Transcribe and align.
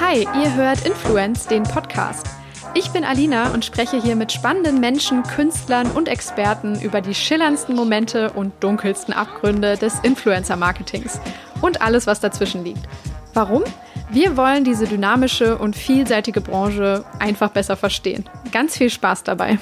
Hi, 0.00 0.20
ihr 0.20 0.54
hört 0.54 0.86
Influence, 0.86 1.46
den 1.46 1.64
Podcast. 1.64 2.26
Ich 2.74 2.90
bin 2.90 3.02
Alina 3.02 3.52
und 3.52 3.64
spreche 3.64 4.00
hier 4.00 4.14
mit 4.14 4.30
spannenden 4.30 4.78
Menschen, 4.78 5.24
Künstlern 5.24 5.90
und 5.90 6.08
Experten 6.08 6.80
über 6.80 7.00
die 7.00 7.14
schillerndsten 7.14 7.74
Momente 7.74 8.30
und 8.32 8.52
dunkelsten 8.60 9.12
Abgründe 9.12 9.76
des 9.76 9.98
Influencer-Marketings 10.00 11.20
und 11.60 11.82
alles, 11.82 12.06
was 12.06 12.20
dazwischen 12.20 12.64
liegt. 12.64 12.86
Warum? 13.34 13.64
Wir 14.10 14.36
wollen 14.36 14.62
diese 14.62 14.86
dynamische 14.86 15.58
und 15.58 15.74
vielseitige 15.74 16.40
Branche 16.40 17.04
einfach 17.18 17.50
besser 17.50 17.76
verstehen. 17.76 18.28
Ganz 18.52 18.76
viel 18.76 18.90
Spaß 18.90 19.24
dabei. 19.24 19.58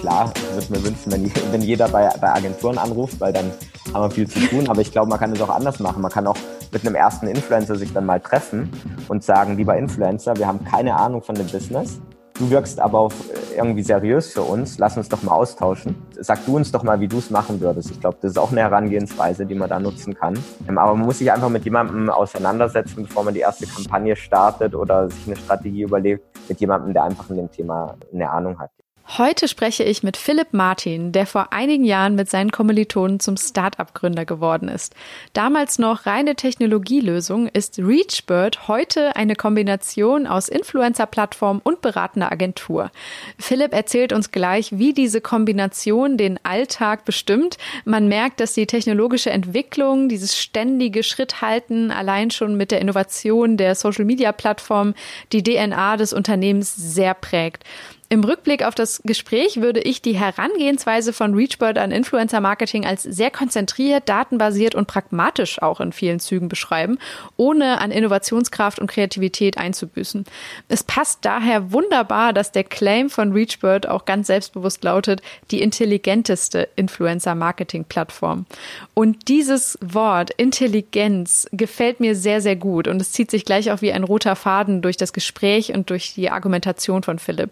Klar, 0.00 0.32
würde 0.54 0.72
mir 0.72 0.84
wünschen, 0.84 1.12
wenn, 1.12 1.52
wenn 1.52 1.62
jeder 1.62 1.88
bei, 1.88 2.08
bei 2.20 2.32
Agenturen 2.32 2.78
anruft, 2.78 3.20
weil 3.20 3.32
dann 3.32 3.52
haben 3.94 4.02
wir 4.02 4.10
viel 4.10 4.28
zu 4.28 4.40
tun. 4.40 4.68
Aber 4.68 4.80
ich 4.80 4.92
glaube, 4.92 5.08
man 5.08 5.18
kann 5.18 5.32
es 5.32 5.40
auch 5.40 5.48
anders 5.48 5.78
machen. 5.78 6.02
Man 6.02 6.10
kann 6.10 6.26
auch 6.26 6.36
mit 6.72 6.86
einem 6.86 6.96
ersten 6.96 7.28
Influencer 7.28 7.76
sich 7.76 7.92
dann 7.92 8.04
mal 8.04 8.20
treffen 8.20 8.70
und 9.08 9.22
sagen, 9.22 9.56
lieber 9.56 9.76
Influencer, 9.76 10.36
wir 10.36 10.46
haben 10.46 10.62
keine 10.64 10.96
Ahnung 10.96 11.22
von 11.22 11.34
dem 11.34 11.46
Business. 11.46 12.00
Du 12.36 12.50
wirkst 12.50 12.80
aber 12.80 12.98
auch 12.98 13.12
irgendwie 13.56 13.84
seriös 13.84 14.32
für 14.32 14.42
uns. 14.42 14.78
Lass 14.78 14.96
uns 14.96 15.08
doch 15.08 15.22
mal 15.22 15.30
austauschen. 15.30 15.94
Sag 16.18 16.44
du 16.46 16.56
uns 16.56 16.72
doch 16.72 16.82
mal, 16.82 16.98
wie 16.98 17.06
du 17.06 17.18
es 17.18 17.30
machen 17.30 17.60
würdest. 17.60 17.92
Ich 17.92 18.00
glaube, 18.00 18.18
das 18.20 18.32
ist 18.32 18.38
auch 18.38 18.50
eine 18.50 18.62
Herangehensweise, 18.62 19.46
die 19.46 19.54
man 19.54 19.70
da 19.70 19.78
nutzen 19.78 20.14
kann. 20.14 20.36
Ähm, 20.68 20.76
aber 20.76 20.96
man 20.96 21.06
muss 21.06 21.18
sich 21.18 21.30
einfach 21.30 21.48
mit 21.48 21.64
jemandem 21.64 22.10
auseinandersetzen, 22.10 23.04
bevor 23.04 23.22
man 23.22 23.34
die 23.34 23.40
erste 23.40 23.68
Kampagne 23.68 24.16
startet 24.16 24.74
oder 24.74 25.08
sich 25.08 25.28
eine 25.28 25.36
Strategie 25.36 25.82
überlegt, 25.82 26.24
mit 26.48 26.60
jemandem, 26.60 26.92
der 26.92 27.04
einfach 27.04 27.30
in 27.30 27.36
dem 27.36 27.50
Thema 27.52 27.94
eine 28.12 28.28
Ahnung 28.28 28.58
hat. 28.58 28.70
Heute 29.06 29.48
spreche 29.48 29.84
ich 29.84 30.02
mit 30.02 30.16
Philipp 30.16 30.52
Martin, 30.52 31.12
der 31.12 31.26
vor 31.26 31.52
einigen 31.52 31.84
Jahren 31.84 32.14
mit 32.14 32.30
seinen 32.30 32.50
Kommilitonen 32.50 33.20
zum 33.20 33.36
Start-up-Gründer 33.36 34.24
geworden 34.24 34.66
ist. 34.66 34.94
Damals 35.34 35.78
noch 35.78 36.06
reine 36.06 36.36
Technologielösung 36.36 37.46
ist 37.48 37.78
ReachBird 37.78 38.66
heute 38.66 39.14
eine 39.14 39.36
Kombination 39.36 40.26
aus 40.26 40.48
Influencer-Plattform 40.48 41.60
und 41.62 41.82
beratender 41.82 42.32
Agentur. 42.32 42.90
Philipp 43.38 43.74
erzählt 43.74 44.14
uns 44.14 44.32
gleich, 44.32 44.78
wie 44.78 44.94
diese 44.94 45.20
Kombination 45.20 46.16
den 46.16 46.40
Alltag 46.42 47.04
bestimmt. 47.04 47.58
Man 47.84 48.08
merkt, 48.08 48.40
dass 48.40 48.54
die 48.54 48.66
technologische 48.66 49.30
Entwicklung, 49.30 50.08
dieses 50.08 50.36
ständige 50.36 51.02
Schritthalten 51.02 51.90
allein 51.90 52.30
schon 52.30 52.56
mit 52.56 52.70
der 52.70 52.80
Innovation 52.80 53.58
der 53.58 53.74
Social-Media-Plattform 53.74 54.94
die 55.30 55.42
DNA 55.42 55.98
des 55.98 56.14
Unternehmens 56.14 56.74
sehr 56.74 57.12
prägt. 57.12 57.64
Im 58.14 58.22
Rückblick 58.22 58.62
auf 58.64 58.76
das 58.76 59.02
Gespräch 59.04 59.60
würde 59.60 59.80
ich 59.80 60.00
die 60.00 60.16
Herangehensweise 60.16 61.12
von 61.12 61.34
ReachBird 61.34 61.78
an 61.78 61.90
Influencer 61.90 62.40
Marketing 62.40 62.86
als 62.86 63.02
sehr 63.02 63.32
konzentriert, 63.32 64.08
datenbasiert 64.08 64.76
und 64.76 64.86
pragmatisch 64.86 65.60
auch 65.60 65.80
in 65.80 65.90
vielen 65.90 66.20
Zügen 66.20 66.48
beschreiben, 66.48 67.00
ohne 67.36 67.80
an 67.80 67.90
Innovationskraft 67.90 68.78
und 68.78 68.86
Kreativität 68.86 69.58
einzubüßen. 69.58 70.26
Es 70.68 70.84
passt 70.84 71.24
daher 71.24 71.72
wunderbar, 71.72 72.32
dass 72.32 72.52
der 72.52 72.62
Claim 72.62 73.10
von 73.10 73.32
ReachBird 73.32 73.88
auch 73.88 74.04
ganz 74.04 74.28
selbstbewusst 74.28 74.84
lautet, 74.84 75.20
die 75.50 75.60
intelligenteste 75.60 76.68
Influencer 76.76 77.34
Marketing 77.34 77.82
Plattform. 77.82 78.46
Und 78.94 79.26
dieses 79.26 79.76
Wort 79.82 80.30
Intelligenz 80.36 81.48
gefällt 81.50 81.98
mir 81.98 82.14
sehr, 82.14 82.40
sehr 82.40 82.54
gut 82.54 82.86
und 82.86 83.02
es 83.02 83.10
zieht 83.10 83.32
sich 83.32 83.44
gleich 83.44 83.72
auch 83.72 83.82
wie 83.82 83.92
ein 83.92 84.04
roter 84.04 84.36
Faden 84.36 84.82
durch 84.82 84.96
das 84.96 85.12
Gespräch 85.12 85.74
und 85.74 85.90
durch 85.90 86.14
die 86.14 86.30
Argumentation 86.30 87.02
von 87.02 87.18
Philipp. 87.18 87.50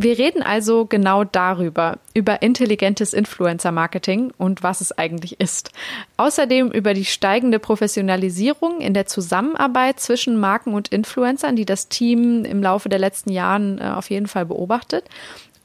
Wir 0.00 0.16
reden 0.16 0.44
also 0.44 0.86
genau 0.86 1.24
darüber, 1.24 1.98
über 2.14 2.40
intelligentes 2.40 3.12
Influencer-Marketing 3.12 4.32
und 4.38 4.62
was 4.62 4.80
es 4.80 4.96
eigentlich 4.96 5.40
ist. 5.40 5.72
Außerdem 6.16 6.70
über 6.70 6.94
die 6.94 7.04
steigende 7.04 7.58
Professionalisierung 7.58 8.80
in 8.80 8.94
der 8.94 9.06
Zusammenarbeit 9.06 9.98
zwischen 9.98 10.38
Marken 10.38 10.74
und 10.74 10.86
Influencern, 10.86 11.56
die 11.56 11.64
das 11.64 11.88
Team 11.88 12.44
im 12.44 12.62
Laufe 12.62 12.88
der 12.88 13.00
letzten 13.00 13.32
Jahren 13.32 13.80
äh, 13.80 13.86
auf 13.86 14.08
jeden 14.08 14.28
Fall 14.28 14.46
beobachtet. 14.46 15.02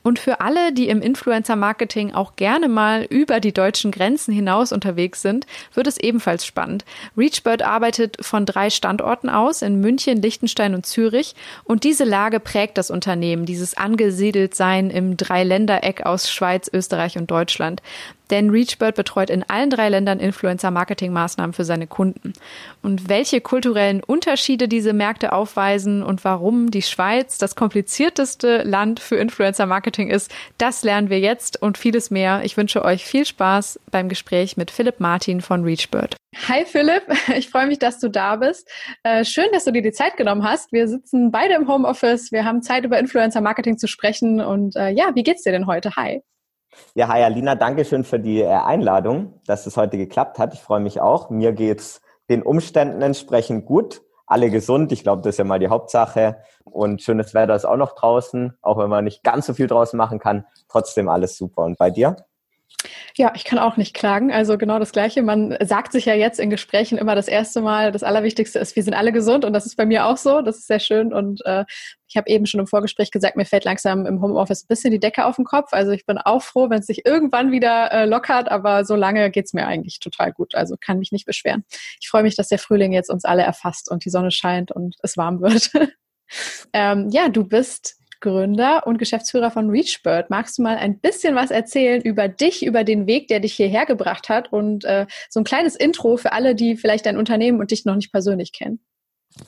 Und 0.03 0.19
für 0.19 0.41
alle, 0.41 0.73
die 0.73 0.89
im 0.89 1.01
Influencer-Marketing 1.01 2.13
auch 2.13 2.35
gerne 2.35 2.67
mal 2.67 3.03
über 3.09 3.39
die 3.39 3.53
deutschen 3.53 3.91
Grenzen 3.91 4.33
hinaus 4.33 4.73
unterwegs 4.73 5.21
sind, 5.21 5.45
wird 5.73 5.87
es 5.87 5.97
ebenfalls 5.97 6.45
spannend. 6.45 6.83
ReachBird 7.17 7.61
arbeitet 7.61 8.17
von 8.19 8.45
drei 8.45 8.69
Standorten 8.69 9.29
aus, 9.29 9.61
in 9.61 9.79
München, 9.79 10.21
Liechtenstein 10.21 10.75
und 10.75 10.85
Zürich. 10.85 11.35
Und 11.63 11.85
diese 11.85 12.03
Lage 12.03 12.41
prägt 12.41 12.77
das 12.77 12.91
Unternehmen, 12.91 13.45
dieses 13.45 13.77
Angesiedeltsein 13.77 14.89
im 14.89 15.15
Dreiländereck 15.15 16.05
aus 16.05 16.29
Schweiz, 16.29 16.69
Österreich 16.71 17.17
und 17.17 17.31
Deutschland. 17.31 17.81
Denn 18.33 18.49
ReachBird 18.49 18.95
betreut 18.95 19.29
in 19.29 19.43
allen 19.47 19.69
drei 19.69 19.89
Ländern 19.89 20.19
Influencer-Marketing-Maßnahmen 20.19 21.53
für 21.53 21.65
seine 21.65 21.85
Kunden. 21.85 22.33
Und 22.81 23.07
welche 23.07 23.41
kulturellen 23.41 24.03
Unterschiede 24.03 24.67
diese 24.67 24.91
Märkte 24.91 25.33
aufweisen 25.33 26.01
und 26.01 26.23
warum 26.23 26.71
die 26.71 26.81
Schweiz 26.81 27.37
das 27.37 27.55
komplizierteste 27.55 28.63
Land 28.63 28.99
für 28.99 29.17
Influencer-Marketing 29.17 30.09
ist, 30.09 30.33
das 30.57 30.83
lernen 30.83 31.11
wir 31.11 31.19
jetzt 31.19 31.61
und 31.61 31.77
vieles 31.77 32.09
mehr. 32.09 32.41
Ich 32.43 32.57
wünsche 32.57 32.83
euch 32.83 33.05
viel 33.05 33.23
Spaß 33.23 33.79
beim 33.91 34.09
Gespräch 34.09 34.57
mit 34.57 34.71
Philipp 34.71 34.99
Martin 34.99 35.39
von 35.39 35.63
ReachBird. 35.63 36.15
Hi 36.47 36.65
Philipp, 36.65 37.03
ich 37.37 37.49
freue 37.51 37.67
mich, 37.67 37.77
dass 37.77 37.99
du 37.99 38.09
da 38.09 38.37
bist. 38.37 38.67
Äh, 39.03 39.25
schön, 39.25 39.45
dass 39.51 39.65
du 39.65 39.71
dir 39.71 39.83
die 39.83 39.91
Zeit 39.91 40.17
genommen 40.17 40.43
hast. 40.43 40.71
Wir 40.71 40.87
sitzen 40.87 41.29
beide 41.29 41.53
im 41.53 41.67
Homeoffice. 41.67 42.31
Wir 42.31 42.45
haben 42.45 42.63
Zeit, 42.63 42.83
über 42.83 42.97
Influencer-Marketing 42.97 43.77
zu 43.77 43.85
sprechen. 43.85 44.41
Und 44.41 44.75
äh, 44.75 44.89
ja, 44.89 45.11
wie 45.13 45.21
geht's 45.21 45.43
dir 45.43 45.51
denn 45.51 45.67
heute? 45.67 45.95
Hi. 45.97 46.23
Ja, 46.95 47.07
hi 47.07 47.23
Alina, 47.23 47.55
danke 47.55 47.85
schön 47.85 48.03
für 48.03 48.19
die 48.19 48.41
äh, 48.41 48.47
Einladung, 48.47 49.39
dass 49.45 49.65
es 49.65 49.77
heute 49.77 49.97
geklappt 49.97 50.39
hat. 50.39 50.53
Ich 50.53 50.61
freue 50.61 50.79
mich 50.79 51.01
auch. 51.01 51.29
Mir 51.29 51.51
geht's 51.53 52.01
den 52.29 52.43
Umständen 52.43 53.01
entsprechend 53.01 53.65
gut. 53.65 54.01
Alle 54.25 54.49
gesund, 54.49 54.91
ich 54.91 55.03
glaube, 55.03 55.21
das 55.21 55.35
ist 55.35 55.39
ja 55.39 55.43
mal 55.43 55.59
die 55.59 55.67
Hauptsache. 55.67 56.37
Und 56.63 57.01
schönes 57.01 57.33
Wetter 57.33 57.55
ist 57.55 57.65
auch 57.65 57.77
noch 57.77 57.93
draußen, 57.93 58.57
auch 58.61 58.77
wenn 58.77 58.89
man 58.89 59.03
nicht 59.03 59.23
ganz 59.23 59.45
so 59.45 59.53
viel 59.53 59.67
draußen 59.67 59.97
machen 59.97 60.19
kann. 60.19 60.45
Trotzdem 60.69 61.09
alles 61.09 61.37
super. 61.37 61.63
Und 61.63 61.77
bei 61.77 61.89
dir? 61.89 62.15
Ja, 63.15 63.31
ich 63.35 63.43
kann 63.43 63.59
auch 63.59 63.77
nicht 63.77 63.93
klagen. 63.93 64.31
Also 64.31 64.57
genau 64.57 64.79
das 64.79 64.91
Gleiche. 64.91 65.21
Man 65.21 65.55
sagt 65.63 65.91
sich 65.91 66.05
ja 66.05 66.15
jetzt 66.15 66.39
in 66.39 66.49
Gesprächen 66.49 66.97
immer 66.97 67.13
das 67.13 67.27
erste 67.27 67.61
Mal, 67.61 67.91
das 67.91 68.01
Allerwichtigste 68.01 68.57
ist, 68.57 68.75
wir 68.75 68.81
sind 68.81 68.95
alle 68.95 69.11
gesund 69.11 69.45
und 69.45 69.53
das 69.53 69.67
ist 69.67 69.75
bei 69.75 69.85
mir 69.85 70.07
auch 70.07 70.17
so. 70.17 70.41
Das 70.41 70.57
ist 70.57 70.65
sehr 70.65 70.79
schön 70.79 71.13
und 71.13 71.45
äh, 71.45 71.63
ich 72.07 72.17
habe 72.17 72.27
eben 72.29 72.47
schon 72.47 72.59
im 72.59 72.65
Vorgespräch 72.65 73.11
gesagt, 73.11 73.35
mir 73.35 73.45
fällt 73.45 73.65
langsam 73.65 74.07
im 74.07 74.19
Homeoffice 74.19 74.63
ein 74.63 74.67
bisschen 74.67 74.89
die 74.89 74.99
Decke 74.99 75.25
auf 75.25 75.35
den 75.35 75.45
Kopf. 75.45 75.73
Also 75.73 75.91
ich 75.91 76.07
bin 76.07 76.17
auch 76.17 76.41
froh, 76.41 76.71
wenn 76.71 76.79
es 76.79 76.87
sich 76.87 77.05
irgendwann 77.05 77.51
wieder 77.51 77.91
äh, 77.91 78.05
lockert, 78.05 78.49
aber 78.49 78.83
so 78.83 78.95
lange 78.95 79.29
geht's 79.29 79.53
mir 79.53 79.67
eigentlich 79.67 79.99
total 79.99 80.31
gut. 80.31 80.55
Also 80.55 80.75
kann 80.79 80.97
mich 80.97 81.11
nicht 81.11 81.27
beschweren. 81.27 81.65
Ich 82.01 82.09
freue 82.09 82.23
mich, 82.23 82.35
dass 82.35 82.47
der 82.47 82.59
Frühling 82.59 82.93
jetzt 82.93 83.11
uns 83.11 83.25
alle 83.25 83.43
erfasst 83.43 83.91
und 83.91 84.05
die 84.05 84.09
Sonne 84.09 84.31
scheint 84.31 84.71
und 84.71 84.95
es 85.03 85.17
warm 85.17 85.39
wird. 85.39 85.69
ähm, 86.73 87.09
ja, 87.11 87.29
du 87.29 87.43
bist 87.43 87.95
Gründer 88.23 88.87
und 88.87 88.99
Geschäftsführer 88.99 89.51
von 89.51 89.69
ReachBird. 89.69 90.29
Magst 90.29 90.57
du 90.57 90.63
mal 90.63 90.77
ein 90.77 90.97
bisschen 90.99 91.35
was 91.35 91.51
erzählen 91.51 92.01
über 92.01 92.29
dich, 92.29 92.65
über 92.65 92.85
den 92.85 93.05
Weg, 93.05 93.27
der 93.27 93.41
dich 93.41 93.53
hierher 93.53 93.85
gebracht 93.85 94.29
hat 94.29 94.51
und 94.53 94.85
äh, 94.85 95.05
so 95.29 95.41
ein 95.41 95.43
kleines 95.43 95.75
Intro 95.75 96.15
für 96.15 96.31
alle, 96.31 96.55
die 96.55 96.77
vielleicht 96.77 97.05
dein 97.05 97.17
Unternehmen 97.17 97.59
und 97.59 97.71
dich 97.71 97.83
noch 97.83 97.95
nicht 97.95 98.13
persönlich 98.13 98.53
kennen? 98.53 98.79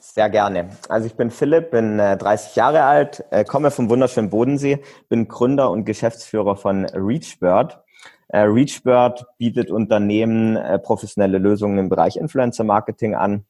Sehr 0.02 0.30
gerne. 0.30 0.72
Also 0.90 1.08
ich 1.08 1.14
bin 1.14 1.32
Philipp, 1.32 1.72
bin 1.72 2.00
äh, 2.00 2.18
30 2.18 2.58
Jahre 2.58 2.84
alt, 2.84 3.24
äh, 3.32 3.46
komme 3.46 3.72
vom 3.72 3.90
wunderschönen 3.90 4.30
Bodensee, 4.30 4.80
bin 5.08 5.30
Gründer 5.30 5.72
und 5.72 5.86
Geschäftsführer 5.86 6.58
von 6.58 6.86
ReachBird. 6.86 7.80
Äh, 8.28 8.40
ReachBird 8.40 9.26
bietet 9.38 9.72
Unternehmen 9.72 10.58
äh, 10.58 10.80
professionelle 10.80 11.38
Lösungen 11.38 11.78
im 11.78 11.88
Bereich 11.88 12.18
Influencer 12.18 12.66
Marketing 12.66 13.16
an 13.16 13.46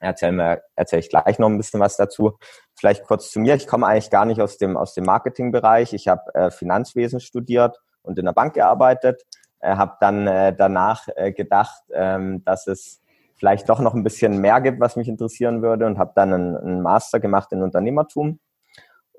erzähl 0.00 0.60
erzähle 0.74 1.00
ich 1.00 1.08
gleich 1.08 1.38
noch 1.38 1.48
ein 1.48 1.56
bisschen 1.56 1.80
was 1.80 1.96
dazu. 1.96 2.38
Vielleicht 2.74 3.04
kurz 3.04 3.30
zu 3.30 3.40
mir. 3.40 3.54
Ich 3.54 3.66
komme 3.66 3.86
eigentlich 3.86 4.10
gar 4.10 4.24
nicht 4.24 4.40
aus 4.40 4.58
dem, 4.58 4.76
aus 4.76 4.94
dem 4.94 5.04
Marketingbereich. 5.04 5.92
Ich 5.92 6.08
habe 6.08 6.34
äh, 6.34 6.50
Finanzwesen 6.50 7.20
studiert 7.20 7.80
und 8.02 8.18
in 8.18 8.24
der 8.24 8.32
Bank 8.32 8.54
gearbeitet. 8.54 9.22
Äh, 9.60 9.76
habe 9.76 9.96
dann 10.00 10.26
äh, 10.26 10.54
danach 10.56 11.06
äh, 11.14 11.32
gedacht, 11.32 11.82
ähm, 11.92 12.42
dass 12.44 12.66
es 12.66 13.00
vielleicht 13.36 13.68
doch 13.68 13.80
noch 13.80 13.94
ein 13.94 14.02
bisschen 14.02 14.40
mehr 14.40 14.60
gibt, 14.60 14.80
was 14.80 14.96
mich 14.96 15.08
interessieren 15.08 15.62
würde 15.62 15.86
und 15.86 15.98
habe 15.98 16.12
dann 16.14 16.32
einen, 16.32 16.56
einen 16.56 16.82
Master 16.82 17.20
gemacht 17.20 17.52
in 17.52 17.62
Unternehmertum 17.62 18.38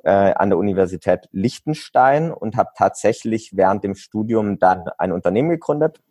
äh, 0.04 0.34
an 0.34 0.50
der 0.50 0.58
Universität 0.58 1.28
Liechtenstein 1.32 2.32
und 2.32 2.56
habe 2.58 2.70
tatsächlich 2.76 3.56
während 3.56 3.84
dem 3.84 3.96
Studium 3.96 4.60
dann 4.60 4.88
ein 4.98 5.12
Unternehmen 5.12 5.50
gegründet, 5.50 6.02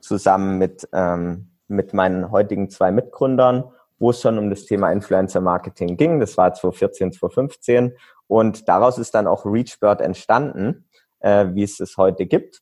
zusammen 0.00 0.58
mit, 0.58 0.88
ähm, 0.92 1.50
mit 1.68 1.94
meinen 1.94 2.30
heutigen 2.30 2.70
zwei 2.70 2.90
Mitgründern 2.90 3.64
wo 4.04 4.10
es 4.10 4.20
schon 4.20 4.36
um 4.36 4.50
das 4.50 4.66
Thema 4.66 4.92
Influencer 4.92 5.40
Marketing 5.40 5.96
ging. 5.96 6.20
Das 6.20 6.36
war 6.36 6.52
2014, 6.52 7.12
2015. 7.12 7.96
Und 8.26 8.68
daraus 8.68 8.98
ist 8.98 9.14
dann 9.14 9.26
auch 9.26 9.46
ReachBird 9.46 10.02
entstanden, 10.02 10.84
äh, 11.20 11.46
wie 11.54 11.62
es 11.62 11.80
es 11.80 11.96
heute 11.96 12.26
gibt. 12.26 12.60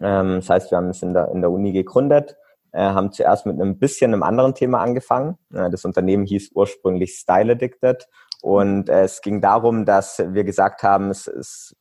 Ähm, 0.00 0.36
das 0.36 0.50
heißt, 0.50 0.70
wir 0.70 0.76
haben 0.76 0.90
es 0.90 1.02
in 1.02 1.14
der, 1.14 1.28
in 1.28 1.40
der 1.40 1.50
Uni 1.50 1.72
gegründet, 1.72 2.36
äh, 2.72 2.80
haben 2.80 3.10
zuerst 3.10 3.46
mit 3.46 3.58
einem 3.58 3.78
bisschen 3.78 4.12
einem 4.12 4.22
anderen 4.22 4.54
Thema 4.54 4.80
angefangen. 4.80 5.38
Äh, 5.50 5.70
das 5.70 5.86
Unternehmen 5.86 6.26
hieß 6.26 6.50
ursprünglich 6.54 7.14
Style 7.14 7.52
Addicted. 7.52 8.06
Und 8.42 8.90
äh, 8.90 9.04
es 9.04 9.22
ging 9.22 9.40
darum, 9.40 9.86
dass 9.86 10.22
wir 10.28 10.44
gesagt 10.44 10.82
haben, 10.82 11.08
es, 11.08 11.26
es 11.26 11.74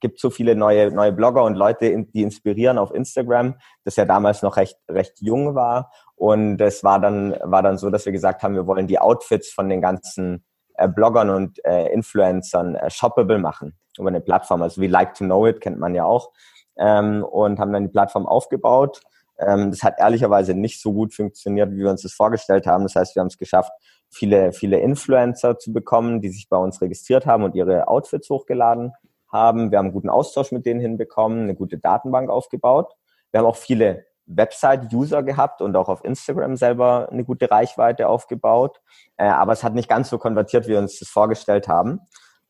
gibt 0.00 0.18
so 0.18 0.30
viele 0.30 0.56
neue, 0.56 0.90
neue 0.90 1.12
Blogger 1.12 1.44
und 1.44 1.54
Leute, 1.54 2.04
die 2.12 2.22
inspirieren 2.22 2.76
auf 2.76 2.92
Instagram, 2.92 3.54
das 3.84 3.94
ja 3.94 4.04
damals 4.04 4.42
noch 4.42 4.56
recht, 4.56 4.78
recht 4.90 5.20
jung 5.20 5.54
war. 5.54 5.92
Und 6.16 6.60
es 6.60 6.82
war 6.82 6.98
dann, 6.98 7.36
war 7.42 7.62
dann 7.62 7.78
so, 7.78 7.90
dass 7.90 8.06
wir 8.06 8.12
gesagt 8.12 8.42
haben, 8.42 8.54
wir 8.54 8.66
wollen 8.66 8.86
die 8.86 8.98
Outfits 8.98 9.50
von 9.50 9.68
den 9.68 9.80
ganzen 9.80 10.44
äh, 10.74 10.88
Bloggern 10.88 11.30
und 11.30 11.64
äh, 11.64 11.92
Influencern 11.92 12.74
äh, 12.74 12.90
shoppable 12.90 13.38
machen 13.38 13.78
über 13.98 14.08
eine 14.08 14.20
Plattform. 14.20 14.62
Also 14.62 14.80
wie 14.80 14.86
Like 14.86 15.14
to 15.14 15.24
Know 15.24 15.46
It 15.46 15.60
kennt 15.60 15.78
man 15.78 15.94
ja 15.94 16.04
auch. 16.04 16.32
Ähm, 16.78 17.22
und 17.22 17.58
haben 17.58 17.72
dann 17.72 17.84
die 17.84 17.90
Plattform 17.90 18.26
aufgebaut. 18.26 19.00
Ähm, 19.38 19.70
das 19.70 19.82
hat 19.82 19.98
ehrlicherweise 19.98 20.54
nicht 20.54 20.80
so 20.80 20.92
gut 20.92 21.14
funktioniert, 21.14 21.70
wie 21.72 21.78
wir 21.78 21.90
uns 21.90 22.02
das 22.02 22.12
vorgestellt 22.12 22.66
haben. 22.66 22.84
Das 22.84 22.94
heißt, 22.94 23.14
wir 23.14 23.20
haben 23.20 23.28
es 23.28 23.38
geschafft, 23.38 23.72
viele, 24.10 24.52
viele 24.52 24.78
Influencer 24.78 25.58
zu 25.58 25.72
bekommen, 25.72 26.20
die 26.20 26.30
sich 26.30 26.48
bei 26.48 26.56
uns 26.56 26.80
registriert 26.80 27.26
haben 27.26 27.44
und 27.44 27.54
ihre 27.54 27.88
Outfits 27.88 28.30
hochgeladen 28.30 28.92
haben. 29.30 29.70
Wir 29.70 29.78
haben 29.78 29.86
einen 29.86 29.94
guten 29.94 30.08
Austausch 30.10 30.52
mit 30.52 30.64
denen 30.64 30.80
hinbekommen, 30.80 31.42
eine 31.42 31.54
gute 31.54 31.78
Datenbank 31.78 32.30
aufgebaut. 32.30 32.94
Wir 33.30 33.40
haben 33.40 33.46
auch 33.46 33.56
viele 33.56 34.05
Website-User 34.26 35.22
gehabt 35.22 35.62
und 35.62 35.76
auch 35.76 35.88
auf 35.88 36.04
Instagram 36.04 36.56
selber 36.56 37.08
eine 37.10 37.24
gute 37.24 37.50
Reichweite 37.50 38.08
aufgebaut. 38.08 38.80
Äh, 39.16 39.28
aber 39.28 39.52
es 39.52 39.64
hat 39.64 39.74
nicht 39.74 39.88
ganz 39.88 40.10
so 40.10 40.18
konvertiert, 40.18 40.66
wie 40.66 40.72
wir 40.72 40.78
uns 40.78 40.98
das 40.98 41.08
vorgestellt 41.08 41.68
haben. 41.68 42.00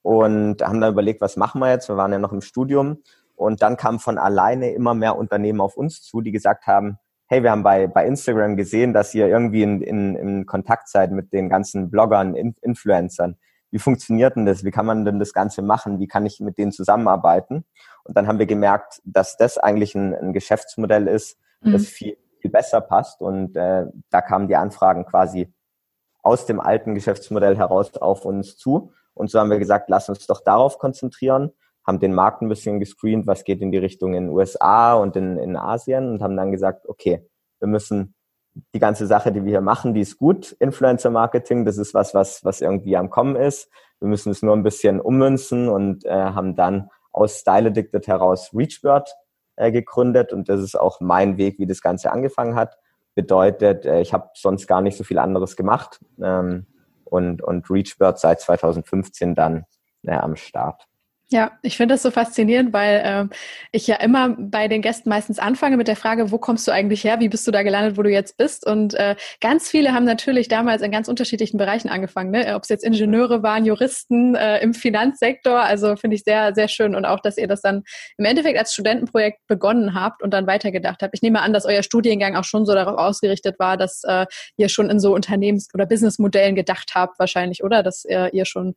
Und 0.03 0.63
haben 0.63 0.81
dann 0.81 0.93
überlegt, 0.93 1.21
was 1.21 1.37
machen 1.37 1.61
wir 1.61 1.71
jetzt? 1.71 1.89
Wir 1.89 1.97
waren 1.97 2.13
ja 2.13 2.19
noch 2.19 2.33
im 2.33 2.41
Studium. 2.41 3.03
Und 3.35 3.61
dann 3.63 3.77
kamen 3.77 3.99
von 3.99 4.19
alleine 4.19 4.71
immer 4.71 4.95
mehr 4.95 5.17
Unternehmen 5.17 5.61
auf 5.61 5.77
uns 5.77 6.03
zu, 6.03 6.21
die 6.21 6.33
gesagt 6.33 6.67
haben, 6.67 6.99
hey, 7.29 7.43
wir 7.43 7.51
haben 7.51 7.65
bei, 7.65 7.87
bei 7.87 8.07
Instagram 8.07 8.57
gesehen, 8.57 8.93
dass 8.93 9.15
ihr 9.15 9.27
irgendwie 9.27 9.63
in, 9.63 9.83
in, 9.83 10.15
in 10.17 10.47
Kontakt 10.47 10.89
seid 10.89 11.11
mit 11.11 11.33
den 11.33 11.49
ganzen 11.49 11.91
Bloggern, 11.91 12.35
in, 12.35 12.55
Influencern. 12.63 13.37
Wie 13.71 13.81
funktioniert 13.81 14.37
denn 14.37 14.47
das? 14.47 14.65
Wie 14.65 14.71
kann 14.71 14.87
man 14.87 15.05
denn 15.05 15.19
das 15.19 15.33
Ganze 15.33 15.61
machen? 15.61 15.99
Wie 15.99 16.07
kann 16.07 16.25
ich 16.25 16.41
mit 16.41 16.57
denen 16.57 16.71
zusammenarbeiten? 16.71 17.65
Und 18.05 18.17
dann 18.17 18.29
haben 18.29 18.39
wir 18.39 18.47
gemerkt, 18.47 19.03
dass 19.05 19.37
das 19.37 19.59
eigentlich 19.59 19.95
ein, 19.97 20.15
ein 20.15 20.33
Geschäftsmodell 20.33 21.09
ist, 21.09 21.37
mhm. 21.61 21.73
das 21.73 21.87
viel, 21.87 22.17
viel 22.39 22.51
besser 22.51 22.81
passt. 22.81 23.21
Und 23.21 23.57
äh, 23.57 23.87
da 24.11 24.21
kamen 24.21 24.49
die 24.49 24.57
Anfragen 24.57 25.05
quasi 25.07 25.53
aus 26.23 26.47
dem 26.47 26.61
alten 26.61 26.95
Geschäftsmodell 26.95 27.57
heraus 27.57 27.95
auf 27.97 28.25
uns 28.25 28.57
zu. 28.57 28.93
Und 29.15 29.31
so 29.31 29.39
haben 29.39 29.51
wir 29.51 29.59
gesagt, 29.59 29.89
lass 29.89 30.09
uns 30.09 30.27
doch 30.27 30.43
darauf 30.43 30.79
konzentrieren, 30.79 31.53
haben 31.87 32.01
den 32.01 32.13
Markt 32.13 32.43
ein 32.43 32.49
bisschen 32.49 32.81
gescreent, 32.81 33.27
was 33.27 33.45
geht 33.45 33.63
in 33.63 33.71
die 33.71 33.79
Richtung 33.79 34.15
in 34.15 34.25
den 34.25 34.35
USA 34.35 34.95
und 34.95 35.17
in, 35.17 35.39
in 35.39 35.57
Asien 35.57 36.11
und 36.11 36.23
haben 36.23 36.37
dann 36.37 36.51
gesagt, 36.51 36.89
okay, 36.89 37.27
wir 37.61 37.69
müssen 37.69 38.15
die 38.75 38.79
ganze 38.79 39.07
Sache, 39.07 39.33
die 39.33 39.45
wir 39.45 39.51
hier 39.51 39.61
machen, 39.61 39.95
die 39.95 40.01
ist 40.01 40.19
gut. 40.19 40.53
Influencer 40.59 41.11
Marketing, 41.11 41.65
das 41.65 41.79
ist 41.79 41.95
was, 41.95 42.15
was, 42.15 42.45
was 42.45 42.61
irgendwie 42.61 42.97
am 42.97 43.11
Kommen 43.11 43.37
ist. 43.37 43.71
Wir 44.01 44.09
müssen 44.09 44.33
es 44.33 44.43
nur 44.43 44.55
ein 44.55 44.63
bisschen 44.63 45.01
ummünzen 45.01 45.69
und 45.69 46.05
äh, 46.05 46.11
haben 46.11 46.57
dann 46.57 46.91
aus 47.13 47.39
Style 47.39 47.69
Addicted 47.69 48.07
heraus 48.07 48.51
Reachbird 48.53 49.15
äh, 49.57 49.73
gegründet 49.73 50.33
und 50.33 50.49
das 50.49 50.61
ist 50.61 50.79
auch 50.79 51.01
mein 51.01 51.37
Weg, 51.39 51.59
wie 51.59 51.67
das 51.67 51.81
Ganze 51.81 52.13
angefangen 52.13 52.55
hat. 52.55 52.79
Bedeutet, 53.15 53.85
äh, 53.87 54.01
ich 54.01 54.13
habe 54.13 54.31
sonst 54.35 54.67
gar 54.67 54.81
nicht 54.81 54.97
so 54.97 55.05
viel 55.05 55.19
anderes 55.19 55.57
gemacht 55.57 56.01
ähm, 56.23 56.67
und, 57.05 57.43
und 57.43 57.71
Reachbird 57.71 58.19
seit 58.19 58.41
2015 58.41 59.35
dann 59.35 59.65
äh, 60.03 60.13
am 60.13 60.37
Start. 60.37 60.87
Ja, 61.33 61.59
ich 61.63 61.77
finde 61.77 61.95
das 61.95 62.03
so 62.03 62.13
faszinierend, 62.13 62.73
weil 62.73 63.03
ähm, 63.05 63.31
ich 63.73 63.89
ja 63.89 63.97
immer 63.97 64.37
bei 64.39 64.69
den 64.69 64.81
Gästen 64.81 65.09
meistens 65.09 65.41
anfange 65.41 65.77
mit 65.77 65.89
der 65.89 65.97
Frage, 65.97 66.31
wo 66.31 66.39
kommst 66.39 66.69
du 66.69 66.71
eigentlich 66.71 67.03
her? 67.03 67.19
Wie 67.19 67.29
bist 67.29 67.45
du 67.49 67.51
da 67.51 67.65
gelandet, 67.65 67.99
wo 67.99 68.05
du 68.05 68.11
jetzt 68.11 68.37
bist? 68.37 68.65
Und 68.65 68.95
äh, 68.95 69.17
ganz 69.41 69.69
viele 69.69 69.93
haben 69.93 70.05
natürlich 70.05 70.47
damals 70.47 70.83
in 70.83 70.93
ganz 70.93 71.09
unterschiedlichen 71.09 71.59
Bereichen 71.59 71.89
angefangen, 71.89 72.31
ne? 72.31 72.55
ob 72.55 72.63
es 72.63 72.69
jetzt 72.69 72.85
Ingenieure 72.85 73.43
waren, 73.43 73.65
Juristen 73.65 74.37
äh, 74.37 74.61
im 74.61 74.73
Finanzsektor. 74.73 75.59
Also 75.59 75.97
finde 75.97 76.15
ich 76.15 76.23
sehr, 76.23 76.55
sehr 76.55 76.69
schön 76.69 76.95
und 76.95 77.05
auch, 77.05 77.19
dass 77.19 77.39
ihr 77.39 77.49
das 77.49 77.61
dann 77.61 77.83
im 78.19 78.25
Endeffekt 78.25 78.57
als 78.57 78.73
Studentenprojekt 78.73 79.41
begonnen 79.49 80.01
habt 80.01 80.23
und 80.23 80.33
dann 80.33 80.47
weitergedacht 80.47 81.03
habt. 81.03 81.13
Ich 81.13 81.23
nehme 81.23 81.43
an, 81.43 81.53
dass 81.53 81.67
euer 81.67 81.83
Studiengang 81.83 82.37
auch 82.37 82.45
schon 82.45 82.65
so 82.65 82.73
darauf 82.73 82.99
ausgerichtet 82.99 83.59
war, 83.59 83.77
dass 83.77 84.05
äh, 84.05 84.27
ihr 84.59 84.69
schon 84.69 84.91
in 84.91 85.01
so 85.01 85.13
Unternehmens- 85.13 85.75
oder 85.75 85.87
Businessmodellen 85.87 86.55
gedacht 86.55 86.93
habt, 86.95 87.19
wahrscheinlich, 87.19 87.65
oder? 87.65 87.83
Dass 87.83 88.05
äh, 88.05 88.29
ihr 88.33 88.45
schon 88.45 88.77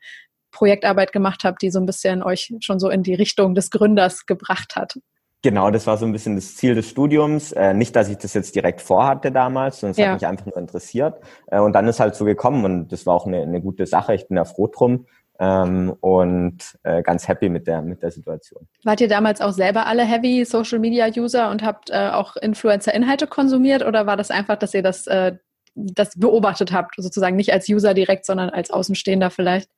Projektarbeit 0.52 1.12
gemacht 1.12 1.44
habt, 1.44 1.62
die 1.62 1.72
so 1.72 1.80
ein 1.80 1.86
bisschen 1.86 2.24
euch 2.24 2.54
schon 2.62 2.80
so 2.80 2.90
in 2.90 3.04
die 3.04 3.14
Richtung 3.14 3.56
des 3.56 3.70
Gründers 3.70 4.26
gebracht 4.26 4.76
hat. 4.76 5.00
Genau, 5.42 5.72
das 5.72 5.88
war 5.88 5.96
so 5.98 6.06
ein 6.06 6.12
bisschen 6.12 6.36
das 6.36 6.58
Ziel 6.58 6.76
des 6.76 6.90
Studiums. 6.90 7.54
Äh, 7.54 7.74
nicht, 7.74 7.96
dass 7.96 8.10
ich 8.10 8.18
das 8.18 8.34
jetzt 8.34 8.56
direkt 8.56 8.82
vorhatte 8.82 9.32
damals, 9.32 9.80
sondern 9.80 9.92
es 9.92 9.98
ja. 9.98 10.08
hat 10.08 10.14
mich 10.16 10.28
einfach 10.28 10.46
nur 10.46 10.58
interessiert. 10.58 11.16
Äh, 11.48 11.60
und 11.60 11.74
dann 11.74 11.88
ist 11.88 12.02
halt 12.02 12.16
so 12.16 12.26
gekommen 12.26 12.66
und 12.66 12.92
das 12.92 13.06
war 13.06 13.16
auch 13.16 13.26
eine, 13.26 13.42
eine 13.42 13.62
gute 13.62 13.86
Sache. 13.86 14.14
Ich 14.14 14.28
bin 14.28 14.36
da 14.36 14.44
froh 14.44 14.68
drum 14.68 15.06
ähm, 15.40 15.96
und 16.02 16.58
äh, 16.84 17.02
ganz 17.02 17.30
happy 17.30 17.48
mit 17.48 17.68
der, 17.68 17.82
mit 17.82 18.04
der 18.04 18.12
Situation. 18.12 18.68
Wart 18.84 19.00
ihr 19.00 19.08
damals 19.08 19.40
auch 19.40 19.54
selber 19.54 19.88
alle 19.88 20.04
Heavy 20.04 20.44
Social 20.44 20.80
Media 20.80 21.08
User 21.08 21.50
und 21.50 21.64
habt 21.64 21.90
äh, 21.90 22.10
auch 22.10 22.36
Influencer-Inhalte 22.36 23.26
konsumiert 23.26 23.86
oder 23.86 24.06
war 24.06 24.18
das 24.18 24.32
einfach, 24.32 24.58
dass 24.58 24.74
ihr 24.74 24.84
das, 24.84 25.08
äh, 25.08 25.38
das 25.74 26.20
beobachtet 26.20 26.74
habt, 26.74 26.96
sozusagen 26.98 27.38
nicht 27.38 27.54
als 27.54 27.70
User 27.70 27.94
direkt, 27.94 28.26
sondern 28.26 28.50
als 28.50 28.72
Außenstehender 28.72 29.30
vielleicht? 29.30 29.70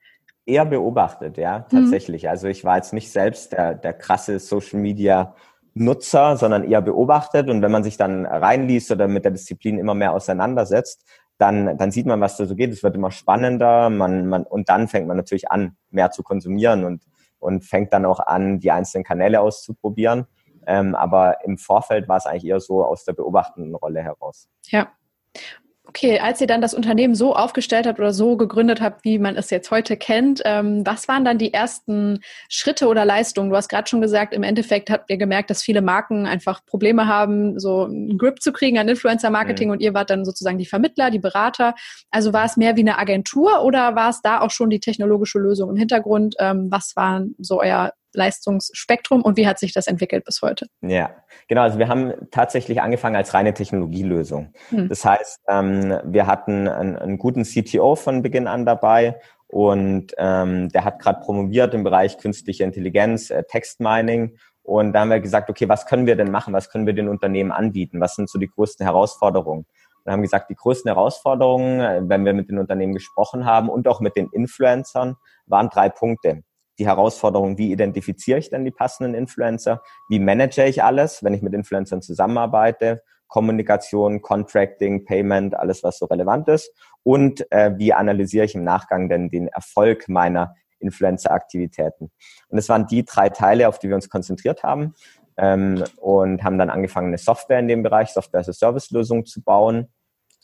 Eher 0.46 0.66
beobachtet, 0.66 1.38
ja, 1.38 1.60
mhm. 1.60 1.78
tatsächlich. 1.78 2.24
Mhm. 2.24 2.30
Also 2.30 2.48
ich 2.48 2.64
war 2.64 2.78
jetzt 2.78 2.94
nicht 2.94 3.12
selbst 3.12 3.54
der, 3.54 3.76
der 3.76 3.94
krasse 3.94 4.40
Social 4.40 4.80
Media 4.80 5.36
Nutzer, 5.74 6.36
sondern 6.36 6.64
eher 6.64 6.82
beobachtet. 6.82 7.50
Und 7.50 7.62
wenn 7.62 7.72
man 7.72 7.84
sich 7.84 7.98
dann 7.98 8.26
reinliest 8.26 8.92
oder 8.92 9.08
mit 9.08 9.24
der 9.24 9.32
Disziplin 9.32 9.78
immer 9.78 9.94
mehr 9.94 10.14
auseinandersetzt, 10.14 11.06
dann, 11.38 11.78
dann 11.78 11.92
sieht 11.92 12.06
man, 12.06 12.22
was 12.22 12.38
da 12.38 12.46
so 12.46 12.56
geht. 12.56 12.72
Es 12.72 12.84
wird 12.84 12.96
immer 12.96 13.12
spannender. 13.12 13.90
Man, 13.90 14.28
man, 14.28 14.44
und 14.44 14.70
dann 14.70 14.88
fängt 14.88 15.08
man 15.08 15.18
natürlich 15.18 15.50
an, 15.50 15.78
mehr 15.90 16.12
zu 16.12 16.24
konsumieren 16.24 16.84
und, 16.84 17.04
und 17.40 17.64
fängt 17.64 17.94
dann 17.94 18.06
auch 18.06 18.20
an, 18.20 18.60
die 18.60 18.72
einzelnen 18.72 19.04
Kanäle 19.04 19.42
auszuprobieren. 19.42 20.26
Ähm, 20.68 20.94
aber 20.94 21.44
im 21.46 21.58
Vorfeld 21.58 22.08
war 22.08 22.18
es 22.18 22.26
eigentlich 22.26 22.46
eher 22.46 22.60
so 22.60 22.86
aus 22.86 23.06
der 23.06 23.14
beobachtenden 23.14 23.74
Rolle 23.74 24.02
heraus. 24.02 24.50
Ja. 24.66 24.92
Okay, 25.94 26.20
als 26.20 26.40
ihr 26.40 26.48
dann 26.48 26.62
das 26.62 26.74
Unternehmen 26.74 27.16
so 27.16 27.36
aufgestellt 27.36 27.86
habt 27.86 28.00
oder 28.00 28.14
so 28.14 28.38
gegründet 28.38 28.80
habt, 28.80 29.04
wie 29.04 29.20
man 29.20 29.36
es 29.36 29.50
jetzt 29.50 29.72
heute 29.72 29.98
kennt, 29.98 30.42
ähm, 30.46 30.86
was 30.86 31.10
waren 31.10 31.26
dann 31.26 31.38
die 31.38 31.54
ersten 31.54 32.22
Schritte 32.48 32.88
oder 32.88 33.04
Leistungen? 33.04 33.50
Du 33.50 33.58
hast 33.58 33.68
gerade 33.68 33.90
schon 33.90 34.00
gesagt, 34.00 34.34
im 34.34 34.44
Endeffekt 34.44 34.90
habt 34.90 35.10
ihr 35.10 35.18
gemerkt, 35.18 35.50
dass 35.50 35.62
viele 35.62 35.82
Marken 35.82 36.26
einfach 36.26 36.66
Probleme 36.66 37.08
haben, 37.08 37.60
so 37.60 37.84
einen 37.84 38.18
Grip 38.18 38.42
zu 38.42 38.54
kriegen 38.54 38.80
an 38.80 38.88
Influencer-Marketing 38.88 39.68
mhm. 39.68 39.74
und 39.74 39.82
ihr 39.82 39.94
wart 39.94 40.10
dann 40.10 40.24
sozusagen 40.24 40.58
die 40.58 40.66
Vermittler, 40.66 41.12
die 41.12 41.20
Berater. 41.20 41.76
Also 42.10 42.32
war 42.32 42.46
es 42.46 42.56
mehr 42.56 42.78
wie 42.78 42.82
eine 42.82 42.98
Agentur 42.98 43.62
oder 43.62 43.94
war 43.94 44.12
es 44.12 44.22
da 44.22 44.40
auch 44.40 44.52
schon 44.52 44.70
die 44.70 44.80
technologische 44.80 45.40
Lösung 45.40 45.72
im 45.72 45.76
Hintergrund? 45.76 46.36
Ähm, 46.40 46.68
was 46.72 46.96
war 46.96 47.26
so 47.38 47.60
euer 47.60 47.92
Leistungsspektrum 48.14 49.22
und 49.22 49.38
wie 49.38 49.48
hat 49.48 49.60
sich 49.60 49.74
das 49.74 49.88
entwickelt 49.88 50.26
bis 50.26 50.42
heute? 50.42 50.68
Ja, 50.82 51.12
genau. 51.48 51.62
Also 51.62 51.80
wir 51.80 51.88
haben 51.88 52.14
tatsächlich 52.32 52.82
angefangen 52.82 53.16
als 53.16 53.34
reine 53.34 53.54
Technologielösung. 53.54 54.54
Hm. 54.70 54.90
Das 54.90 55.06
heißt, 55.06 55.42
ähm, 55.48 56.00
wir 56.04 56.28
hatten 56.28 56.68
einen, 56.68 56.96
einen, 56.96 57.18
guten 57.18 57.44
CTO 57.44 57.96
von 57.96 58.22
Beginn 58.22 58.48
an 58.48 58.66
dabei 58.66 59.20
und 59.48 60.14
ähm, 60.18 60.70
der 60.70 60.86
hat 60.86 61.00
gerade 61.00 61.22
promoviert 61.22 61.74
im 61.74 61.84
Bereich 61.84 62.18
künstliche 62.18 62.64
Intelligenz, 62.64 63.30
äh, 63.30 63.44
Textmining. 63.44 64.38
Und 64.64 64.94
da 64.94 65.02
haben 65.02 65.10
wir 65.10 65.20
gesagt, 65.20 65.50
okay, 65.50 65.68
was 65.68 65.86
können 65.86 66.06
wir 66.06 66.16
denn 66.16 66.32
machen? 66.32 66.54
Was 66.54 66.70
können 66.70 66.86
wir 66.86 66.94
den 66.94 67.10
Unternehmen 67.10 67.52
anbieten? 67.52 68.00
Was 68.00 68.16
sind 68.16 68.30
so 68.30 68.40
die 68.40 68.48
größten 68.48 68.86
Herausforderungen? 68.86 69.66
Wir 70.04 70.14
haben 70.14 70.22
gesagt, 70.22 70.50
die 70.50 70.56
größten 70.56 70.90
Herausforderungen, 70.90 71.80
äh, 71.80 72.02
wenn 72.04 72.26
wir 72.26 72.34
mit 72.34 72.50
den 72.50 72.58
Unternehmen 72.58 72.94
gesprochen 72.94 73.46
haben 73.46 73.70
und 73.70 73.88
auch 73.88 74.00
mit 74.00 74.16
den 74.16 74.30
Influencern, 74.32 75.16
waren 75.46 75.70
drei 75.70 75.90
Punkte 75.90 76.44
die 76.82 76.88
Herausforderung, 76.88 77.60
wie 77.60 77.72
identifiziere 77.72 78.40
ich 78.40 78.50
denn 78.50 78.66
die 78.66 78.72
passenden 78.72 79.14
Influencer? 79.14 79.84
Wie 80.10 80.20
manage 80.20 80.66
ich 80.66 80.84
alles, 80.84 81.24
wenn 81.24 81.36
ich 81.36 81.44
mit 81.44 81.54
Influencern 81.54 82.02
zusammenarbeite? 82.02 83.04
Kommunikation, 83.28 84.24
Contracting, 84.24 85.06
Payment, 85.06 85.56
alles, 85.56 85.84
was 85.84 86.00
so 86.00 86.08
relevant 86.08 86.48
ist. 86.48 86.74
Und 87.04 87.50
äh, 87.52 87.78
wie 87.78 87.94
analysiere 87.94 88.46
ich 88.46 88.56
im 88.56 88.64
Nachgang 88.64 89.10
denn 89.10 89.30
den 89.30 89.48
Erfolg 89.48 90.10
meiner 90.10 90.56
Influencer-Aktivitäten? 90.80 92.12
Und 92.50 92.58
es 92.58 92.68
waren 92.68 92.88
die 92.88 93.06
drei 93.06 93.30
Teile, 93.30 93.68
auf 93.68 93.78
die 93.78 93.88
wir 93.88 93.96
uns 93.96 94.10
konzentriert 94.10 94.64
haben 94.64 94.96
ähm, 95.38 95.84
und 95.98 96.44
haben 96.44 96.58
dann 96.58 96.72
angefangen, 96.72 97.10
eine 97.10 97.20
Software 97.20 97.60
in 97.60 97.68
dem 97.68 97.84
Bereich, 97.84 98.10
Software-as-a-Service-Lösung 98.10 99.26
zu 99.26 99.44
bauen 99.44 99.88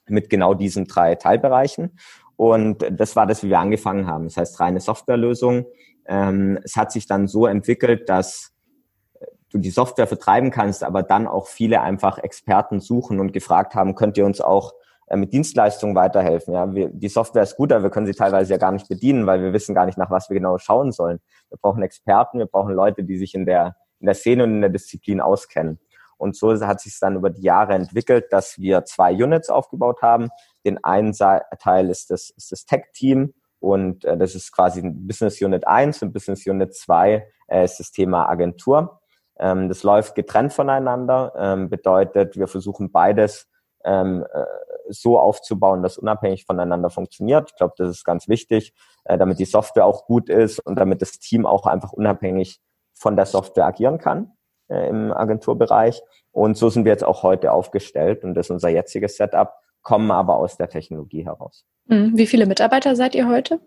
mit 0.07 0.29
genau 0.29 0.53
diesen 0.53 0.85
drei 0.85 1.15
Teilbereichen. 1.15 1.97
Und 2.37 2.85
das 2.91 3.15
war 3.15 3.25
das, 3.25 3.43
wie 3.43 3.49
wir 3.49 3.59
angefangen 3.59 4.07
haben. 4.07 4.25
Das 4.25 4.37
heißt, 4.37 4.59
reine 4.59 4.79
Softwarelösung, 4.79 5.65
ähm, 6.07 6.59
es 6.63 6.75
hat 6.75 6.91
sich 6.91 7.07
dann 7.07 7.27
so 7.27 7.45
entwickelt, 7.45 8.09
dass 8.09 8.53
du 9.49 9.57
die 9.57 9.69
Software 9.69 10.07
vertreiben 10.07 10.51
kannst, 10.51 10.83
aber 10.83 11.03
dann 11.03 11.27
auch 11.27 11.47
viele 11.47 11.81
einfach 11.81 12.17
Experten 12.17 12.79
suchen 12.79 13.19
und 13.19 13.33
gefragt 13.33 13.75
haben, 13.75 13.95
könnt 13.95 14.17
ihr 14.17 14.25
uns 14.25 14.41
auch 14.41 14.73
äh, 15.07 15.17
mit 15.17 15.33
Dienstleistungen 15.33 15.95
weiterhelfen. 15.95 16.53
Ja, 16.53 16.73
wir, 16.73 16.89
die 16.89 17.09
Software 17.09 17.43
ist 17.43 17.55
gut, 17.55 17.71
aber 17.71 17.83
wir 17.83 17.89
können 17.89 18.05
sie 18.05 18.13
teilweise 18.13 18.53
ja 18.53 18.57
gar 18.57 18.71
nicht 18.71 18.89
bedienen, 18.89 19.25
weil 19.25 19.41
wir 19.41 19.53
wissen 19.53 19.75
gar 19.75 19.85
nicht, 19.85 19.97
nach 19.97 20.11
was 20.11 20.29
wir 20.29 20.35
genau 20.35 20.57
schauen 20.57 20.91
sollen. 20.91 21.19
Wir 21.49 21.57
brauchen 21.61 21.83
Experten, 21.83 22.39
wir 22.39 22.45
brauchen 22.45 22.73
Leute, 22.73 23.03
die 23.03 23.17
sich 23.17 23.33
in 23.33 23.45
der, 23.45 23.77
in 23.99 24.05
der 24.05 24.15
Szene 24.15 24.43
und 24.43 24.51
in 24.51 24.61
der 24.61 24.69
Disziplin 24.69 25.21
auskennen. 25.21 25.79
Und 26.17 26.35
so 26.35 26.51
hat 26.65 26.81
sich 26.81 26.97
dann 26.99 27.15
über 27.15 27.29
die 27.29 27.43
Jahre 27.43 27.73
entwickelt, 27.75 28.25
dass 28.31 28.57
wir 28.57 28.85
zwei 28.85 29.13
Units 29.13 29.49
aufgebaut 29.49 30.01
haben. 30.01 30.29
Den 30.65 30.83
einen 30.83 31.13
Teil 31.13 31.89
ist 31.89 32.09
das, 32.09 32.31
ist 32.31 32.51
das 32.51 32.65
Tech-Team 32.65 33.33
und 33.59 34.05
äh, 34.05 34.17
das 34.17 34.35
ist 34.35 34.51
quasi 34.51 34.81
Business 34.83 35.41
Unit 35.41 35.67
1 35.67 36.01
und 36.03 36.13
Business 36.13 36.45
Unit 36.45 36.75
2 36.75 37.27
äh, 37.47 37.63
ist 37.63 37.79
das 37.79 37.91
Thema 37.91 38.29
Agentur. 38.29 38.99
Ähm, 39.39 39.69
das 39.69 39.83
läuft 39.83 40.15
getrennt 40.15 40.53
voneinander, 40.53 41.33
ähm, 41.37 41.69
bedeutet, 41.69 42.37
wir 42.37 42.47
versuchen 42.47 42.91
beides 42.91 43.47
ähm, 43.83 44.25
äh, 44.33 44.43
so 44.89 45.19
aufzubauen, 45.19 45.83
dass 45.83 45.97
unabhängig 45.97 46.45
voneinander 46.45 46.89
funktioniert. 46.89 47.51
Ich 47.51 47.57
glaube, 47.57 47.73
das 47.77 47.89
ist 47.89 48.03
ganz 48.03 48.27
wichtig, 48.27 48.73
äh, 49.05 49.17
damit 49.17 49.39
die 49.39 49.45
Software 49.45 49.85
auch 49.85 50.05
gut 50.05 50.29
ist 50.29 50.59
und 50.59 50.77
damit 50.77 51.01
das 51.01 51.19
Team 51.19 51.45
auch 51.45 51.65
einfach 51.65 51.93
unabhängig 51.93 52.59
von 52.93 53.15
der 53.15 53.25
Software 53.25 53.65
agieren 53.65 53.97
kann 53.97 54.33
äh, 54.69 54.89
im 54.89 55.11
Agenturbereich. 55.11 56.01
Und 56.31 56.57
so 56.57 56.69
sind 56.69 56.85
wir 56.85 56.91
jetzt 56.91 57.03
auch 57.03 57.23
heute 57.23 57.51
aufgestellt 57.51 58.23
und 58.23 58.33
das 58.33 58.47
ist 58.47 58.51
unser 58.51 58.69
jetziges 58.69 59.17
Setup, 59.17 59.53
kommen 59.87 60.11
aber 60.11 60.35
aus 60.35 60.57
der 60.57 60.67
Technologie 60.67 61.23
heraus. 61.23 61.65
Mhm. 61.85 62.11
Wie 62.17 62.27
viele 62.27 62.45
Mitarbeiter 62.45 62.97
seid 62.97 63.15
ihr 63.15 63.29
heute? 63.29 63.61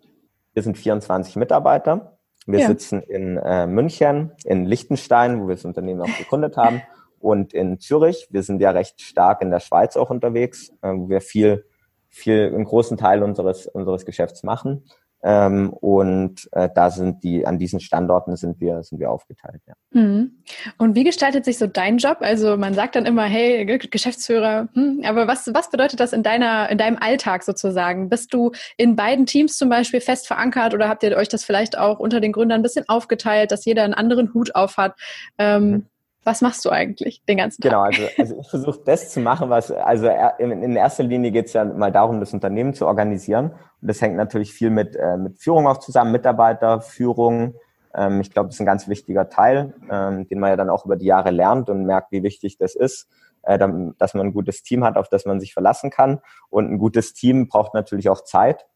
Wir 0.53 0.63
sind 0.63 0.77
24 0.77 1.37
Mitarbeiter. 1.37 2.19
Wir 2.45 2.59
ja. 2.59 2.67
sitzen 2.67 3.01
in 3.01 3.39
äh, 3.39 3.67
München, 3.67 4.33
in 4.45 4.67
Liechtenstein, 4.67 5.41
wo 5.41 5.49
wir 5.49 5.55
das 5.55 5.65
Unternehmen 5.65 6.03
auch 6.03 6.19
gegründet 6.19 6.59
haben, 6.59 6.83
und 7.21 7.55
in 7.55 7.81
Zürich. 7.81 8.29
Wir 8.31 8.43
sind 8.43 8.61
ja 8.61 8.71
recht 8.71 9.01
stark 9.01 9.41
in 9.41 9.51
der 9.51 9.61
Schweiz 9.61 9.97
auch 9.97 10.11
unterwegs, 10.11 10.69
äh, 10.83 10.93
wo 10.93 11.09
wir 11.09 11.23
viel, 11.23 11.65
viel, 12.11 12.53
einen 12.55 12.67
großen 12.67 12.99
Teil 12.99 13.23
unseres, 13.23 13.67
unseres 13.67 14.05
Geschäfts 14.05 14.43
machen. 14.43 14.85
Ähm, 15.23 15.71
und 15.71 16.49
äh, 16.53 16.69
da 16.75 16.91
sind 16.91 17.23
die, 17.23 17.47
an 17.47 17.59
diesen 17.59 17.81
Standorten 17.81 18.37
sind 18.37 18.61
wir, 18.61 18.83
sind 18.83 19.01
wir 19.01 19.11
aufgeteilt, 19.11 19.61
ja. 19.67 19.75
Mhm. 19.91 20.43
Und 20.79 20.95
wie 20.95 21.05
gestaltet 21.05 21.45
sich 21.45 21.59
so 21.59 21.67
dein 21.67 21.99
Job? 21.99 22.19
Also 22.21 22.57
man 22.57 22.75
sagt 22.75 22.97
dann 22.97 23.05
immer, 23.05 23.25
hey, 23.25 23.67
Geschäftsführer, 23.67 24.69
hm, 24.73 25.03
aber 25.05 25.27
was, 25.27 25.53
was 25.53 25.71
bedeutet 25.71 26.01
das 26.01 26.13
in 26.13 26.23
deiner, 26.23 26.71
in 26.71 26.79
deinem 26.79 26.97
Alltag 26.99 27.43
sozusagen? 27.43 28.09
Bist 28.09 28.33
du 28.33 28.53
in 28.77 28.97
beiden 28.97 29.27
Teams 29.27 29.59
zum 29.59 29.69
Beispiel 29.69 30.01
fest 30.01 30.27
verankert 30.27 30.73
oder 30.73 30.89
habt 30.89 31.03
ihr 31.03 31.17
euch 31.17 31.29
das 31.29 31.45
vielleicht 31.45 31.77
auch 31.77 31.99
unter 31.99 32.21
den 32.21 32.33
Gründern 32.33 32.61
ein 32.61 32.63
bisschen 32.63 32.89
aufgeteilt, 32.89 33.53
dass 33.53 33.65
jeder 33.65 33.85
einen 33.85 33.95
anderen 33.95 34.33
Hut 34.33 34.55
auf 34.55 34.79
hat? 34.79 34.99
Ähm, 35.39 35.71
mhm. 35.71 35.87
Was 36.25 36.43
machst 36.43 36.65
du 36.67 36.71
eigentlich 36.71 37.23
den 37.25 37.39
ganzen 37.39 37.63
Tag? 37.63 37.71
Genau, 37.71 37.83
also, 37.83 38.03
also 38.19 38.41
ich 38.41 38.51
versuche 38.51 38.81
das 38.85 39.11
zu 39.11 39.21
machen, 39.21 39.49
was, 39.49 39.73
also 39.73 40.07
in 40.39 40.77
erster 40.77 41.03
Linie 41.03 41.31
geht 41.31 41.47
es 41.47 41.55
ja 41.55 41.65
mal 41.65 41.91
darum, 41.91 42.21
das 42.21 42.35
Unternehmen 42.35 42.75
zu 42.75 42.87
organisieren. 42.87 43.53
Und 43.81 43.89
das 43.89 44.03
hängt 44.03 44.17
natürlich 44.17 44.53
viel 44.53 44.71
mit, 44.71 44.97
äh, 44.97 45.17
mit 45.17 45.39
Führung 45.39 45.67
auch 45.67 45.79
zusammen, 45.79 46.13
Mitarbeiterführung. 46.13 47.55
Ähm, 47.95 48.21
ich 48.21 48.31
glaube, 48.31 48.49
das 48.49 48.57
ist 48.57 48.61
ein 48.61 48.67
ganz 48.67 48.87
wichtiger 48.87 49.31
Teil, 49.31 49.75
ähm, 49.91 50.29
den 50.29 50.41
man 50.41 50.51
ja 50.51 50.57
dann 50.57 50.69
auch 50.69 50.85
über 50.85 50.97
die 50.97 51.07
Jahre 51.07 51.31
lernt 51.31 51.71
und 51.71 51.87
merkt, 51.87 52.13
wie 52.13 52.23
wichtig 52.23 52.59
das 52.59 52.75
ist, 52.75 53.09
äh, 53.43 53.57
dann, 53.57 53.95
dass 53.97 54.13
man 54.13 54.27
ein 54.27 54.33
gutes 54.35 54.63
Team 54.63 54.85
hat, 54.85 54.97
auf 54.97 55.09
das 55.09 55.25
man 55.25 55.41
sich 55.41 55.55
verlassen 55.55 55.91
kann. 55.91 56.21
Und 56.51 56.71
ein 56.71 56.79
gutes 56.79 57.15
Team 57.15 57.49
braucht 57.49 57.73
natürlich 57.73 58.11
auch 58.11 58.25
Zeit, 58.25 58.67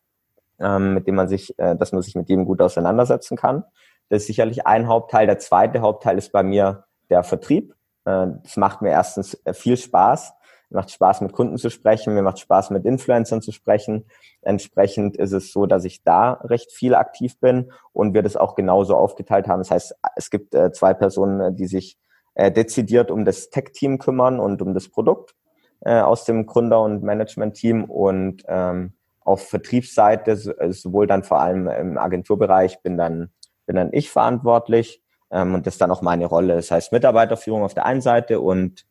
ähm, 0.59 0.95
mit 0.95 1.07
dem 1.07 1.15
man 1.15 1.29
sich, 1.29 1.59
äh, 1.59 1.77
dass 1.77 1.93
man 1.93 2.01
sich 2.01 2.15
mit 2.15 2.31
dem 2.31 2.47
gut 2.47 2.63
auseinandersetzen 2.63 3.37
kann. 3.37 3.65
Das 4.09 4.23
ist 4.23 4.29
sicherlich 4.29 4.67
ein 4.67 4.89
Hauptteil. 4.89 5.27
Der 5.27 5.39
zweite 5.39 5.81
Hauptteil 5.81 6.17
ist 6.17 6.33
bei 6.33 6.43
mir 6.43 6.85
der 7.15 7.23
Vertrieb. 7.23 7.75
Äh, 8.05 8.27
das 8.43 8.57
macht 8.57 8.83
mir 8.83 8.91
erstens 8.91 9.35
äh, 9.45 9.55
viel 9.55 9.77
Spaß. 9.77 10.35
Mir 10.71 10.79
macht 10.79 10.91
Spaß, 10.91 11.21
mit 11.21 11.33
Kunden 11.33 11.57
zu 11.59 11.71
sprechen. 11.71 12.15
Mir 12.15 12.23
macht 12.23 12.41
Spaß, 12.41 12.71
mit 12.71 12.85
Influencern 12.85 13.41
zu 13.41 13.53
sprechen. 13.53 14.07
Entsprechend 14.43 15.17
ist 15.17 15.33
es 15.33 15.53
so, 15.53 15.67
dass 15.67 15.85
ich 15.85 16.03
da 16.03 16.33
recht 16.45 16.73
viel 16.73 16.95
aktiv 16.95 17.39
bin 17.39 17.71
und 17.93 18.15
wir 18.15 18.23
das 18.23 18.37
auch 18.37 18.57
genauso 18.57 18.97
aufgeteilt 18.97 19.47
haben. 19.47 19.61
Das 19.61 19.71
heißt, 19.71 19.95
es 20.17 20.31
gibt 20.31 20.55
äh, 20.55 20.73
zwei 20.73 20.93
Personen, 20.95 21.57
die 21.57 21.67
sich 21.67 21.99
dezidiert 22.37 23.13
um 23.13 23.25
das 23.25 23.49
Tech-Team 23.51 23.99
kümmern 23.99 24.41
und 24.41 24.61
um 24.61 24.75
das 24.75 24.89
Produkt 24.89 25.37
aus 25.83 26.25
dem 26.25 26.47
Gründer- 26.47 26.83
und 26.83 27.05
Management-Team 27.05 27.85
und 27.85 28.43
ähm, 28.49 28.95
auf 29.21 29.49
Vertriebsseite, 29.49 30.37
sowohl 30.73 31.07
dann 31.07 31.23
vor 31.23 31.39
allem 31.39 31.69
im 31.69 31.97
Agenturbereich, 31.97 32.83
bin 32.83 32.97
dann, 32.97 33.31
bin 33.67 33.77
dann 33.77 33.91
ich 33.93 34.11
verantwortlich 34.11 35.04
ähm, 35.31 35.55
und 35.55 35.67
das 35.67 35.75
ist 35.75 35.81
dann 35.81 35.91
auch 35.91 36.03
meine 36.03 36.27
Rolle. 36.27 36.57
Das 36.57 36.71
heißt 36.71 36.93
Mitarbeiterführung 36.93 37.63
auf 37.63 37.75
der 37.75 37.87
einen 37.87 38.01
Seite 38.01 38.41
und 38.41 38.85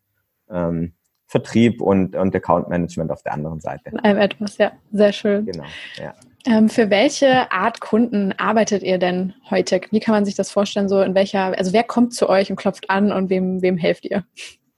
ähm, 0.49 0.93
Vertrieb 1.27 1.81
und, 1.81 2.15
und 2.15 2.35
Account 2.35 2.69
Management 2.69 3.11
auf 3.11 3.23
der 3.23 3.33
anderen 3.33 3.59
Seite. 3.59 3.89
In 3.89 3.99
einem 3.99 4.19
etwas, 4.19 4.57
ja, 4.57 4.71
sehr 4.91 5.13
schön. 5.13 5.45
Genau, 5.45 5.63
ja. 5.97 6.13
Ähm, 6.45 6.67
für 6.67 6.89
welche 6.89 7.51
Art 7.51 7.79
Kunden 7.79 8.33
arbeitet 8.33 8.83
ihr 8.83 8.97
denn 8.97 9.33
heute? 9.49 9.79
Wie 9.91 9.99
kann 10.01 10.13
man 10.13 10.25
sich 10.25 10.35
das 10.35 10.51
vorstellen? 10.51 10.89
So 10.89 11.01
in 11.01 11.15
welcher, 11.15 11.57
also 11.57 11.71
wer 11.71 11.83
kommt 11.83 12.13
zu 12.13 12.27
euch 12.27 12.49
und 12.49 12.57
klopft 12.57 12.89
an 12.89 13.13
und 13.13 13.29
wem, 13.29 13.61
wem 13.61 13.77
helft 13.77 14.05
ihr? 14.05 14.25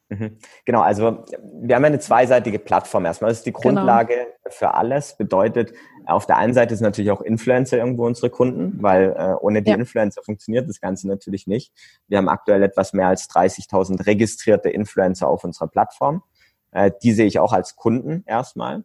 Mhm. 0.09 0.37
Genau, 0.65 0.81
also 0.81 1.25
wir 1.61 1.75
haben 1.75 1.85
eine 1.85 1.99
zweiseitige 1.99 2.59
Plattform 2.59 3.05
erstmal. 3.05 3.31
Das 3.31 3.39
ist 3.39 3.45
die 3.45 3.51
genau. 3.51 3.75
Grundlage 3.75 4.13
genau. 4.13 4.29
für 4.49 4.73
alles. 4.75 5.17
Bedeutet, 5.17 5.73
auf 6.05 6.27
der 6.27 6.37
einen 6.37 6.53
Seite 6.53 6.75
sind 6.75 6.85
natürlich 6.85 7.09
auch 7.09 7.21
Influencer 7.21 7.77
irgendwo 7.77 8.05
unsere 8.05 8.29
Kunden, 8.29 8.81
weil 8.81 9.15
äh, 9.17 9.33
ohne 9.41 9.63
die 9.63 9.71
ja. 9.71 9.77
Influencer 9.77 10.21
funktioniert 10.23 10.69
das 10.69 10.79
Ganze 10.79 11.07
natürlich 11.07 11.47
nicht. 11.47 11.73
Wir 12.07 12.19
haben 12.19 12.29
aktuell 12.29 12.61
etwas 12.61 12.93
mehr 12.93 13.07
als 13.07 13.29
30.000 13.29 14.05
registrierte 14.05 14.69
Influencer 14.69 15.27
auf 15.27 15.43
unserer 15.43 15.67
Plattform. 15.67 16.21
Äh, 16.71 16.91
die 17.01 17.11
sehe 17.11 17.25
ich 17.25 17.39
auch 17.39 17.53
als 17.53 17.75
Kunden 17.75 18.23
erstmal. 18.27 18.83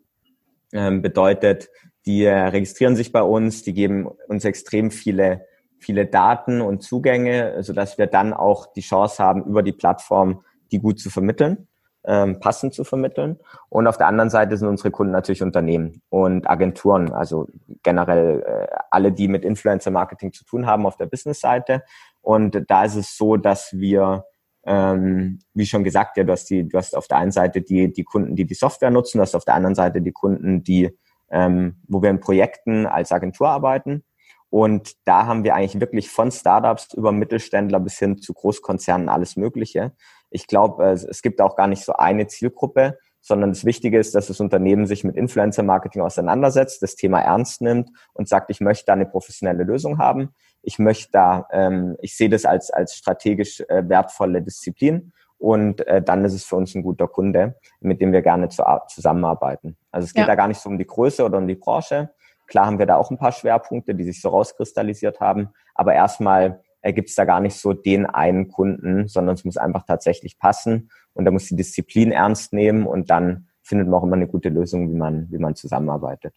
Ähm, 0.72 1.02
bedeutet, 1.02 1.68
die 2.06 2.24
äh, 2.24 2.32
registrieren 2.32 2.96
sich 2.96 3.12
bei 3.12 3.22
uns, 3.22 3.62
die 3.62 3.74
geben 3.74 4.06
uns 4.28 4.44
extrem 4.44 4.90
viele 4.90 5.46
viele 5.80 6.06
Daten 6.06 6.60
und 6.60 6.82
Zugänge, 6.82 7.62
sodass 7.62 7.98
wir 7.98 8.06
dann 8.06 8.32
auch 8.32 8.66
die 8.66 8.82
Chance 8.82 9.22
haben, 9.22 9.44
über 9.44 9.62
die 9.62 9.72
Plattform 9.72 10.44
die 10.72 10.78
gut 10.78 11.00
zu 11.00 11.10
vermitteln, 11.10 11.68
ähm, 12.04 12.40
passend 12.40 12.74
zu 12.74 12.84
vermitteln. 12.84 13.38
Und 13.68 13.86
auf 13.86 13.98
der 13.98 14.06
anderen 14.06 14.30
Seite 14.30 14.56
sind 14.56 14.68
unsere 14.68 14.90
Kunden 14.90 15.12
natürlich 15.12 15.42
Unternehmen 15.42 16.02
und 16.08 16.48
Agenturen, 16.48 17.12
also 17.12 17.46
generell 17.82 18.42
äh, 18.42 18.76
alle, 18.90 19.12
die 19.12 19.28
mit 19.28 19.44
Influencer-Marketing 19.44 20.32
zu 20.32 20.44
tun 20.44 20.66
haben 20.66 20.86
auf 20.86 20.96
der 20.96 21.06
Business-Seite. 21.06 21.82
Und 22.22 22.64
da 22.68 22.84
ist 22.84 22.96
es 22.96 23.16
so, 23.16 23.36
dass 23.36 23.72
wir 23.72 24.24
ähm, 24.64 25.38
wie 25.54 25.66
schon 25.66 25.84
gesagt, 25.84 26.16
ja, 26.16 26.24
du 26.24 26.32
hast 26.32 26.50
die, 26.50 26.68
du 26.68 26.76
hast 26.76 26.96
auf 26.96 27.08
der 27.08 27.18
einen 27.18 27.32
Seite 27.32 27.62
die, 27.62 27.92
die 27.92 28.04
Kunden, 28.04 28.36
die 28.36 28.44
die 28.44 28.54
Software 28.54 28.90
nutzen, 28.90 29.18
du 29.18 29.22
hast 29.22 29.34
auf 29.34 29.44
der 29.44 29.54
anderen 29.54 29.74
Seite 29.74 30.02
die 30.02 30.12
Kunden, 30.12 30.62
die, 30.62 30.90
ähm, 31.30 31.76
wo 31.88 32.02
wir 32.02 32.10
in 32.10 32.20
Projekten 32.20 32.86
als 32.86 33.12
Agentur 33.12 33.48
arbeiten. 33.48 34.04
Und 34.50 34.96
da 35.06 35.26
haben 35.26 35.44
wir 35.44 35.54
eigentlich 35.54 35.80
wirklich 35.80 36.10
von 36.10 36.30
Startups 36.32 36.92
über 36.94 37.12
Mittelständler 37.12 37.80
bis 37.80 37.98
hin 37.98 38.18
zu 38.18 38.34
Großkonzernen 38.34 39.08
alles 39.08 39.36
Mögliche 39.36 39.92
ich 40.30 40.46
glaube, 40.46 40.90
es 40.90 41.22
gibt 41.22 41.40
auch 41.40 41.56
gar 41.56 41.66
nicht 41.66 41.84
so 41.84 41.92
eine 41.92 42.26
Zielgruppe, 42.26 42.98
sondern 43.20 43.50
das 43.50 43.64
Wichtige 43.64 43.98
ist, 43.98 44.14
dass 44.14 44.28
das 44.28 44.40
Unternehmen 44.40 44.86
sich 44.86 45.04
mit 45.04 45.16
Influencer-Marketing 45.16 46.00
auseinandersetzt, 46.00 46.82
das 46.82 46.96
Thema 46.96 47.20
ernst 47.20 47.60
nimmt 47.60 47.90
und 48.14 48.28
sagt, 48.28 48.50
ich 48.50 48.60
möchte 48.60 48.86
da 48.86 48.94
eine 48.94 49.06
professionelle 49.06 49.64
Lösung 49.64 49.98
haben. 49.98 50.30
Ich 50.62 50.78
möchte 50.78 51.12
da, 51.12 51.46
ähm, 51.52 51.96
ich 52.00 52.16
sehe 52.16 52.30
das 52.30 52.44
als, 52.44 52.70
als 52.70 52.94
strategisch 52.94 53.60
äh, 53.68 53.88
wertvolle 53.88 54.42
Disziplin 54.42 55.12
und 55.38 55.86
äh, 55.86 56.02
dann 56.02 56.24
ist 56.24 56.34
es 56.34 56.44
für 56.44 56.56
uns 56.56 56.74
ein 56.74 56.82
guter 56.82 57.08
Kunde, 57.08 57.56
mit 57.80 58.00
dem 58.00 58.12
wir 58.12 58.22
gerne 58.22 58.48
zu, 58.48 58.62
zusammenarbeiten. 58.88 59.76
Also 59.90 60.04
es 60.04 60.14
geht 60.14 60.22
ja. 60.22 60.26
da 60.26 60.34
gar 60.34 60.48
nicht 60.48 60.60
so 60.60 60.68
um 60.68 60.78
die 60.78 60.86
Größe 60.86 61.24
oder 61.24 61.38
um 61.38 61.48
die 61.48 61.54
Branche. 61.54 62.10
Klar 62.46 62.66
haben 62.66 62.78
wir 62.78 62.86
da 62.86 62.96
auch 62.96 63.10
ein 63.10 63.18
paar 63.18 63.32
Schwerpunkte, 63.32 63.94
die 63.94 64.04
sich 64.04 64.20
so 64.20 64.28
rauskristallisiert 64.28 65.20
haben, 65.20 65.50
aber 65.74 65.94
erstmal 65.94 66.62
äh, 66.82 66.92
gibt 66.92 67.08
es 67.08 67.14
da 67.14 67.24
gar 67.24 67.40
nicht 67.40 67.56
so 67.56 67.72
den 67.72 68.06
einen 68.06 68.48
Kunden, 68.48 69.08
sondern 69.08 69.34
es 69.34 69.44
muss 69.44 69.56
einfach 69.56 69.84
tatsächlich 69.84 70.38
passen 70.38 70.90
und 71.12 71.24
da 71.24 71.30
muss 71.30 71.46
die 71.46 71.56
Disziplin 71.56 72.12
ernst 72.12 72.52
nehmen 72.52 72.86
und 72.86 73.10
dann 73.10 73.48
findet 73.62 73.88
man 73.88 74.00
auch 74.00 74.04
immer 74.04 74.16
eine 74.16 74.28
gute 74.28 74.48
Lösung, 74.48 74.90
wie 74.90 74.96
man, 74.96 75.28
wie 75.30 75.38
man 75.38 75.54
zusammenarbeitet. 75.54 76.34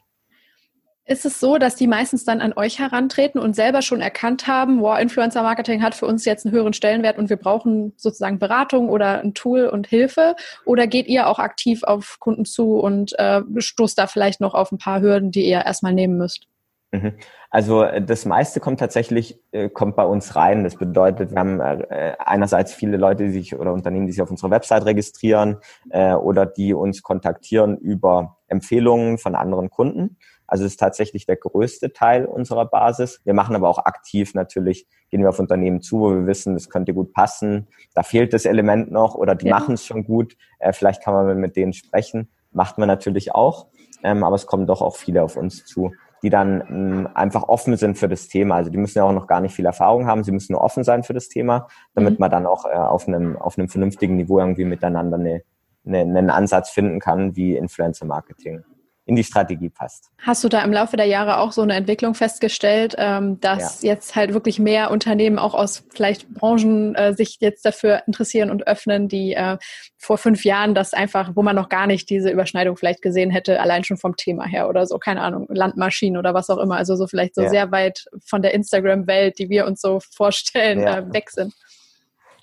Ist 1.06 1.26
es 1.26 1.42
so, 1.42 1.58
dass 1.58 1.76
die 1.76 1.88
meistens 1.88 2.24
dann 2.24 2.40
an 2.40 2.54
euch 2.54 2.80
herantreten 2.80 3.38
und 3.42 3.58
selber 3.58 3.82
schon 3.82 4.00
erkannt 4.00 4.48
haben, 4.48 4.80
wow, 4.80 4.98
Influencer 4.98 5.44
Marketing 5.44 5.84
hat 5.84 5.96
für 5.96 6.06
uns 6.06 6.24
jetzt 6.24 6.46
einen 6.46 6.56
höheren 6.56 6.72
Stellenwert 6.72 7.18
und 7.18 7.30
wir 7.30 7.36
brauchen 7.36 7.92
sozusagen 7.98 8.40
Beratung 8.40 8.88
oder 8.88 9.20
ein 9.20 9.34
Tool 9.34 9.66
und 9.66 9.86
Hilfe? 9.86 10.38
Oder 10.64 10.88
geht 10.88 11.08
ihr 11.08 11.28
auch 11.28 11.40
aktiv 11.40 11.84
auf 11.84 12.20
Kunden 12.22 12.46
zu 12.46 12.80
und 12.80 13.20
äh, 13.20 13.42
stoßt 13.58 13.98
da 13.98 14.08
vielleicht 14.08 14.40
noch 14.40 14.54
auf 14.54 14.72
ein 14.72 14.78
paar 14.78 15.02
Hürden, 15.02 15.32
die 15.32 15.46
ihr 15.46 15.66
erstmal 15.66 15.94
nehmen 15.94 16.18
müsst? 16.18 16.48
Mhm. 16.94 17.14
Also 17.50 17.84
äh, 17.84 18.02
das 18.04 18.26
meiste 18.26 18.60
kommt 18.60 18.80
tatsächlich, 18.80 19.42
äh, 19.52 19.68
kommt 19.68 19.96
bei 19.96 20.06
uns 20.06 20.36
rein. 20.36 20.64
Das 20.64 20.76
bedeutet, 20.76 21.32
wir 21.32 21.40
haben 21.40 21.60
äh, 21.60 22.14
einerseits 22.20 22.72
viele 22.72 22.98
Leute, 22.98 23.24
die 23.24 23.32
sich 23.32 23.56
oder 23.56 23.74
Unternehmen, 23.74 24.06
die 24.06 24.12
sich 24.14 24.22
auf 24.22 24.30
unserer 24.30 24.52
Website 24.52 24.86
registrieren 24.86 25.58
oder 25.92 26.46
die 26.46 26.74
uns 26.74 27.02
kontaktieren 27.02 27.78
über 27.78 28.38
Empfehlungen 28.48 29.18
von 29.18 29.36
anderen 29.36 29.70
Kunden. 29.70 30.18
Also 30.46 30.66
es 30.66 30.74
ist 30.74 30.80
tatsächlich 30.80 31.26
der 31.26 31.38
größte 31.38 31.94
Teil 31.94 32.26
unserer 32.26 32.66
Basis. 32.66 33.22
Wir 33.24 33.34
machen 33.34 33.56
aber 33.56 33.70
auch 33.70 33.80
aktiv 33.80 34.34
natürlich, 34.36 34.88
gehen 35.10 35.22
wir 35.22 35.30
auf 35.30 35.40
Unternehmen 35.40 35.82
zu, 35.82 36.00
wo 36.00 36.12
wir 36.12 36.28
wissen, 36.28 36.54
das 36.54 36.70
könnte 36.70 36.94
gut 36.94 37.14
passen. 37.14 37.68
Da 37.96 38.04
fehlt 38.04 38.34
das 38.34 38.46
Element 38.46 38.92
noch 38.92 39.16
oder 39.16 39.36
die 39.36 39.48
ja. 39.48 39.58
machen 39.58 39.74
es 39.74 39.86
schon 39.86 40.04
gut. 40.04 40.36
Vielleicht 40.72 41.04
kann 41.04 41.14
man 41.14 41.38
mit 41.38 41.56
denen 41.56 41.74
sprechen. 41.74 42.30
Macht 42.52 42.78
man 42.78 42.88
natürlich 42.88 43.34
auch. 43.34 43.68
Ähm, 44.04 44.24
aber 44.24 44.36
es 44.36 44.46
kommen 44.46 44.68
doch 44.68 44.82
auch 44.82 44.96
viele 44.96 45.24
auf 45.24 45.38
uns 45.38 45.66
zu 45.66 45.92
die 46.24 46.30
dann 46.30 46.63
ähm, 46.70 47.10
einfach 47.13 47.44
offen 47.44 47.75
sind 47.75 47.98
für 47.98 48.08
das 48.08 48.27
Thema. 48.30 48.56
Also 48.56 48.72
die 48.72 48.77
müssen 48.77 48.98
ja 48.98 49.03
auch 49.03 49.13
noch 49.13 49.27
gar 49.27 49.42
nicht 49.42 49.53
viel 49.53 49.65
Erfahrung 49.65 50.08
haben, 50.08 50.24
sie 50.24 50.32
müssen 50.32 50.53
nur 50.53 50.62
offen 50.62 50.84
sein 50.84 51.03
für 51.03 51.13
das 51.13 51.30
Thema, 51.30 51.68
damit 51.94 52.13
mhm. 52.13 52.18
man 52.20 52.32
dann 52.32 52.46
auch 52.48 52.65
äh, 52.65 52.70
auf 52.70 53.08
einem 53.08 53.38
auf 53.38 53.60
einem 53.60 53.70
vernünftigen 53.70 54.15
Niveau 54.15 54.39
irgendwie 54.39 54.65
miteinander 54.65 55.18
eine, 55.18 55.44
eine, 55.86 56.00
einen 56.00 56.30
Ansatz 56.30 56.70
finden 56.72 57.00
kann 57.00 57.36
wie 57.36 57.56
Influencer 57.56 58.06
Marketing 58.06 58.63
in 59.06 59.16
die 59.18 59.24
Strategie 59.24 59.70
passt. 59.70 60.10
Hast 60.20 60.44
du 60.44 60.50
da 60.50 60.62
im 60.64 60.72
Laufe 60.72 60.96
der 60.96 61.06
Jahre 61.06 61.38
auch 61.38 61.52
so 61.52 61.62
eine 61.62 61.74
Entwicklung 61.74 62.16
festgestellt, 62.16 62.96
ähm, 62.98 63.40
dass 63.42 63.82
ja. 63.82 63.92
jetzt 63.92 64.16
halt 64.16 64.34
wirklich 64.34 64.60
mehr 64.60 64.92
Unternehmen 64.92 65.40
auch 65.40 65.54
aus 65.54 65.84
vielleicht 65.94 66.34
Branchen 66.34 66.96
äh, 66.96 67.14
sich 67.14 67.38
jetzt 67.42 67.66
dafür 67.66 68.04
interessieren 68.08 68.50
und 68.50 68.66
öffnen, 68.66 69.10
die 69.10 69.34
äh, 69.34 69.58
vor 69.98 70.18
fünf 70.18 70.46
Jahren 70.46 70.74
das 70.74 70.94
einfach, 70.94 71.32
wo 71.36 71.44
man 71.44 71.56
noch 71.56 71.68
gar 71.68 71.86
nicht 71.86 72.10
diese 72.10 72.30
Überschneidung 72.30 72.78
vielleicht 72.78 73.02
gesehen 73.02 73.30
hätte, 73.30 73.60
allein 73.60 73.84
schon 73.84 73.98
vom 73.98 74.16
Thema 74.16 74.46
her 74.46 74.70
oder 74.70 74.86
so, 74.86 74.98
keine 75.00 75.22
Ahnung, 75.22 75.48
Landmaschinen 75.50 76.18
oder 76.18 76.34
was 76.34 76.50
auch 76.50 76.60
immer, 76.60 76.78
also 76.78 76.96
so 76.96 77.06
vielleicht 77.06 77.36
so 77.36 77.42
ja. 77.42 77.50
sehr 77.50 77.72
weit 77.72 78.06
von 78.26 78.42
der 78.42 78.54
Instagram-Welt, 78.54 79.38
die 79.38 79.50
wir 79.50 79.66
uns 79.66 79.82
so 79.82 80.00
vorstellen, 80.16 80.80
ja. 80.80 81.00
äh, 81.00 81.14
weg 81.14 81.30
sind. 81.30 81.54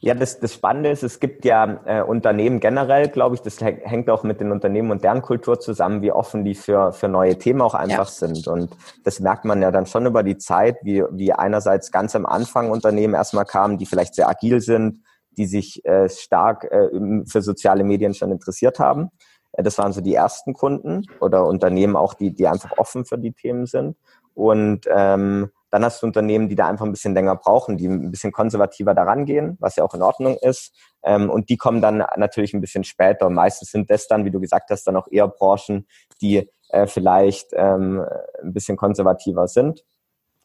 Ja, 0.02 0.14
das, 0.14 0.40
das 0.40 0.54
Spannende 0.54 0.88
ist, 0.88 1.02
es 1.02 1.21
gibt 1.21 1.45
ja 1.45 1.80
äh, 1.85 2.02
Unternehmen 2.02 2.59
generell, 2.59 3.09
glaube 3.09 3.35
ich, 3.35 3.42
das 3.42 3.61
hängt 3.61 4.09
auch 4.09 4.23
mit 4.23 4.40
den 4.40 4.50
Unternehmen 4.50 4.90
und 4.90 5.04
deren 5.04 5.21
Kultur 5.21 5.61
zusammen, 5.61 6.00
wie 6.00 6.11
offen 6.11 6.42
die 6.42 6.54
für, 6.54 6.92
für 6.95 7.09
neue 7.09 7.37
Themen 7.37 7.61
auch 7.61 7.75
einfach 7.75 8.09
ja. 8.09 8.28
sind. 8.28 8.49
Und 8.49 8.75
das 9.04 9.21
merkt 9.21 9.45
man 9.45 9.61
ja 9.61 9.71
dann 9.71 9.85
schon 9.85 10.07
über 10.07 10.23
die 10.23 10.38
Zeit, 10.38 10.78
wie, 10.83 11.04
wie 11.11 11.35
einerseits 11.35 11.92
ganz 11.92 12.16
am 12.16 12.25
Anfang 12.25 12.71
Unternehmen 12.71 13.12
erstmal 13.12 13.45
kamen, 13.45 13.76
die 13.76 13.85
vielleicht 13.85 14.14
sehr 14.14 14.30
agil 14.30 14.62
sind, 14.62 15.04
die 15.33 15.45
sich 15.45 15.85
äh, 15.85 16.09
stark 16.09 16.64
äh, 16.64 16.88
für 17.26 17.42
soziale 17.42 17.85
Medien 17.85 18.14
schon 18.14 18.33
interessiert 18.33 18.78
haben. 18.78 19.11
Äh, 19.52 19.62
das 19.62 19.76
waren 19.76 19.92
so 19.92 20.00
die 20.00 20.14
ersten 20.14 20.54
Kunden 20.54 21.02
oder 21.21 21.47
Unternehmen 21.47 21.97
auch, 21.97 22.14
die, 22.14 22.35
die 22.35 22.49
einfach 22.49 22.78
offen 22.78 23.04
für 23.04 23.19
die 23.19 23.33
Themen 23.33 23.66
sind. 23.66 23.97
Und 24.33 24.87
ähm, 24.90 25.50
dann 25.70 25.84
hast 25.84 26.02
du 26.02 26.06
Unternehmen, 26.06 26.48
die 26.48 26.56
da 26.56 26.68
einfach 26.68 26.84
ein 26.84 26.92
bisschen 26.92 27.14
länger 27.14 27.36
brauchen, 27.36 27.76
die 27.76 27.86
ein 27.86 28.10
bisschen 28.10 28.32
konservativer 28.32 28.94
daran 28.94 29.24
gehen, 29.24 29.56
was 29.60 29.76
ja 29.76 29.84
auch 29.84 29.94
in 29.94 30.02
Ordnung 30.02 30.36
ist. 30.40 30.74
Ähm, 31.02 31.30
und 31.30 31.48
die 31.48 31.56
kommen 31.56 31.80
dann 31.80 32.04
natürlich 32.16 32.52
ein 32.52 32.60
bisschen 32.60 32.84
später. 32.84 33.26
Und 33.26 33.34
meistens 33.34 33.70
sind 33.70 33.90
das 33.90 34.08
dann, 34.08 34.24
wie 34.24 34.30
du 34.30 34.40
gesagt 34.40 34.70
hast, 34.70 34.84
dann 34.84 34.96
auch 34.96 35.06
eher 35.10 35.28
Branchen, 35.28 35.86
die 36.20 36.48
äh, 36.70 36.86
vielleicht 36.86 37.48
ähm, 37.52 38.04
ein 38.42 38.52
bisschen 38.52 38.76
konservativer 38.76 39.48
sind. 39.48 39.84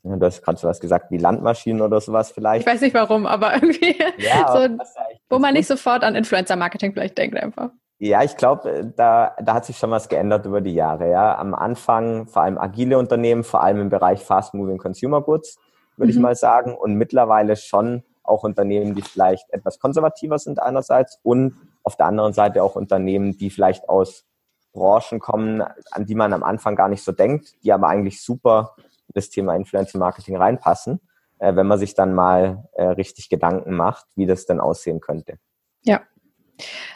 Du 0.04 0.24
hast 0.24 0.44
gerade 0.44 0.60
so 0.60 0.68
was 0.68 0.80
gesagt 0.80 1.10
wie 1.10 1.18
Landmaschinen 1.18 1.82
oder 1.82 2.00
sowas 2.00 2.32
vielleicht. 2.32 2.68
Ich 2.68 2.72
weiß 2.72 2.82
nicht 2.82 2.94
warum, 2.94 3.26
aber 3.26 3.56
irgendwie 3.56 3.98
ja, 4.18 4.52
so, 4.54 4.78
wo 5.30 5.40
man 5.40 5.56
nicht 5.56 5.66
sofort 5.66 6.04
an 6.04 6.14
Influencer-Marketing 6.16 6.94
vielleicht 6.94 7.18
denkt 7.18 7.38
einfach. 7.38 7.72
Ja, 7.98 8.24
ich 8.24 8.36
glaube, 8.36 8.70
äh, 8.70 8.92
da, 8.96 9.36
da 9.42 9.54
hat 9.54 9.66
sich 9.66 9.78
schon 9.78 9.92
was 9.92 10.10
geändert 10.10 10.46
über 10.46 10.62
die 10.62 10.74
Jahre. 10.74 11.10
Ja, 11.10 11.38
am 11.38 11.54
Anfang 11.54 12.28
vor 12.28 12.42
allem 12.42 12.58
agile 12.58 12.98
Unternehmen, 12.98 13.44
vor 13.44 13.64
allem 13.64 13.80
im 13.80 13.90
Bereich 13.90 14.24
Fast 14.24 14.54
Moving 14.54 14.78
Consumer 14.78 15.22
Goods, 15.22 15.58
würde 15.96 16.12
mhm. 16.12 16.18
ich 16.18 16.22
mal 16.22 16.36
sagen, 16.36 16.76
und 16.76 16.96
mittlerweile 16.96 17.56
schon 17.56 18.04
auch 18.24 18.44
Unternehmen, 18.44 18.96
die 18.96 19.02
vielleicht 19.02 19.50
etwas 19.52 19.80
konservativer 19.80 20.40
sind 20.40 20.60
einerseits 20.62 21.20
und 21.24 21.56
auf 21.84 21.96
der 21.96 22.08
anderen 22.08 22.34
Seite 22.34 22.64
auch 22.64 22.76
Unternehmen, 22.76 23.38
die 23.38 23.50
vielleicht 23.50 23.88
aus 23.88 24.26
Branchen 24.74 25.20
kommen, 25.20 25.62
an 25.92 26.06
die 26.06 26.16
man 26.16 26.34
am 26.34 26.44
Anfang 26.44 26.76
gar 26.76 26.90
nicht 26.90 27.04
so 27.04 27.12
denkt, 27.12 27.54
die 27.64 27.72
aber 27.72 27.88
eigentlich 27.88 28.22
super 28.22 28.76
in 28.78 29.14
das 29.14 29.30
Thema 29.30 29.56
Influencer 29.56 30.00
Marketing 30.00 30.36
reinpassen, 30.36 31.00
äh, 31.40 31.56
wenn 31.56 31.68
man 31.68 31.80
sich 31.80 31.94
dann 31.94 32.14
mal 32.14 32.68
äh, 32.74 32.88
richtig 32.88 33.30
Gedanken 33.30 33.76
macht, 33.76 34.06
wie 34.16 34.26
das 34.26 34.46
denn 34.46 34.60
aussehen 34.60 35.00
könnte. 35.00 35.38
Ja. 35.84 36.02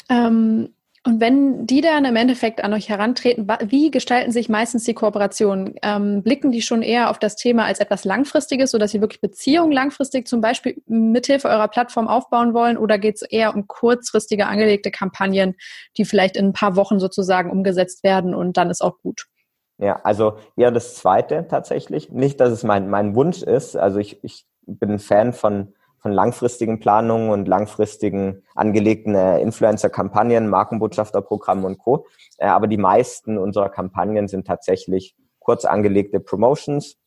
Ähm 0.10 0.74
und 1.06 1.22
wenn 1.22 1.66
die 1.66 1.80
dann 1.82 2.04
im 2.04 2.16
Endeffekt 2.18 2.62
an 2.62 2.74
euch 2.74 2.90
herantreten, 2.90 3.48
wie 3.68 3.90
gestalten 3.90 4.32
sich 4.32 4.50
meistens 4.50 4.84
die 4.84 4.94
Kooperationen? 4.94 5.76
Ähm, 5.82 6.24
blicken 6.24 6.52
die 6.52 6.62
schon 6.62 6.82
eher 6.82 7.10
auf 7.10 7.20
das 7.20 7.38
Thema 7.38 7.66
als 7.66 7.80
etwas 7.80 8.04
Langfristiges, 8.04 8.72
sodass 8.72 8.92
sie 8.92 9.00
wirklich 9.00 9.22
Beziehungen 9.22 9.72
langfristig 9.72 10.28
zum 10.28 10.42
Beispiel 10.42 10.82
mithilfe 10.88 11.48
eurer 11.48 11.70
Plattform 11.70 12.10
aufbauen 12.10 12.54
wollen? 12.54 12.78
Oder 12.78 12.98
geht 12.98 13.16
es 13.16 13.22
eher 13.22 13.56
um 13.56 13.68
kurzfristige 13.68 14.48
angelegte 14.48 14.92
Kampagnen, 14.92 15.56
die 15.98 16.04
vielleicht 16.04 16.36
in 16.36 16.48
ein 16.48 16.54
paar 16.54 16.76
Wochen 16.76 17.00
sozusagen 17.00 17.50
umgesetzt 17.50 18.04
werden 18.04 18.36
und 18.36 18.58
dann 18.58 18.70
ist 18.70 18.82
auch 18.82 19.00
gut? 19.02 19.28
Ja, 19.78 20.02
also 20.04 20.38
eher 20.58 20.72
das 20.72 20.96
Zweite 20.96 21.48
tatsächlich. 21.50 22.12
Nicht, 22.12 22.42
dass 22.42 22.52
es 22.52 22.64
mein, 22.64 22.90
mein 22.90 23.16
Wunsch 23.16 23.42
ist. 23.42 23.78
Also 23.78 24.00
ich, 24.00 24.22
ich 24.24 24.46
bin 24.66 24.92
ein 24.92 25.00
Fan 25.00 25.32
von 25.32 25.74
von 26.00 26.12
langfristigen 26.12 26.80
Planungen 26.80 27.30
und 27.30 27.48
langfristigen 27.48 28.44
angelegten 28.56 29.16
äh, 29.16 29.40
Influencer-Kampagnen, 29.42 30.50
Markenbotschafterprogrammen 30.50 31.66
und 31.66 31.78
Co. 31.78 32.08
Äh, 32.38 32.48
aber 32.48 32.68
die 32.68 32.78
meisten 32.78 33.38
unserer 33.38 33.70
Kampagnen 33.70 34.28
sind 34.28 34.48
tatsächlich 34.48 35.16
kurz 35.40 35.66
angelegte 35.66 36.20
Promotions 36.20 36.98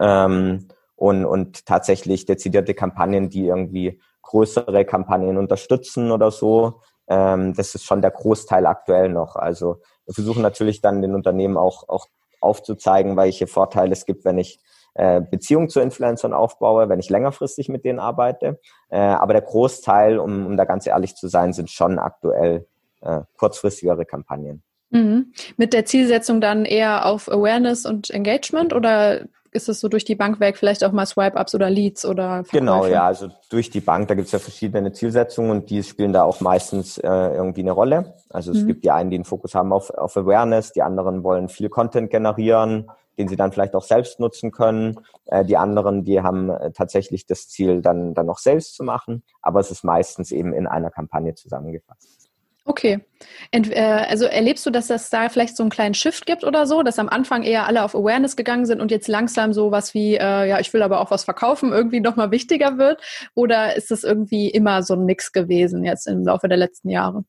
ähm, 0.00 0.68
und, 0.96 1.24
und 1.24 1.66
tatsächlich 1.66 2.26
dezidierte 2.26 2.74
Kampagnen, 2.74 3.28
die 3.28 3.46
irgendwie 3.46 4.00
größere 4.22 4.84
Kampagnen 4.84 5.36
unterstützen 5.36 6.10
oder 6.10 6.30
so. 6.30 6.80
Ähm, 7.08 7.54
das 7.54 7.74
ist 7.74 7.84
schon 7.84 8.02
der 8.02 8.10
Großteil 8.10 8.66
aktuell 8.66 9.10
noch. 9.10 9.36
Also 9.36 9.80
wir 10.06 10.14
versuchen 10.14 10.42
natürlich 10.42 10.80
dann 10.80 11.02
den 11.02 11.14
Unternehmen 11.14 11.56
auch, 11.56 11.88
auch 11.88 12.06
aufzuzeigen, 12.40 13.16
welche 13.16 13.46
Vorteile 13.46 13.92
es 13.92 14.06
gibt, 14.06 14.24
wenn 14.24 14.38
ich 14.38 14.60
äh, 14.94 15.20
Beziehung 15.20 15.68
zu 15.68 15.80
Influencern 15.80 16.32
aufbaue, 16.32 16.88
wenn 16.88 17.00
ich 17.00 17.10
längerfristig 17.10 17.68
mit 17.68 17.84
denen 17.84 17.98
arbeite. 17.98 18.60
Äh, 18.90 18.98
aber 18.98 19.32
der 19.32 19.42
Großteil, 19.42 20.18
um, 20.18 20.46
um 20.46 20.56
da 20.56 20.64
ganz 20.64 20.86
ehrlich 20.86 21.16
zu 21.16 21.28
sein, 21.28 21.52
sind 21.52 21.70
schon 21.70 21.98
aktuell 21.98 22.66
äh, 23.02 23.20
kurzfristigere 23.36 24.04
Kampagnen. 24.04 24.62
Mhm. 24.90 25.32
Mit 25.56 25.72
der 25.72 25.84
Zielsetzung 25.84 26.40
dann 26.40 26.64
eher 26.64 27.06
auf 27.06 27.30
Awareness 27.30 27.84
und 27.84 28.10
Engagement 28.10 28.72
oder 28.72 29.26
ist 29.54 29.68
es 29.68 29.80
so 29.80 29.88
durch 29.88 30.04
die 30.04 30.16
Bank 30.16 30.40
weg, 30.40 30.56
vielleicht 30.56 30.82
auch 30.82 30.90
mal 30.90 31.06
Swipe-Ups 31.06 31.54
oder 31.54 31.70
Leads 31.70 32.04
oder 32.04 32.44
Verkäufe? 32.44 32.58
Genau, 32.58 32.86
ja, 32.86 33.06
also 33.06 33.28
durch 33.50 33.70
die 33.70 33.80
Bank, 33.80 34.08
da 34.08 34.14
gibt 34.14 34.26
es 34.26 34.32
ja 34.32 34.40
verschiedene 34.40 34.92
Zielsetzungen 34.92 35.52
und 35.52 35.70
die 35.70 35.82
spielen 35.84 36.12
da 36.12 36.24
auch 36.24 36.40
meistens 36.40 36.98
äh, 36.98 37.08
irgendwie 37.08 37.60
eine 37.60 37.70
Rolle. 37.70 38.14
Also 38.30 38.50
es 38.50 38.62
mhm. 38.62 38.66
gibt 38.66 38.84
die 38.84 38.90
einen, 38.90 39.10
die 39.10 39.16
einen 39.16 39.24
Fokus 39.24 39.54
haben 39.54 39.72
auf, 39.72 39.90
auf 39.90 40.16
Awareness, 40.16 40.72
die 40.72 40.82
anderen 40.82 41.22
wollen 41.22 41.48
viel 41.48 41.68
Content 41.68 42.10
generieren, 42.10 42.90
den 43.18 43.28
sie 43.28 43.36
dann 43.36 43.52
vielleicht 43.52 43.74
auch 43.74 43.82
selbst 43.82 44.20
nutzen 44.20 44.50
können. 44.50 45.00
Äh, 45.26 45.44
die 45.44 45.56
anderen, 45.56 46.04
die 46.04 46.20
haben 46.20 46.50
äh, 46.50 46.72
tatsächlich 46.72 47.26
das 47.26 47.48
Ziel, 47.48 47.82
dann, 47.82 48.14
dann 48.14 48.26
noch 48.26 48.38
selbst 48.38 48.74
zu 48.74 48.84
machen. 48.84 49.22
Aber 49.42 49.60
es 49.60 49.70
ist 49.70 49.84
meistens 49.84 50.32
eben 50.32 50.52
in 50.52 50.66
einer 50.66 50.90
Kampagne 50.90 51.34
zusammengefasst. 51.34 52.24
Okay. 52.66 53.04
Ent, 53.50 53.70
äh, 53.70 54.06
also 54.08 54.24
erlebst 54.24 54.64
du, 54.64 54.70
dass 54.70 54.86
das 54.86 55.10
da 55.10 55.28
vielleicht 55.28 55.54
so 55.56 55.62
einen 55.62 55.70
kleinen 55.70 55.94
Shift 55.94 56.24
gibt 56.24 56.44
oder 56.44 56.66
so, 56.66 56.82
dass 56.82 56.98
am 56.98 57.10
Anfang 57.10 57.42
eher 57.42 57.66
alle 57.66 57.84
auf 57.84 57.94
Awareness 57.94 58.36
gegangen 58.36 58.64
sind 58.64 58.80
und 58.80 58.90
jetzt 58.90 59.06
langsam 59.06 59.52
so 59.52 59.70
was 59.70 59.92
wie, 59.92 60.14
äh, 60.14 60.48
ja, 60.48 60.58
ich 60.60 60.72
will 60.72 60.82
aber 60.82 61.00
auch 61.00 61.10
was 61.10 61.24
verkaufen, 61.24 61.72
irgendwie 61.72 62.00
nochmal 62.00 62.30
wichtiger 62.30 62.78
wird? 62.78 63.02
Oder 63.34 63.76
ist 63.76 63.90
das 63.90 64.02
irgendwie 64.02 64.48
immer 64.48 64.82
so 64.82 64.94
ein 64.94 65.04
Mix 65.04 65.32
gewesen 65.32 65.84
jetzt 65.84 66.06
im 66.06 66.24
Laufe 66.24 66.48
der 66.48 66.56
letzten 66.56 66.88
Jahre? 66.88 67.24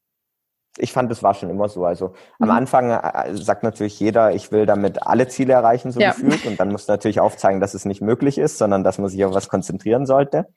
Ich 0.77 0.91
fand, 0.91 1.11
es 1.11 1.23
war 1.23 1.33
schon 1.33 1.49
immer 1.49 1.69
so. 1.69 1.85
Also 1.85 2.09
mhm. 2.39 2.49
am 2.49 2.51
Anfang 2.51 2.91
äh, 2.91 3.35
sagt 3.35 3.63
natürlich 3.63 3.99
jeder, 3.99 4.33
ich 4.33 4.51
will 4.51 4.65
damit 4.65 5.03
alle 5.03 5.27
Ziele 5.27 5.53
erreichen, 5.53 5.91
so 5.91 5.99
ja. 5.99 6.11
gefühlt. 6.11 6.45
Und 6.45 6.59
dann 6.59 6.71
muss 6.71 6.87
natürlich 6.87 7.19
aufzeigen, 7.19 7.61
dass 7.61 7.73
es 7.73 7.85
nicht 7.85 8.01
möglich 8.01 8.37
ist, 8.37 8.57
sondern 8.57 8.83
dass 8.83 8.97
man 8.97 9.09
sich 9.09 9.23
auf 9.25 9.33
was 9.33 9.47
konzentrieren 9.47 10.05
sollte. 10.05 10.47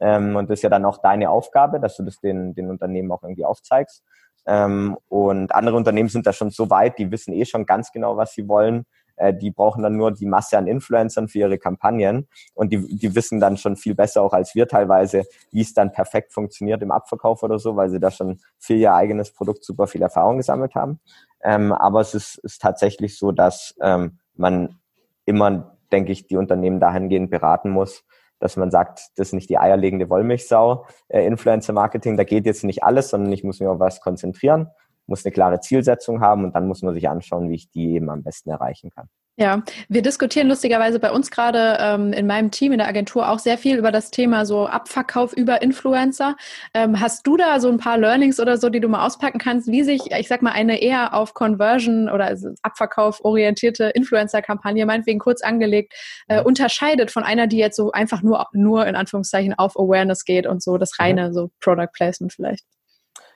Ähm, 0.00 0.36
und 0.36 0.50
das 0.50 0.60
ist 0.60 0.62
ja 0.62 0.70
dann 0.70 0.84
auch 0.84 0.98
deine 0.98 1.30
Aufgabe, 1.30 1.80
dass 1.80 1.96
du 1.96 2.02
das 2.02 2.20
den, 2.20 2.54
den 2.54 2.70
Unternehmen 2.70 3.10
auch 3.12 3.22
irgendwie 3.22 3.44
aufzeigst. 3.44 4.02
Ähm, 4.46 4.96
und 5.08 5.54
andere 5.54 5.76
Unternehmen 5.76 6.08
sind 6.08 6.26
da 6.26 6.32
schon 6.32 6.50
so 6.50 6.70
weit, 6.70 6.98
die 6.98 7.10
wissen 7.10 7.34
eh 7.34 7.44
schon 7.44 7.66
ganz 7.66 7.92
genau, 7.92 8.16
was 8.16 8.32
sie 8.32 8.48
wollen. 8.48 8.86
Äh, 9.16 9.34
die 9.34 9.50
brauchen 9.50 9.82
dann 9.82 9.96
nur 9.96 10.12
die 10.12 10.26
Masse 10.26 10.58
an 10.58 10.66
Influencern 10.66 11.28
für 11.28 11.38
ihre 11.38 11.58
Kampagnen 11.58 12.28
und 12.54 12.72
die, 12.72 12.96
die 12.96 13.14
wissen 13.14 13.40
dann 13.40 13.56
schon 13.56 13.76
viel 13.76 13.94
besser 13.94 14.22
auch 14.22 14.32
als 14.32 14.54
wir 14.54 14.68
teilweise, 14.68 15.24
wie 15.50 15.62
es 15.62 15.74
dann 15.74 15.92
perfekt 15.92 16.32
funktioniert 16.32 16.82
im 16.82 16.90
Abverkauf 16.90 17.42
oder 17.42 17.58
so, 17.58 17.76
weil 17.76 17.90
sie 17.90 18.00
da 18.00 18.10
schon 18.10 18.40
für 18.58 18.74
ihr 18.74 18.94
eigenes 18.94 19.32
Produkt 19.32 19.64
super 19.64 19.86
viel 19.86 20.02
Erfahrung 20.02 20.36
gesammelt 20.36 20.74
haben. 20.74 21.00
Ähm, 21.42 21.72
aber 21.72 22.00
es 22.00 22.14
ist, 22.14 22.38
ist 22.38 22.60
tatsächlich 22.60 23.18
so, 23.18 23.32
dass 23.32 23.74
ähm, 23.80 24.18
man 24.34 24.78
immer, 25.24 25.76
denke 25.92 26.12
ich, 26.12 26.26
die 26.26 26.36
Unternehmen 26.36 26.80
dahingehend 26.80 27.30
beraten 27.30 27.70
muss, 27.70 28.04
dass 28.38 28.56
man 28.56 28.70
sagt, 28.70 29.00
das 29.16 29.28
ist 29.28 29.32
nicht 29.32 29.48
die 29.48 29.58
eierlegende 29.58 30.10
Wollmilchsau, 30.10 30.86
äh, 31.08 31.24
Influencer-Marketing, 31.26 32.16
da 32.16 32.24
geht 32.24 32.44
jetzt 32.44 32.64
nicht 32.64 32.82
alles, 32.82 33.08
sondern 33.08 33.32
ich 33.32 33.44
muss 33.44 33.60
mich 33.60 33.68
auf 33.68 33.80
was 33.80 34.00
konzentrieren 34.00 34.70
muss 35.06 35.24
eine 35.24 35.32
klare 35.32 35.60
Zielsetzung 35.60 36.20
haben 36.20 36.44
und 36.44 36.54
dann 36.54 36.66
muss 36.66 36.82
man 36.82 36.94
sich 36.94 37.08
anschauen, 37.08 37.50
wie 37.50 37.56
ich 37.56 37.70
die 37.70 37.94
eben 37.94 38.10
am 38.10 38.22
besten 38.22 38.50
erreichen 38.50 38.90
kann. 38.90 39.08
Ja, 39.38 39.62
wir 39.90 40.00
diskutieren 40.00 40.48
lustigerweise 40.48 40.98
bei 40.98 41.10
uns 41.10 41.30
gerade 41.30 41.76
ähm, 41.78 42.14
in 42.14 42.26
meinem 42.26 42.50
Team 42.50 42.72
in 42.72 42.78
der 42.78 42.88
Agentur 42.88 43.28
auch 43.28 43.38
sehr 43.38 43.58
viel 43.58 43.76
über 43.76 43.92
das 43.92 44.10
Thema 44.10 44.46
so 44.46 44.66
Abverkauf 44.66 45.34
über 45.34 45.60
Influencer. 45.60 46.36
Ähm, 46.72 47.00
hast 47.00 47.26
du 47.26 47.36
da 47.36 47.60
so 47.60 47.68
ein 47.68 47.76
paar 47.76 47.98
Learnings 47.98 48.40
oder 48.40 48.56
so, 48.56 48.70
die 48.70 48.80
du 48.80 48.88
mal 48.88 49.04
auspacken 49.04 49.36
kannst, 49.38 49.70
wie 49.70 49.82
sich, 49.82 50.10
ich 50.10 50.28
sag 50.28 50.40
mal, 50.40 50.52
eine 50.52 50.80
eher 50.80 51.12
auf 51.12 51.34
Conversion 51.34 52.08
oder 52.08 52.24
also 52.24 52.48
Abverkauf 52.62 53.22
orientierte 53.26 53.90
Influencer-Kampagne, 53.94 54.86
meinetwegen 54.86 55.18
kurz 55.18 55.42
angelegt, 55.42 55.92
äh, 56.28 56.42
unterscheidet 56.42 57.10
von 57.10 57.22
einer, 57.22 57.46
die 57.46 57.58
jetzt 57.58 57.76
so 57.76 57.92
einfach 57.92 58.22
nur, 58.22 58.46
nur 58.54 58.86
in 58.86 58.96
Anführungszeichen 58.96 59.52
auf 59.52 59.78
Awareness 59.78 60.24
geht 60.24 60.46
und 60.46 60.62
so 60.62 60.78
das 60.78 60.98
reine 60.98 61.34
so 61.34 61.50
Product 61.60 61.92
Placement 61.92 62.32
vielleicht? 62.32 62.64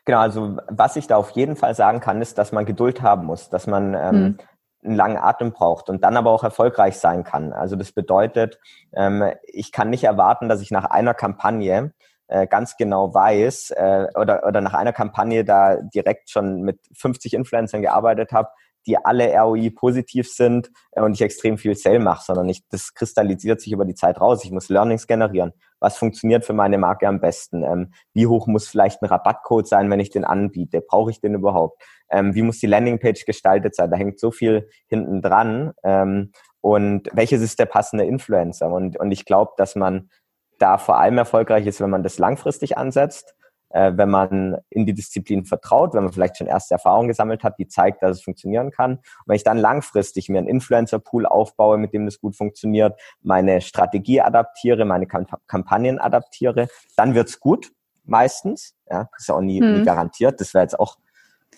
Genau, 0.04 0.20
also 0.20 0.58
was 0.68 0.96
ich 0.96 1.06
da 1.06 1.16
auf 1.16 1.30
jeden 1.30 1.56
Fall 1.56 1.74
sagen 1.74 2.00
kann, 2.00 2.22
ist, 2.22 2.38
dass 2.38 2.52
man 2.52 2.64
Geduld 2.64 3.02
haben 3.02 3.26
muss, 3.26 3.50
dass 3.50 3.66
man 3.66 3.94
ähm, 3.94 4.22
mhm. 4.22 4.38
einen 4.84 4.96
langen 4.96 5.16
Atem 5.18 5.52
braucht 5.52 5.88
und 5.88 6.02
dann 6.02 6.16
aber 6.16 6.30
auch 6.30 6.44
erfolgreich 6.44 6.98
sein 6.98 7.24
kann. 7.24 7.52
Also 7.52 7.76
das 7.76 7.92
bedeutet, 7.92 8.58
ähm, 8.94 9.24
ich 9.44 9.72
kann 9.72 9.90
nicht 9.90 10.04
erwarten, 10.04 10.48
dass 10.48 10.62
ich 10.62 10.70
nach 10.70 10.86
einer 10.86 11.14
Kampagne 11.14 11.92
äh, 12.28 12.46
ganz 12.46 12.76
genau 12.76 13.12
weiß 13.12 13.72
äh, 13.72 14.06
oder, 14.14 14.46
oder 14.46 14.60
nach 14.60 14.74
einer 14.74 14.92
Kampagne 14.92 15.44
da 15.44 15.76
direkt 15.76 16.30
schon 16.30 16.62
mit 16.62 16.78
50 16.94 17.34
Influencern 17.34 17.82
gearbeitet 17.82 18.32
habe, 18.32 18.48
die 18.86 18.96
alle 18.96 19.32
ROI 19.36 19.70
positiv 19.70 20.30
sind 20.30 20.70
äh, 20.92 21.00
und 21.00 21.12
ich 21.12 21.22
extrem 21.22 21.58
viel 21.58 21.74
Sale 21.74 21.98
mache, 21.98 22.24
sondern 22.24 22.48
ich, 22.48 22.66
das 22.68 22.94
kristallisiert 22.94 23.60
sich 23.60 23.72
über 23.72 23.84
die 23.84 23.94
Zeit 23.94 24.20
raus. 24.20 24.44
Ich 24.44 24.50
muss 24.50 24.68
Learnings 24.68 25.06
generieren. 25.06 25.52
Was 25.80 25.96
funktioniert 25.96 26.44
für 26.44 26.52
meine 26.52 26.78
Marke 26.78 27.08
am 27.08 27.20
besten? 27.20 27.62
Ähm, 27.62 27.92
wie 28.12 28.26
hoch 28.26 28.46
muss 28.46 28.68
vielleicht 28.68 29.02
ein 29.02 29.06
Rabattcode 29.06 29.66
sein, 29.66 29.90
wenn 29.90 30.00
ich 30.00 30.10
den 30.10 30.24
anbiete? 30.24 30.80
Brauche 30.80 31.10
ich 31.10 31.20
den 31.20 31.34
überhaupt? 31.34 31.82
Ähm, 32.10 32.34
wie 32.34 32.42
muss 32.42 32.58
die 32.58 32.66
Landingpage 32.66 33.24
gestaltet 33.24 33.74
sein? 33.74 33.90
Da 33.90 33.96
hängt 33.96 34.20
so 34.20 34.30
viel 34.30 34.68
hinten 34.86 35.22
dran. 35.22 35.72
Ähm, 35.82 36.32
und 36.60 37.08
welches 37.12 37.40
ist 37.40 37.58
der 37.58 37.66
passende 37.66 38.04
Influencer? 38.04 38.70
Und, 38.70 38.98
und 39.00 39.10
ich 39.10 39.24
glaube, 39.24 39.52
dass 39.56 39.74
man 39.74 40.10
da 40.58 40.76
vor 40.76 40.98
allem 40.98 41.16
erfolgreich 41.18 41.66
ist, 41.66 41.80
wenn 41.80 41.90
man 41.90 42.02
das 42.02 42.18
langfristig 42.18 42.76
ansetzt 42.76 43.34
äh, 43.70 43.92
wenn 43.94 44.10
man 44.10 44.58
in 44.68 44.86
die 44.86 44.94
Disziplin 44.94 45.44
vertraut, 45.44 45.94
wenn 45.94 46.04
man 46.04 46.12
vielleicht 46.12 46.36
schon 46.36 46.46
erste 46.46 46.74
Erfahrungen 46.74 47.08
gesammelt 47.08 47.42
hat, 47.44 47.58
die 47.58 47.68
zeigt, 47.68 48.02
dass 48.02 48.18
es 48.18 48.22
funktionieren 48.22 48.70
kann. 48.70 48.96
Und 48.96 49.02
wenn 49.26 49.36
ich 49.36 49.44
dann 49.44 49.58
langfristig 49.58 50.28
mir 50.28 50.38
einen 50.38 50.48
Influencer-Pool 50.48 51.26
aufbaue, 51.26 51.78
mit 51.78 51.92
dem 51.92 52.04
das 52.04 52.20
gut 52.20 52.36
funktioniert, 52.36 53.00
meine 53.22 53.60
Strategie 53.60 54.20
adaptiere, 54.20 54.84
meine 54.84 55.06
Kamp 55.06 55.30
Kampagnen 55.46 55.98
adaptiere, 55.98 56.68
dann 56.96 57.14
wird's 57.14 57.40
gut, 57.40 57.72
meistens. 58.04 58.74
Ja, 58.90 59.08
das 59.12 59.22
ist 59.22 59.28
ja 59.28 59.36
auch 59.36 59.40
nie, 59.40 59.60
hm. 59.60 59.78
nie 59.78 59.84
garantiert. 59.84 60.40
Das 60.40 60.54
wäre 60.54 60.64
jetzt 60.64 60.78
auch, 60.78 60.98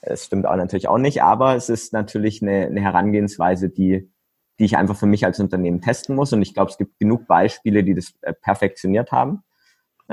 es 0.03 0.27
stimmt 0.27 0.47
auch 0.47 0.57
natürlich 0.57 0.89
auch 0.89 0.99
nicht, 0.99 1.23
aber 1.23 1.57
es 1.57 1.69
ist 1.69 1.93
natürlich 1.93 2.43
eine, 2.43 2.67
eine 2.67 2.81
Herangehensweise, 2.81 3.69
die 3.71 4.11
die 4.59 4.67
ich 4.67 4.77
einfach 4.77 4.97
für 4.97 5.07
mich 5.07 5.25
als 5.25 5.41
Unternehmen 5.41 5.81
testen 5.81 6.15
muss. 6.15 6.33
Und 6.33 6.43
ich 6.43 6.55
glaube, 6.55 6.71
es 6.71 6.79
gibt 6.79 6.99
genug 6.99 7.27
Beispiele, 7.27 7.83
die 7.83 7.95
das 7.95 8.13
äh, 8.21 8.33
perfektioniert 8.33 9.11
haben. 9.11 9.43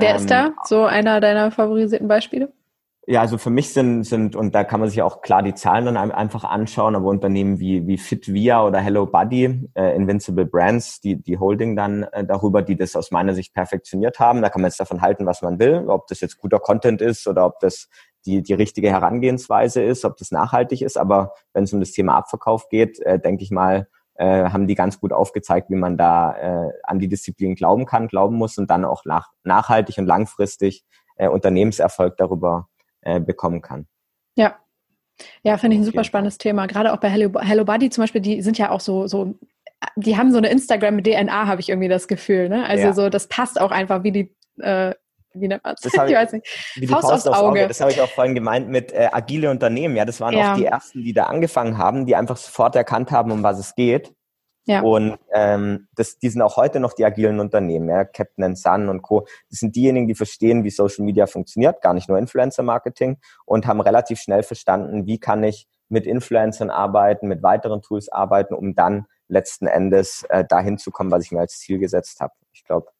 Wer 0.00 0.10
ähm, 0.10 0.16
ist 0.16 0.30
da 0.30 0.52
so 0.64 0.84
einer 0.84 1.20
deiner 1.20 1.50
favorisierten 1.50 2.08
Beispiele? 2.08 2.52
Ja, 3.06 3.22
also 3.22 3.38
für 3.38 3.50
mich 3.50 3.72
sind, 3.72 4.04
sind, 4.04 4.36
und 4.36 4.54
da 4.54 4.62
kann 4.62 4.78
man 4.78 4.88
sich 4.88 5.02
auch 5.02 5.20
klar 5.20 5.42
die 5.42 5.54
Zahlen 5.54 5.86
dann 5.86 5.96
einfach 5.96 6.44
anschauen, 6.44 6.94
aber 6.94 7.08
Unternehmen 7.08 7.58
wie, 7.58 7.86
wie 7.86 7.98
FitVia 7.98 8.64
oder 8.64 8.78
Hello 8.78 9.06
Buddy, 9.06 9.68
äh, 9.74 9.96
Invincible 9.96 10.46
Brands, 10.46 11.00
die, 11.00 11.16
die 11.16 11.36
Holding 11.36 11.74
dann 11.74 12.04
äh, 12.04 12.24
darüber, 12.24 12.62
die 12.62 12.76
das 12.76 12.94
aus 12.94 13.10
meiner 13.10 13.34
Sicht 13.34 13.52
perfektioniert 13.52 14.20
haben. 14.20 14.42
Da 14.42 14.48
kann 14.48 14.62
man 14.62 14.68
jetzt 14.68 14.78
davon 14.78 15.00
halten, 15.00 15.26
was 15.26 15.42
man 15.42 15.58
will, 15.58 15.86
ob 15.88 16.06
das 16.06 16.20
jetzt 16.20 16.38
guter 16.38 16.60
Content 16.60 17.00
ist 17.00 17.26
oder 17.26 17.46
ob 17.46 17.58
das 17.58 17.88
die, 18.26 18.42
die 18.42 18.54
richtige 18.54 18.90
Herangehensweise 18.90 19.82
ist, 19.82 20.04
ob 20.04 20.16
das 20.18 20.30
nachhaltig 20.30 20.82
ist. 20.82 20.96
Aber 20.96 21.32
wenn 21.52 21.64
es 21.64 21.72
um 21.72 21.80
das 21.80 21.92
Thema 21.92 22.16
Abverkauf 22.16 22.68
geht, 22.68 23.00
äh, 23.00 23.18
denke 23.18 23.42
ich 23.42 23.50
mal, 23.50 23.88
äh, 24.20 24.50
haben 24.50 24.66
die 24.66 24.74
ganz 24.74 25.00
gut 25.00 25.14
aufgezeigt, 25.14 25.70
wie 25.70 25.76
man 25.76 25.96
da 25.96 26.66
äh, 26.66 26.72
an 26.82 26.98
die 26.98 27.08
Disziplin 27.08 27.54
glauben 27.54 27.86
kann, 27.86 28.06
glauben 28.06 28.36
muss 28.36 28.58
und 28.58 28.70
dann 28.70 28.84
auch 28.84 29.06
nach, 29.06 29.30
nachhaltig 29.44 29.96
und 29.96 30.04
langfristig 30.04 30.84
äh, 31.16 31.26
Unternehmenserfolg 31.26 32.18
darüber 32.18 32.68
äh, 33.00 33.18
bekommen 33.18 33.62
kann. 33.62 33.86
Ja. 34.36 34.56
Ja, 35.42 35.56
finde 35.56 35.76
ich 35.76 35.82
ein 35.82 35.86
super 35.86 36.04
spannendes 36.04 36.36
Thema. 36.36 36.66
Gerade 36.66 36.92
auch 36.92 36.98
bei 36.98 37.08
Hello, 37.08 37.30
Hello 37.40 37.64
Buddy 37.64 37.88
zum 37.88 38.02
Beispiel, 38.02 38.20
die 38.20 38.42
sind 38.42 38.58
ja 38.58 38.70
auch 38.70 38.80
so, 38.80 39.06
so 39.06 39.34
die 39.96 40.18
haben 40.18 40.32
so 40.32 40.38
eine 40.38 40.50
Instagram-DNA, 40.50 41.46
habe 41.46 41.62
ich 41.62 41.70
irgendwie 41.70 41.88
das 41.88 42.06
Gefühl. 42.06 42.50
Ne? 42.50 42.66
Also 42.66 42.84
ja. 42.84 42.92
so, 42.92 43.08
das 43.08 43.26
passt 43.26 43.58
auch 43.58 43.70
einfach 43.70 44.02
wie 44.02 44.12
die, 44.12 44.36
äh, 44.58 44.94
wie 45.34 45.48
nennt 45.48 45.64
man 45.64 45.76
das? 45.80 45.92
Ich 45.92 45.98
weiß 45.98 46.32
nicht. 46.32 46.46
Wie 46.76 46.86
Faust, 46.86 47.08
Faust 47.08 47.28
aufs 47.28 47.38
Auge. 47.38 47.60
Auge. 47.60 47.68
Das 47.68 47.80
habe 47.80 47.92
ich 47.92 48.00
auch 48.00 48.10
vorhin 48.10 48.34
gemeint 48.34 48.68
mit 48.68 48.92
äh, 48.92 49.08
agile 49.12 49.50
Unternehmen. 49.50 49.96
Ja, 49.96 50.04
das 50.04 50.20
waren 50.20 50.36
ja. 50.36 50.52
auch 50.52 50.56
die 50.56 50.66
ersten, 50.66 51.04
die 51.04 51.12
da 51.12 51.24
angefangen 51.24 51.78
haben, 51.78 52.06
die 52.06 52.16
einfach 52.16 52.36
sofort 52.36 52.74
erkannt 52.76 53.10
haben, 53.10 53.30
um 53.30 53.42
was 53.42 53.58
es 53.58 53.74
geht. 53.74 54.12
Ja. 54.66 54.82
Und 54.82 55.18
ähm, 55.32 55.88
das, 55.94 56.18
die 56.18 56.28
sind 56.28 56.42
auch 56.42 56.56
heute 56.56 56.80
noch 56.80 56.92
die 56.92 57.04
agilen 57.04 57.40
Unternehmen, 57.40 57.88
ja, 57.88 58.04
Captain 58.04 58.54
Sun 58.54 58.88
und 58.88 59.02
Co. 59.02 59.26
Das 59.48 59.58
sind 59.60 59.74
diejenigen, 59.74 60.06
die 60.06 60.14
verstehen, 60.14 60.64
wie 60.64 60.70
Social 60.70 61.04
Media 61.04 61.26
funktioniert, 61.26 61.80
gar 61.80 61.94
nicht 61.94 62.08
nur 62.08 62.18
Influencer-Marketing 62.18 63.18
und 63.46 63.66
haben 63.66 63.80
relativ 63.80 64.20
schnell 64.20 64.42
verstanden, 64.42 65.06
wie 65.06 65.18
kann 65.18 65.42
ich 65.42 65.66
mit 65.88 66.06
Influencern 66.06 66.70
arbeiten, 66.70 67.26
mit 67.26 67.42
weiteren 67.42 67.82
Tools 67.82 68.10
arbeiten, 68.10 68.54
um 68.54 68.74
dann 68.74 69.06
letzten 69.28 69.66
Endes 69.66 70.24
äh, 70.28 70.44
dahin 70.44 70.78
zu 70.78 70.90
kommen, 70.90 71.10
was 71.10 71.24
ich 71.24 71.32
mir 71.32 71.40
als 71.40 71.58
Ziel 71.58 71.78
gesetzt 71.78 72.20
habe. 72.20 72.34
Ich 72.52 72.64
glaube, 72.64 72.90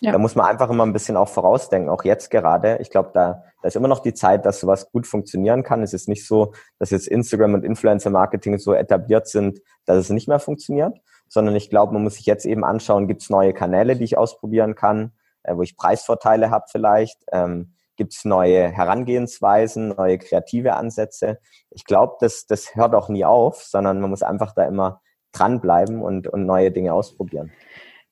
ja. 0.00 0.12
Da 0.12 0.18
muss 0.18 0.34
man 0.34 0.46
einfach 0.46 0.68
immer 0.68 0.84
ein 0.84 0.92
bisschen 0.92 1.16
auch 1.16 1.28
vorausdenken, 1.28 1.88
auch 1.88 2.04
jetzt 2.04 2.30
gerade. 2.30 2.78
Ich 2.80 2.90
glaube, 2.90 3.10
da, 3.14 3.44
da 3.62 3.68
ist 3.68 3.76
immer 3.76 3.88
noch 3.88 4.00
die 4.00 4.12
Zeit, 4.12 4.44
dass 4.44 4.60
sowas 4.60 4.90
gut 4.90 5.06
funktionieren 5.06 5.62
kann. 5.62 5.82
Es 5.82 5.94
ist 5.94 6.06
nicht 6.06 6.26
so, 6.26 6.52
dass 6.78 6.90
jetzt 6.90 7.08
Instagram 7.08 7.54
und 7.54 7.64
Influencer-Marketing 7.64 8.58
so 8.58 8.74
etabliert 8.74 9.26
sind, 9.26 9.60
dass 9.86 9.96
es 9.96 10.10
nicht 10.10 10.28
mehr 10.28 10.38
funktioniert, 10.38 10.98
sondern 11.28 11.56
ich 11.56 11.70
glaube, 11.70 11.94
man 11.94 12.02
muss 12.02 12.16
sich 12.16 12.26
jetzt 12.26 12.44
eben 12.44 12.62
anschauen, 12.62 13.08
gibt 13.08 13.22
es 13.22 13.30
neue 13.30 13.54
Kanäle, 13.54 13.96
die 13.96 14.04
ich 14.04 14.18
ausprobieren 14.18 14.74
kann, 14.74 15.12
äh, 15.44 15.56
wo 15.56 15.62
ich 15.62 15.78
Preisvorteile 15.78 16.50
habe 16.50 16.66
vielleicht, 16.70 17.24
ähm, 17.32 17.72
gibt 17.96 18.12
es 18.12 18.26
neue 18.26 18.68
Herangehensweisen, 18.68 19.88
neue 19.88 20.18
kreative 20.18 20.74
Ansätze. 20.74 21.38
Ich 21.70 21.86
glaube, 21.86 22.16
das, 22.20 22.44
das 22.44 22.74
hört 22.74 22.94
auch 22.94 23.08
nie 23.08 23.24
auf, 23.24 23.62
sondern 23.62 24.00
man 24.00 24.10
muss 24.10 24.22
einfach 24.22 24.52
da 24.52 24.64
immer 24.64 25.00
dranbleiben 25.32 26.02
und, 26.02 26.28
und 26.28 26.44
neue 26.44 26.70
Dinge 26.70 26.92
ausprobieren. 26.92 27.52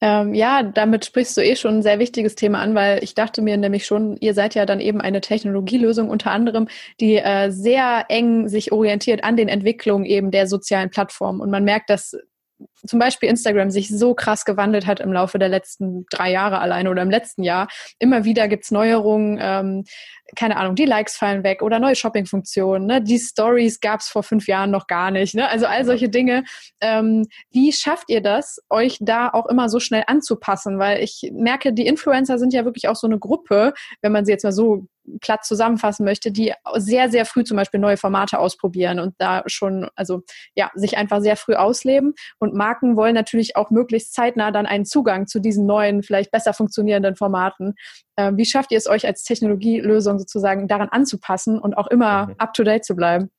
Ähm, 0.04 0.34
ja, 0.34 0.62
damit 0.62 1.06
sprichst 1.06 1.34
du 1.34 1.40
eh 1.40 1.56
schon 1.56 1.78
ein 1.78 1.82
sehr 1.82 1.98
wichtiges 1.98 2.34
Thema 2.34 2.60
an, 2.60 2.74
weil 2.74 3.02
ich 3.02 3.14
dachte 3.14 3.40
mir 3.40 3.56
nämlich 3.56 3.86
schon, 3.86 4.18
ihr 4.18 4.34
seid 4.34 4.54
ja 4.54 4.66
dann 4.66 4.78
eben 4.78 5.00
eine 5.00 5.22
Technologielösung 5.22 6.10
unter 6.10 6.30
anderem, 6.30 6.68
die 7.00 7.16
äh, 7.16 7.50
sehr 7.50 8.04
eng 8.10 8.46
sich 8.48 8.70
orientiert 8.70 9.24
an 9.24 9.38
den 9.38 9.48
Entwicklungen 9.48 10.04
eben 10.04 10.30
der 10.30 10.46
sozialen 10.46 10.90
Plattformen. 10.90 11.40
Und 11.40 11.50
man 11.50 11.64
merkt, 11.64 11.88
dass 11.88 12.18
zum 12.86 12.98
Beispiel 12.98 13.28
Instagram 13.28 13.70
sich 13.70 13.88
so 13.88 14.14
krass 14.14 14.44
gewandelt 14.44 14.86
hat 14.86 15.00
im 15.00 15.12
Laufe 15.12 15.38
der 15.38 15.48
letzten 15.48 16.06
drei 16.10 16.30
Jahre 16.30 16.58
alleine 16.58 16.90
oder 16.90 17.02
im 17.02 17.10
letzten 17.10 17.42
Jahr. 17.42 17.68
Immer 17.98 18.24
wieder 18.24 18.48
gibt's 18.48 18.70
Neuerungen, 18.70 19.38
ähm, 19.40 19.84
keine 20.36 20.56
Ahnung, 20.56 20.74
die 20.74 20.84
Likes 20.84 21.16
fallen 21.16 21.44
weg 21.44 21.62
oder 21.62 21.78
neue 21.78 21.94
Shopping-Funktionen. 21.94 22.86
Ne? 22.86 23.02
Die 23.02 23.18
Stories 23.18 23.80
gab's 23.80 24.08
vor 24.08 24.22
fünf 24.22 24.46
Jahren 24.46 24.70
noch 24.70 24.86
gar 24.86 25.10
nicht. 25.10 25.34
Ne? 25.34 25.48
Also 25.48 25.66
all 25.66 25.84
solche 25.84 26.08
Dinge. 26.08 26.44
Ähm, 26.80 27.26
wie 27.50 27.72
schafft 27.72 28.08
ihr 28.08 28.20
das, 28.20 28.58
euch 28.70 28.98
da 29.00 29.28
auch 29.28 29.46
immer 29.46 29.68
so 29.68 29.80
schnell 29.80 30.04
anzupassen? 30.06 30.78
Weil 30.78 31.02
ich 31.02 31.30
merke, 31.32 31.72
die 31.72 31.86
Influencer 31.86 32.38
sind 32.38 32.52
ja 32.52 32.64
wirklich 32.64 32.88
auch 32.88 32.96
so 32.96 33.06
eine 33.06 33.18
Gruppe, 33.18 33.74
wenn 34.02 34.12
man 34.12 34.24
sie 34.24 34.32
jetzt 34.32 34.44
mal 34.44 34.52
so 34.52 34.86
platt 35.20 35.44
zusammenfassen 35.44 36.04
möchte, 36.04 36.32
die 36.32 36.52
sehr, 36.76 37.10
sehr 37.10 37.24
früh 37.24 37.44
zum 37.44 37.56
Beispiel 37.56 37.80
neue 37.80 37.96
Formate 37.96 38.38
ausprobieren 38.38 38.98
und 38.98 39.14
da 39.18 39.42
schon, 39.46 39.88
also 39.94 40.22
ja, 40.54 40.70
sich 40.74 40.96
einfach 40.96 41.20
sehr 41.20 41.36
früh 41.36 41.54
ausleben. 41.54 42.14
Und 42.38 42.54
Marken 42.54 42.96
wollen 42.96 43.14
natürlich 43.14 43.56
auch 43.56 43.70
möglichst 43.70 44.14
zeitnah 44.14 44.50
dann 44.50 44.66
einen 44.66 44.84
Zugang 44.84 45.26
zu 45.26 45.40
diesen 45.40 45.66
neuen, 45.66 46.02
vielleicht 46.02 46.30
besser 46.30 46.54
funktionierenden 46.54 47.16
Formaten. 47.16 47.74
Ähm, 48.16 48.36
wie 48.36 48.44
schafft 48.44 48.72
ihr 48.72 48.78
es 48.78 48.86
euch 48.86 49.06
als 49.06 49.24
Technologielösung 49.24 50.18
sozusagen 50.18 50.68
daran 50.68 50.88
anzupassen 50.88 51.58
und 51.58 51.76
auch 51.76 51.88
immer 51.88 52.26
mhm. 52.26 52.34
up-to-date 52.38 52.84
zu 52.84 52.94
bleiben? 52.94 53.30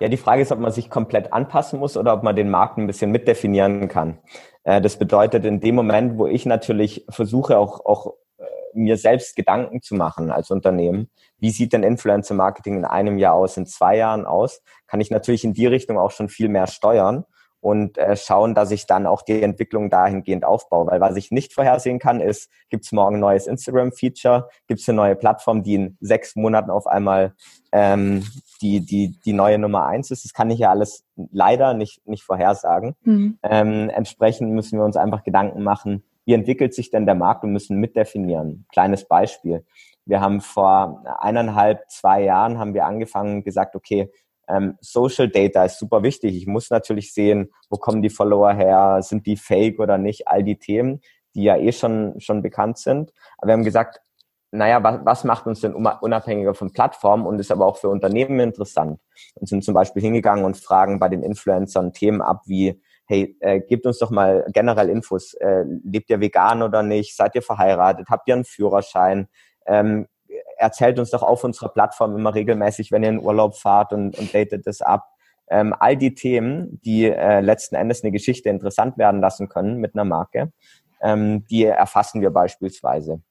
Ja, 0.00 0.08
die 0.08 0.16
Frage 0.16 0.42
ist, 0.42 0.52
ob 0.52 0.60
man 0.60 0.70
sich 0.70 0.90
komplett 0.90 1.32
anpassen 1.32 1.80
muss 1.80 1.96
oder 1.96 2.14
ob 2.14 2.22
man 2.22 2.36
den 2.36 2.50
Markt 2.50 2.78
ein 2.78 2.86
bisschen 2.86 3.10
mitdefinieren 3.10 3.88
kann. 3.88 4.18
Äh, 4.64 4.80
das 4.80 4.98
bedeutet, 4.98 5.44
in 5.44 5.60
dem 5.60 5.74
Moment, 5.74 6.18
wo 6.18 6.26
ich 6.26 6.46
natürlich 6.46 7.04
versuche, 7.08 7.58
auch, 7.58 7.84
auch 7.84 8.14
mir 8.74 8.96
selbst 8.96 9.36
Gedanken 9.36 9.82
zu 9.82 9.94
machen 9.94 10.30
als 10.30 10.50
Unternehmen. 10.50 11.10
Wie 11.38 11.50
sieht 11.50 11.72
denn 11.72 11.82
Influencer 11.82 12.34
Marketing 12.34 12.76
in 12.76 12.84
einem 12.84 13.18
Jahr 13.18 13.34
aus, 13.34 13.56
in 13.56 13.66
zwei 13.66 13.96
Jahren 13.96 14.26
aus? 14.26 14.62
Kann 14.86 15.00
ich 15.00 15.10
natürlich 15.10 15.44
in 15.44 15.54
die 15.54 15.66
Richtung 15.66 15.98
auch 15.98 16.10
schon 16.10 16.28
viel 16.28 16.48
mehr 16.48 16.66
steuern 16.66 17.24
und 17.60 17.98
äh, 17.98 18.16
schauen, 18.16 18.54
dass 18.54 18.70
ich 18.70 18.86
dann 18.86 19.06
auch 19.06 19.22
die 19.22 19.42
Entwicklung 19.42 19.90
dahingehend 19.90 20.44
aufbaue. 20.44 20.86
Weil 20.86 21.00
was 21.00 21.16
ich 21.16 21.30
nicht 21.30 21.52
vorhersehen 21.52 21.98
kann, 21.98 22.20
ist, 22.20 22.50
gibt 22.70 22.84
es 22.84 22.92
morgen 22.92 23.16
ein 23.16 23.20
neues 23.20 23.46
Instagram-Feature, 23.46 24.48
gibt 24.66 24.80
es 24.80 24.88
eine 24.88 24.96
neue 24.96 25.16
Plattform, 25.16 25.62
die 25.62 25.74
in 25.74 25.96
sechs 26.00 26.36
Monaten 26.36 26.70
auf 26.70 26.86
einmal 26.86 27.34
ähm, 27.72 28.24
die, 28.62 28.80
die, 28.80 29.18
die 29.24 29.32
neue 29.32 29.58
Nummer 29.58 29.86
eins 29.86 30.10
ist. 30.10 30.24
Das 30.24 30.32
kann 30.32 30.50
ich 30.50 30.60
ja 30.60 30.70
alles 30.70 31.04
leider 31.32 31.74
nicht, 31.74 32.06
nicht 32.06 32.22
vorhersagen. 32.22 32.94
Mhm. 33.02 33.38
Ähm, 33.42 33.90
entsprechend 33.90 34.52
müssen 34.52 34.78
wir 34.78 34.84
uns 34.84 34.96
einfach 34.96 35.24
Gedanken 35.24 35.62
machen, 35.62 36.04
wie 36.28 36.34
entwickelt 36.34 36.74
sich 36.74 36.90
denn 36.90 37.06
der 37.06 37.14
Markt 37.14 37.42
und 37.42 37.52
müssen 37.52 37.80
mitdefinieren. 37.80 38.66
Kleines 38.70 39.08
Beispiel. 39.08 39.64
Wir 40.04 40.20
haben 40.20 40.42
vor 40.42 41.02
eineinhalb, 41.20 41.88
zwei 41.88 42.22
Jahren 42.22 42.58
haben 42.58 42.74
wir 42.74 42.84
angefangen 42.84 43.44
gesagt, 43.44 43.74
okay, 43.74 44.12
ähm, 44.46 44.76
Social 44.82 45.30
Data 45.30 45.64
ist 45.64 45.78
super 45.78 46.02
wichtig. 46.02 46.36
Ich 46.36 46.46
muss 46.46 46.68
natürlich 46.68 47.14
sehen, 47.14 47.48
wo 47.70 47.78
kommen 47.78 48.02
die 48.02 48.10
Follower 48.10 48.52
her, 48.52 48.98
sind 49.00 49.24
die 49.24 49.38
fake 49.38 49.80
oder 49.80 49.96
nicht, 49.96 50.28
all 50.28 50.44
die 50.44 50.58
Themen, 50.58 51.00
die 51.34 51.44
ja 51.44 51.56
eh 51.56 51.72
schon, 51.72 52.20
schon 52.20 52.42
bekannt 52.42 52.76
sind. 52.76 53.14
Aber 53.38 53.48
wir 53.48 53.52
haben 53.54 53.64
gesagt, 53.64 54.02
naja, 54.50 54.82
was, 54.82 55.00
was 55.04 55.24
macht 55.24 55.46
uns 55.46 55.62
denn 55.62 55.72
unabhängiger 55.72 56.52
von 56.52 56.74
Plattformen 56.74 57.24
und 57.24 57.38
ist 57.38 57.50
aber 57.50 57.64
auch 57.64 57.78
für 57.78 57.88
Unternehmen 57.88 58.38
interessant? 58.40 59.00
Und 59.36 59.48
sind 59.48 59.64
zum 59.64 59.72
Beispiel 59.72 60.02
hingegangen 60.02 60.44
und 60.44 60.58
fragen 60.58 60.98
bei 60.98 61.08
den 61.08 61.22
Influencern 61.22 61.94
Themen 61.94 62.20
ab 62.20 62.42
wie, 62.44 62.82
hey, 63.08 63.36
äh, 63.40 63.60
gebt 63.60 63.86
uns 63.86 63.98
doch 63.98 64.10
mal 64.10 64.44
generell 64.52 64.90
Infos. 64.90 65.32
Äh, 65.34 65.64
lebt 65.82 66.10
ihr 66.10 66.20
vegan 66.20 66.62
oder 66.62 66.82
nicht? 66.82 67.16
Seid 67.16 67.34
ihr 67.34 67.42
verheiratet? 67.42 68.08
Habt 68.10 68.28
ihr 68.28 68.34
einen 68.34 68.44
Führerschein? 68.44 69.28
Ähm, 69.66 70.06
erzählt 70.58 70.98
uns 70.98 71.10
doch 71.10 71.22
auf 71.22 71.42
unserer 71.42 71.70
Plattform 71.70 72.14
immer 72.14 72.34
regelmäßig, 72.34 72.92
wenn 72.92 73.02
ihr 73.02 73.08
in 73.08 73.20
Urlaub 73.20 73.56
fahrt 73.56 73.94
und, 73.94 74.16
und 74.18 74.34
datet 74.34 74.66
das 74.66 74.82
ab. 74.82 75.08
Ähm, 75.48 75.74
all 75.78 75.96
die 75.96 76.14
Themen, 76.14 76.80
die 76.84 77.06
äh, 77.06 77.40
letzten 77.40 77.76
Endes 77.76 78.04
eine 78.04 78.12
Geschichte 78.12 78.50
interessant 78.50 78.98
werden 78.98 79.22
lassen 79.22 79.48
können 79.48 79.78
mit 79.78 79.94
einer 79.94 80.04
Marke, 80.04 80.52
ähm, 81.00 81.46
die 81.46 81.64
erfassen 81.64 82.20
wir 82.20 82.30
beispielsweise. 82.30 83.22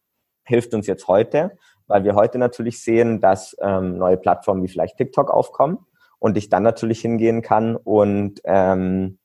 Hilft 0.43 0.73
uns 0.73 0.87
jetzt 0.87 1.07
heute, 1.07 1.55
weil 1.85 2.03
wir 2.03 2.15
heute 2.15 2.39
natürlich 2.39 2.81
sehen, 2.81 3.21
dass 3.21 3.55
ähm, 3.61 3.99
neue 3.99 4.17
Plattformen 4.17 4.63
wie 4.63 4.69
vielleicht 4.69 4.97
TikTok 4.97 5.29
aufkommen 5.29 5.85
und 6.17 6.35
ich 6.35 6.49
dann 6.49 6.63
natürlich 6.63 7.01
hingehen 7.01 7.43
kann 7.43 7.75
und 7.75 8.41
ähm, 8.45 9.19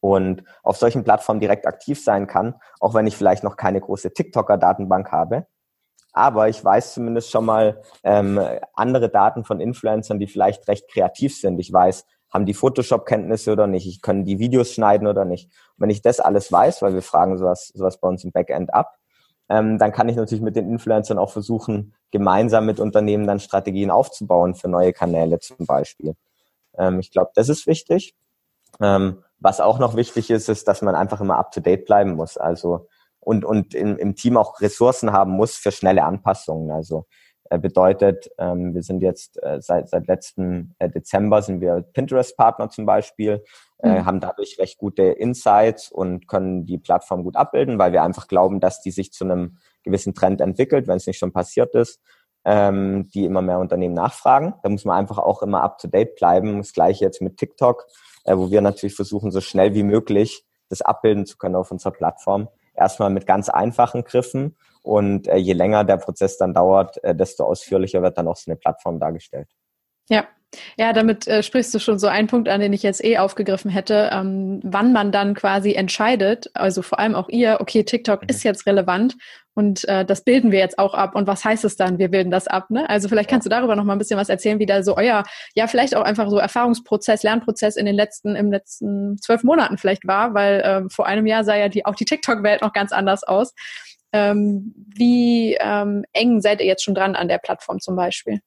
und 0.00 0.44
auf 0.62 0.76
solchen 0.76 1.04
Plattformen 1.04 1.40
direkt 1.40 1.66
aktiv 1.66 2.02
sein 2.02 2.26
kann, 2.26 2.54
auch 2.80 2.94
wenn 2.94 3.06
ich 3.06 3.16
vielleicht 3.16 3.44
noch 3.44 3.56
keine 3.56 3.80
große 3.80 4.12
TikToker-Datenbank 4.12 5.10
habe. 5.10 5.46
Aber 6.12 6.48
ich 6.48 6.64
weiß 6.64 6.94
zumindest 6.94 7.30
schon 7.30 7.44
mal 7.44 7.82
ähm, 8.02 8.40
andere 8.74 9.08
Daten 9.08 9.44
von 9.44 9.60
Influencern, 9.60 10.18
die 10.18 10.26
vielleicht 10.26 10.66
recht 10.68 10.88
kreativ 10.88 11.38
sind. 11.38 11.58
Ich 11.58 11.72
weiß, 11.72 12.06
haben 12.30 12.46
die 12.46 12.54
Photoshop-Kenntnisse 12.54 13.52
oder 13.52 13.66
nicht? 13.66 13.86
Ich 13.86 14.02
können 14.02 14.24
die 14.24 14.38
Videos 14.38 14.72
schneiden 14.72 15.06
oder 15.06 15.24
nicht? 15.24 15.46
Und 15.46 15.82
wenn 15.82 15.90
ich 15.90 16.02
das 16.02 16.20
alles 16.20 16.50
weiß, 16.50 16.82
weil 16.82 16.94
wir 16.94 17.02
fragen 17.02 17.38
sowas, 17.38 17.68
sowas 17.74 17.98
bei 17.98 18.08
uns 18.08 18.24
im 18.24 18.32
Backend 18.32 18.72
ab, 18.72 18.96
ähm, 19.48 19.78
dann 19.78 19.92
kann 19.92 20.08
ich 20.08 20.16
natürlich 20.16 20.42
mit 20.42 20.56
den 20.56 20.68
Influencern 20.68 21.18
auch 21.18 21.30
versuchen, 21.30 21.94
gemeinsam 22.10 22.66
mit 22.66 22.80
Unternehmen 22.80 23.26
dann 23.26 23.40
Strategien 23.40 23.90
aufzubauen 23.90 24.54
für 24.54 24.68
neue 24.68 24.92
Kanäle 24.92 25.38
zum 25.38 25.64
Beispiel. 25.66 26.14
Ähm, 26.76 27.00
ich 27.00 27.10
glaube, 27.10 27.30
das 27.34 27.48
ist 27.48 27.66
wichtig. 27.66 28.14
Ähm, 28.80 29.24
was 29.40 29.60
auch 29.60 29.78
noch 29.78 29.96
wichtig 29.96 30.30
ist, 30.30 30.48
ist, 30.48 30.68
dass 30.68 30.82
man 30.82 30.94
einfach 30.94 31.20
immer 31.20 31.38
up-to-date 31.38 31.84
bleiben 31.84 32.14
muss. 32.14 32.36
Also 32.36 32.88
und, 33.20 33.44
und 33.44 33.74
im, 33.74 33.96
im 33.98 34.14
Team 34.14 34.36
auch 34.36 34.60
Ressourcen 34.60 35.12
haben 35.12 35.32
muss 35.32 35.56
für 35.56 35.72
schnelle 35.72 36.04
Anpassungen. 36.04 36.70
Also 36.70 37.06
äh, 37.50 37.58
bedeutet, 37.58 38.30
ähm, 38.38 38.74
wir 38.74 38.82
sind 38.82 39.02
jetzt 39.02 39.42
äh, 39.42 39.60
seit, 39.60 39.88
seit 39.88 40.06
letzten 40.06 40.74
äh, 40.78 40.88
Dezember 40.88 41.42
sind 41.42 41.60
wir 41.60 41.82
Pinterest-Partner 41.92 42.68
zum 42.68 42.84
Beispiel, 42.84 43.42
äh, 43.78 44.00
mhm. 44.00 44.06
haben 44.06 44.20
dadurch 44.20 44.58
recht 44.58 44.78
gute 44.78 45.02
Insights 45.02 45.90
und 45.90 46.28
können 46.28 46.66
die 46.66 46.78
Plattform 46.78 47.24
gut 47.24 47.36
abbilden, 47.36 47.78
weil 47.78 47.92
wir 47.92 48.02
einfach 48.02 48.28
glauben, 48.28 48.60
dass 48.60 48.82
die 48.82 48.90
sich 48.90 49.12
zu 49.12 49.24
einem 49.24 49.58
gewissen 49.82 50.14
Trend 50.14 50.40
entwickelt, 50.40 50.88
wenn 50.88 50.96
es 50.96 51.06
nicht 51.06 51.18
schon 51.18 51.32
passiert 51.32 51.74
ist, 51.74 52.00
ähm, 52.44 53.08
die 53.14 53.24
immer 53.24 53.42
mehr 53.42 53.58
Unternehmen 53.58 53.94
nachfragen. 53.94 54.54
Da 54.62 54.68
muss 54.68 54.84
man 54.84 54.98
einfach 54.98 55.18
auch 55.18 55.42
immer 55.42 55.62
up-to-date 55.62 56.16
bleiben. 56.16 56.58
Das 56.58 56.72
gleiche 56.72 57.04
jetzt 57.04 57.22
mit 57.22 57.36
TikTok, 57.36 57.86
äh, 58.28 58.36
wo 58.36 58.50
wir 58.50 58.60
natürlich 58.60 58.94
versuchen, 58.94 59.30
so 59.30 59.40
schnell 59.40 59.74
wie 59.74 59.82
möglich 59.82 60.44
das 60.68 60.82
abbilden 60.82 61.24
zu 61.24 61.38
können 61.38 61.56
auf 61.56 61.70
unserer 61.70 61.92
Plattform. 61.92 62.48
Erstmal 62.74 63.10
mit 63.10 63.26
ganz 63.26 63.48
einfachen 63.48 64.04
Griffen 64.04 64.56
und 64.82 65.26
äh, 65.26 65.36
je 65.36 65.54
länger 65.54 65.84
der 65.84 65.96
Prozess 65.96 66.36
dann 66.36 66.54
dauert, 66.54 67.02
äh, 67.02 67.14
desto 67.14 67.44
ausführlicher 67.44 68.02
wird 68.02 68.18
dann 68.18 68.28
auch 68.28 68.36
so 68.36 68.50
eine 68.50 68.56
Plattform 68.56 69.00
dargestellt. 69.00 69.48
Ja, 70.08 70.26
ja, 70.78 70.92
damit 70.92 71.26
äh, 71.26 71.42
sprichst 71.42 71.74
du 71.74 71.78
schon 71.78 71.98
so 71.98 72.06
einen 72.06 72.28
Punkt 72.28 72.48
an, 72.48 72.60
den 72.60 72.72
ich 72.72 72.82
jetzt 72.82 73.04
eh 73.04 73.18
aufgegriffen 73.18 73.70
hätte, 73.70 74.10
ähm, 74.12 74.60
wann 74.62 74.92
man 74.92 75.12
dann 75.12 75.34
quasi 75.34 75.74
entscheidet, 75.74 76.50
also 76.54 76.82
vor 76.82 76.98
allem 76.98 77.14
auch 77.14 77.28
ihr, 77.28 77.58
okay, 77.60 77.84
TikTok 77.84 78.22
mhm. 78.22 78.28
ist 78.28 78.44
jetzt 78.44 78.66
relevant 78.66 79.16
und 79.58 79.88
äh, 79.88 80.04
das 80.04 80.22
bilden 80.22 80.52
wir 80.52 80.60
jetzt 80.60 80.78
auch 80.78 80.94
ab. 80.94 81.16
Und 81.16 81.26
was 81.26 81.44
heißt 81.44 81.64
es 81.64 81.74
dann, 81.74 81.98
wir 81.98 82.12
bilden 82.12 82.30
das 82.30 82.46
ab? 82.46 82.70
Ne? 82.70 82.88
Also 82.88 83.08
vielleicht 83.08 83.28
kannst 83.28 83.44
du 83.44 83.50
darüber 83.50 83.74
noch 83.74 83.82
mal 83.82 83.94
ein 83.94 83.98
bisschen 83.98 84.16
was 84.16 84.28
erzählen, 84.28 84.60
wie 84.60 84.66
da 84.66 84.84
so 84.84 84.96
euer, 84.96 85.24
ja, 85.56 85.66
vielleicht 85.66 85.96
auch 85.96 86.02
einfach 86.02 86.30
so 86.30 86.38
Erfahrungsprozess, 86.38 87.24
Lernprozess 87.24 87.74
in 87.74 87.84
den 87.84 87.96
letzten, 87.96 88.36
im 88.36 88.52
letzten 88.52 89.18
zwölf 89.18 89.42
Monaten 89.42 89.76
vielleicht 89.76 90.06
war, 90.06 90.32
weil 90.32 90.62
ähm, 90.64 90.90
vor 90.90 91.06
einem 91.06 91.26
Jahr 91.26 91.42
sah 91.42 91.56
ja 91.56 91.68
die, 91.68 91.84
auch 91.84 91.96
die 91.96 92.04
TikTok-Welt 92.04 92.62
noch 92.62 92.72
ganz 92.72 92.92
anders 92.92 93.24
aus. 93.24 93.52
Ähm, 94.12 94.74
wie 94.96 95.56
ähm, 95.60 96.04
eng 96.12 96.40
seid 96.40 96.60
ihr 96.60 96.66
jetzt 96.66 96.84
schon 96.84 96.94
dran 96.94 97.16
an 97.16 97.26
der 97.26 97.38
Plattform 97.38 97.80
zum 97.80 97.96
Beispiel? 97.96 98.38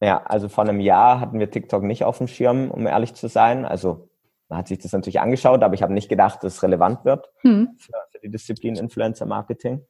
Ja, 0.00 0.24
also 0.24 0.48
vor 0.48 0.64
einem 0.64 0.80
Jahr 0.80 1.20
hatten 1.20 1.38
wir 1.38 1.52
TikTok 1.52 1.84
nicht 1.84 2.02
auf 2.02 2.18
dem 2.18 2.26
Schirm, 2.26 2.72
um 2.72 2.84
ehrlich 2.88 3.14
zu 3.14 3.28
sein. 3.28 3.64
Also 3.64 4.08
man 4.48 4.58
hat 4.58 4.66
sich 4.66 4.80
das 4.80 4.90
natürlich 4.90 5.20
angeschaut, 5.20 5.62
aber 5.62 5.74
ich 5.74 5.82
habe 5.82 5.92
nicht 5.92 6.08
gedacht, 6.08 6.42
dass 6.42 6.56
es 6.56 6.62
relevant 6.64 7.04
wird 7.04 7.28
hm. 7.42 7.76
für, 7.78 7.92
für, 8.10 8.18
die 8.18 8.30
Disziplin 8.30 8.74
Influencer 8.74 9.26
Marketing. 9.26 9.86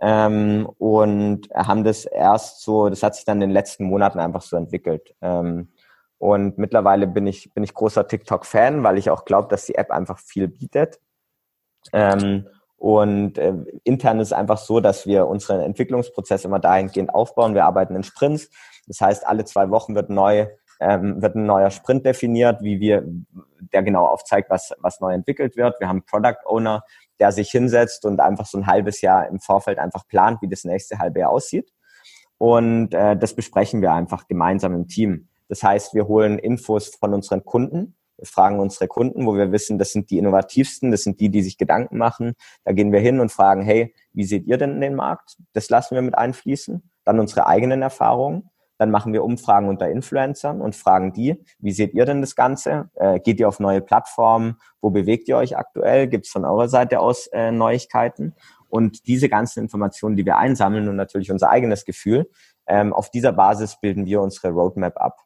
Ähm, 0.00 0.68
und 0.78 1.48
haben 1.54 1.84
das 1.84 2.06
erst 2.06 2.62
so, 2.62 2.88
das 2.88 3.02
hat 3.02 3.14
sich 3.14 3.24
dann 3.24 3.38
in 3.38 3.48
den 3.48 3.50
letzten 3.50 3.84
Monaten 3.84 4.18
einfach 4.18 4.42
so 4.42 4.56
entwickelt. 4.56 5.14
Ähm, 5.20 5.68
und 6.18 6.58
mittlerweile 6.58 7.06
bin 7.06 7.26
ich, 7.26 7.52
bin 7.54 7.64
ich 7.64 7.74
großer 7.74 8.06
TikTok-Fan, 8.06 8.82
weil 8.82 8.98
ich 8.98 9.10
auch 9.10 9.24
glaube, 9.24 9.48
dass 9.48 9.66
die 9.66 9.74
App 9.74 9.90
einfach 9.90 10.18
viel 10.18 10.48
bietet. 10.48 11.00
Ähm, 11.92 12.46
und 12.76 13.36
äh, 13.36 13.54
intern 13.84 14.20
ist 14.20 14.28
es 14.28 14.32
einfach 14.32 14.58
so, 14.58 14.80
dass 14.80 15.06
wir 15.06 15.26
unseren 15.26 15.60
Entwicklungsprozess 15.60 16.44
immer 16.44 16.58
dahingehend 16.58 17.14
aufbauen. 17.14 17.54
Wir 17.54 17.66
arbeiten 17.66 17.94
in 17.94 18.02
Sprints. 18.02 18.50
Das 18.86 19.00
heißt, 19.00 19.26
alle 19.26 19.44
zwei 19.44 19.70
Wochen 19.70 19.94
wird 19.94 20.08
neu 20.08 20.46
ähm, 20.80 21.20
wird 21.20 21.36
ein 21.36 21.44
neuer 21.44 21.70
Sprint 21.70 22.06
definiert, 22.06 22.62
wie 22.62 22.80
wir, 22.80 23.04
der 23.72 23.82
genau 23.82 24.06
aufzeigt, 24.06 24.50
was, 24.50 24.72
was 24.78 25.00
neu 25.00 25.12
entwickelt 25.12 25.56
wird. 25.56 25.78
Wir 25.78 25.88
haben 25.88 26.02
Product 26.04 26.38
Owner, 26.46 26.82
der 27.20 27.32
sich 27.32 27.50
hinsetzt 27.50 28.04
und 28.04 28.20
einfach 28.20 28.46
so 28.46 28.58
ein 28.58 28.66
halbes 28.66 29.00
Jahr 29.02 29.28
im 29.28 29.38
Vorfeld 29.38 29.78
einfach 29.78 30.08
plant, 30.08 30.42
wie 30.42 30.48
das 30.48 30.64
nächste 30.64 30.98
halbe 30.98 31.20
Jahr 31.20 31.30
aussieht. 31.30 31.70
Und 32.38 32.94
äh, 32.94 33.16
das 33.16 33.34
besprechen 33.34 33.82
wir 33.82 33.92
einfach 33.92 34.26
gemeinsam 34.26 34.74
im 34.74 34.88
Team. 34.88 35.28
Das 35.48 35.62
heißt, 35.62 35.94
wir 35.94 36.08
holen 36.08 36.38
Infos 36.38 36.88
von 36.88 37.12
unseren 37.12 37.44
Kunden, 37.44 37.96
wir 38.20 38.26
fragen 38.26 38.60
unsere 38.60 38.86
Kunden, 38.86 39.26
wo 39.26 39.34
wir 39.34 39.50
wissen, 39.50 39.78
das 39.78 39.92
sind 39.92 40.10
die 40.10 40.18
innovativsten, 40.18 40.90
das 40.90 41.02
sind 41.02 41.20
die, 41.20 41.30
die 41.30 41.42
sich 41.42 41.56
Gedanken 41.56 41.96
machen. 41.96 42.34
Da 42.64 42.72
gehen 42.72 42.92
wir 42.92 43.00
hin 43.00 43.18
und 43.18 43.32
fragen, 43.32 43.62
hey, 43.62 43.94
wie 44.12 44.24
seht 44.24 44.46
ihr 44.46 44.58
denn 44.58 44.80
den 44.80 44.94
Markt? 44.94 45.38
Das 45.54 45.70
lassen 45.70 45.94
wir 45.94 46.02
mit 46.02 46.18
einfließen. 46.18 46.82
Dann 47.04 47.18
unsere 47.18 47.46
eigenen 47.46 47.80
Erfahrungen. 47.80 48.50
Dann 48.80 48.90
machen 48.90 49.12
wir 49.12 49.24
Umfragen 49.24 49.68
unter 49.68 49.90
Influencern 49.90 50.62
und 50.62 50.74
fragen 50.74 51.12
die, 51.12 51.44
wie 51.58 51.72
seht 51.72 51.92
ihr 51.92 52.06
denn 52.06 52.22
das 52.22 52.34
Ganze? 52.34 52.88
Äh, 52.94 53.20
geht 53.20 53.38
ihr 53.38 53.46
auf 53.46 53.60
neue 53.60 53.82
Plattformen? 53.82 54.56
Wo 54.80 54.88
bewegt 54.88 55.28
ihr 55.28 55.36
euch 55.36 55.54
aktuell? 55.54 56.08
Gibt 56.08 56.24
es 56.24 56.32
von 56.32 56.46
eurer 56.46 56.66
Seite 56.66 57.00
aus 57.00 57.26
äh, 57.26 57.52
Neuigkeiten? 57.52 58.34
Und 58.70 59.06
diese 59.06 59.28
ganzen 59.28 59.60
Informationen, 59.60 60.16
die 60.16 60.24
wir 60.24 60.38
einsammeln 60.38 60.88
und 60.88 60.96
natürlich 60.96 61.30
unser 61.30 61.50
eigenes 61.50 61.84
Gefühl, 61.84 62.30
ähm, 62.66 62.94
auf 62.94 63.10
dieser 63.10 63.34
Basis 63.34 63.78
bilden 63.78 64.06
wir 64.06 64.22
unsere 64.22 64.48
Roadmap 64.48 64.98
ab. 64.98 65.18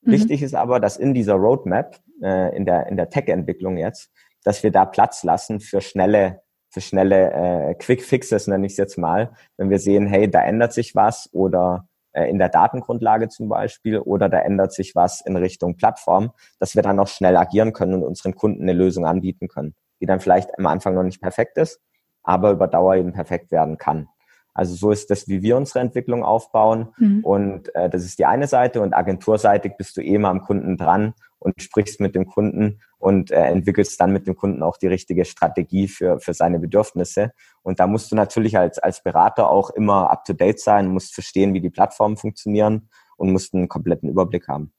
Mhm. 0.00 0.12
Wichtig 0.12 0.42
ist 0.42 0.54
aber, 0.54 0.80
dass 0.80 0.96
in 0.96 1.12
dieser 1.12 1.34
Roadmap, 1.34 2.00
äh, 2.22 2.56
in 2.56 2.64
der, 2.64 2.86
in 2.86 2.96
der 2.96 3.10
Tech-Entwicklung 3.10 3.76
jetzt, 3.76 4.10
dass 4.42 4.62
wir 4.62 4.72
da 4.72 4.86
Platz 4.86 5.22
lassen 5.22 5.60
für 5.60 5.82
schnelle, 5.82 6.40
für 6.70 6.80
schnelle 6.80 7.32
äh, 7.32 7.74
Quick 7.74 8.02
Fixes, 8.02 8.46
nenne 8.46 8.64
ich 8.64 8.72
es 8.72 8.78
jetzt 8.78 8.96
mal, 8.96 9.32
wenn 9.58 9.68
wir 9.68 9.80
sehen, 9.80 10.06
hey, 10.06 10.30
da 10.30 10.40
ändert 10.40 10.72
sich 10.72 10.94
was 10.94 11.28
oder 11.34 11.86
in 12.24 12.38
der 12.38 12.48
Datengrundlage 12.48 13.28
zum 13.28 13.48
Beispiel 13.48 13.98
oder 13.98 14.28
da 14.28 14.38
ändert 14.38 14.72
sich 14.72 14.94
was 14.94 15.20
in 15.20 15.36
Richtung 15.36 15.76
Plattform, 15.76 16.32
dass 16.58 16.74
wir 16.74 16.82
dann 16.82 16.98
auch 16.98 17.08
schnell 17.08 17.36
agieren 17.36 17.72
können 17.72 17.94
und 17.94 18.02
unseren 18.02 18.34
Kunden 18.34 18.62
eine 18.62 18.72
Lösung 18.72 19.06
anbieten 19.06 19.48
können, 19.48 19.74
die 20.00 20.06
dann 20.06 20.20
vielleicht 20.20 20.58
am 20.58 20.66
Anfang 20.66 20.94
noch 20.94 21.02
nicht 21.02 21.20
perfekt 21.20 21.58
ist, 21.58 21.80
aber 22.22 22.50
über 22.50 22.68
Dauer 22.68 22.96
eben 22.96 23.12
perfekt 23.12 23.50
werden 23.52 23.78
kann. 23.78 24.08
Also 24.56 24.74
so 24.74 24.90
ist 24.90 25.10
das, 25.10 25.28
wie 25.28 25.42
wir 25.42 25.58
unsere 25.58 25.80
Entwicklung 25.80 26.24
aufbauen. 26.24 26.88
Mhm. 26.96 27.20
Und 27.22 27.74
äh, 27.74 27.90
das 27.90 28.04
ist 28.04 28.18
die 28.18 28.24
eine 28.24 28.46
Seite. 28.46 28.80
Und 28.80 28.94
agenturseitig 28.94 29.74
bist 29.76 29.98
du 29.98 30.00
eh 30.00 30.16
mal 30.16 30.30
am 30.30 30.40
Kunden 30.40 30.78
dran 30.78 31.12
und 31.38 31.60
sprichst 31.60 32.00
mit 32.00 32.14
dem 32.14 32.26
Kunden 32.26 32.80
und 32.98 33.30
äh, 33.30 33.44
entwickelst 33.44 34.00
dann 34.00 34.12
mit 34.12 34.26
dem 34.26 34.36
Kunden 34.36 34.62
auch 34.62 34.76
die 34.76 34.86
richtige 34.86 35.24
Strategie 35.24 35.88
für, 35.88 36.18
für 36.18 36.34
seine 36.34 36.58
Bedürfnisse. 36.58 37.32
Und 37.62 37.80
da 37.80 37.86
musst 37.86 38.10
du 38.10 38.16
natürlich 38.16 38.58
als, 38.58 38.78
als 38.78 39.02
Berater 39.02 39.50
auch 39.50 39.70
immer 39.70 40.10
up-to-date 40.10 40.60
sein, 40.60 40.88
musst 40.88 41.14
verstehen, 41.14 41.54
wie 41.54 41.60
die 41.60 41.70
Plattformen 41.70 42.16
funktionieren 42.16 42.88
und 43.16 43.32
musst 43.32 43.54
einen 43.54 43.68
kompletten 43.68 44.08
Überblick 44.08 44.48
haben. 44.48 44.72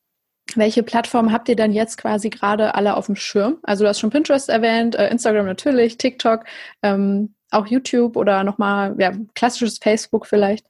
Welche 0.55 0.81
Plattformen 0.81 1.33
habt 1.33 1.49
ihr 1.49 1.57
dann 1.57 1.73
jetzt 1.73 1.97
quasi 1.97 2.29
gerade 2.29 2.73
alle 2.75 2.95
auf 2.95 3.07
dem 3.07 3.15
Schirm? 3.15 3.57
Also 3.63 3.83
du 3.83 3.89
hast 3.89 3.99
schon 3.99 4.09
Pinterest 4.09 4.49
erwähnt, 4.49 4.95
äh, 4.95 5.09
Instagram 5.09 5.45
natürlich, 5.45 5.97
TikTok. 5.97 6.45
Ähm, 6.81 7.33
auch 7.51 7.67
YouTube 7.67 8.15
oder 8.17 8.43
nochmal, 8.43 8.95
ja, 8.97 9.13
klassisches 9.35 9.77
Facebook 9.77 10.25
vielleicht? 10.25 10.65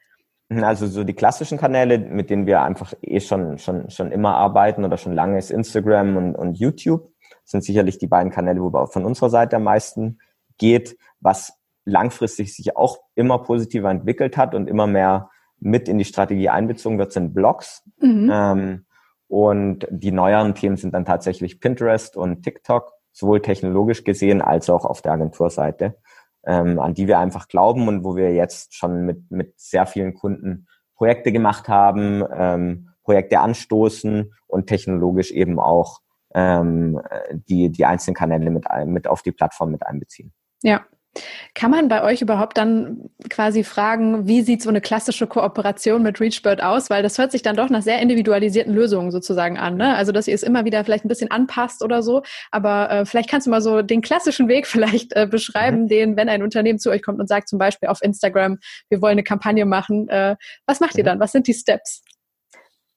Also 0.50 0.88
so 0.88 1.04
die 1.04 1.14
klassischen 1.14 1.58
Kanäle, 1.58 1.98
mit 2.00 2.30
denen 2.30 2.46
wir 2.46 2.62
einfach 2.62 2.94
eh 3.02 3.20
schon, 3.20 3.58
schon, 3.58 3.90
schon 3.90 4.12
immer 4.12 4.36
arbeiten 4.36 4.86
oder 4.86 4.98
schon 4.98 5.14
lange 5.14 5.38
ist 5.38 5.52
Instagram 5.52 6.16
und, 6.16 6.36
und 6.36 6.58
YouTube. 6.58 7.12
Das 7.44 7.52
sind 7.52 7.64
sicherlich 7.64 7.98
die 7.98 8.08
beiden 8.08 8.32
Kanäle, 8.32 8.62
wo 8.62 8.70
auch 8.78 8.92
von 8.92 9.06
unserer 9.06 9.30
Seite 9.30 9.58
am 9.58 9.64
meisten 9.64 10.20
geht, 10.58 10.98
was 11.20 11.54
langfristig 11.84 12.56
sich 12.56 12.78
auch 12.78 13.00
immer 13.16 13.40
positiver 13.40 13.90
entwickelt 13.90 14.38
hat 14.38 14.56
und 14.56 14.68
immer 14.70 14.88
mehr 14.88 15.30
mit 15.60 15.90
in 15.90 15.98
die 15.98 16.06
Strategie 16.06 16.50
einbezogen 16.50 16.98
wird, 16.98 17.12
sind 17.12 17.34
Blogs. 17.34 17.84
Mhm. 18.00 18.30
Ähm, 18.32 18.86
und 19.28 19.88
die 19.90 20.12
neueren 20.12 20.56
Themen 20.56 20.78
sind 20.78 20.94
dann 20.94 21.06
tatsächlich 21.06 21.60
Pinterest 21.60 22.16
und 22.16 22.44
TikTok, 22.44 22.94
sowohl 23.12 23.42
technologisch 23.42 24.04
gesehen 24.06 24.42
als 24.42 24.70
auch 24.70 24.86
auf 24.86 25.02
der 25.02 25.12
Agenturseite 25.12 25.98
ähm, 26.48 26.80
an 26.80 26.94
die 26.94 27.08
wir 27.08 27.20
einfach 27.20 27.48
glauben 27.48 27.88
und 27.88 28.04
wo 28.04 28.16
wir 28.16 28.34
jetzt 28.34 28.74
schon 28.74 29.06
mit, 29.06 29.30
mit 29.30 29.60
sehr 29.60 29.86
vielen 29.86 30.14
Kunden 30.14 30.68
Projekte 30.96 31.32
gemacht 31.32 31.68
haben, 31.68 32.24
ähm, 32.34 32.90
Projekte 33.04 33.40
anstoßen 33.40 34.34
und 34.48 34.68
technologisch 34.68 35.32
eben 35.32 35.60
auch 35.60 36.00
ähm, 36.34 37.00
die, 37.48 37.70
die 37.70 37.86
einzelnen 37.86 38.16
Kanäle 38.16 38.50
mit, 38.50 38.66
mit 38.86 39.08
auf 39.08 39.22
die 39.22 39.32
Plattform 39.32 39.72
mit 39.72 39.86
einbeziehen. 39.86 40.34
Ja, 40.64 40.86
kann 41.54 41.72
man 41.72 41.88
bei 41.88 42.04
euch 42.04 42.22
überhaupt 42.22 42.58
dann 42.58 43.10
quasi 43.30 43.64
fragen, 43.64 44.28
wie 44.28 44.42
sieht 44.42 44.62
so 44.62 44.70
eine 44.70 44.82
klassische 44.82 45.28
Kooperation 45.28 46.04
mit 46.04 46.20
ReachBird 46.20 46.62
aus? 46.62 46.90
Weil 46.90 47.04
das 47.04 47.18
hört 47.18 47.32
sich 47.32 47.42
dann 47.42 47.56
doch 47.56 47.70
nach 47.70 47.82
sehr 47.82 48.00
individualisierten 48.00 48.74
Lösungen 48.74 49.12
sozusagen 49.12 49.58
an. 49.58 49.76
Ne? 49.78 49.96
Also, 49.96 50.12
dass 50.12 50.28
ihr 50.28 50.36
es 50.36 50.44
immer 50.44 50.66
wieder 50.66 50.84
vielleicht 50.84 51.06
ein 51.06 51.10
bisschen 51.10 51.32
anpasst 51.32 51.84
oder 51.84 52.04
so. 52.04 52.24
Aber 52.52 52.92
äh, 52.92 53.06
vielleicht 53.06 53.30
kannst 53.30 53.48
du 53.48 53.52
mal 53.52 53.62
so 53.62 53.82
den 53.82 54.02
klassischen 54.02 54.48
Weg 54.48 54.68
vielleicht 54.68 55.14
äh, 55.16 55.28
beschreiben, 55.28 55.84
mhm. 55.84 55.88
den, 55.88 56.18
wenn 56.18 56.30
ein 56.30 56.44
Unternehmen 56.44 56.80
zu 56.80 56.90
euch 56.90 57.02
kommt 57.02 57.20
und 57.20 57.28
sagt 57.28 57.50
zum 57.50 57.60
Beispiel 57.60 57.90
auf 57.90 58.02
Instagram, 58.02 58.60
wir 58.90 59.02
wollen 59.02 59.14
eine 59.14 59.24
Kampagne 59.24 59.66
machen. 59.66 60.08
Äh, 60.10 60.36
was 60.66 60.80
macht 60.80 60.96
ihr 60.98 61.04
mhm. 61.04 61.08
dann? 61.08 61.20
Was 61.20 61.32
sind 61.32 61.48
die 61.48 61.54
Steps? 61.54 62.04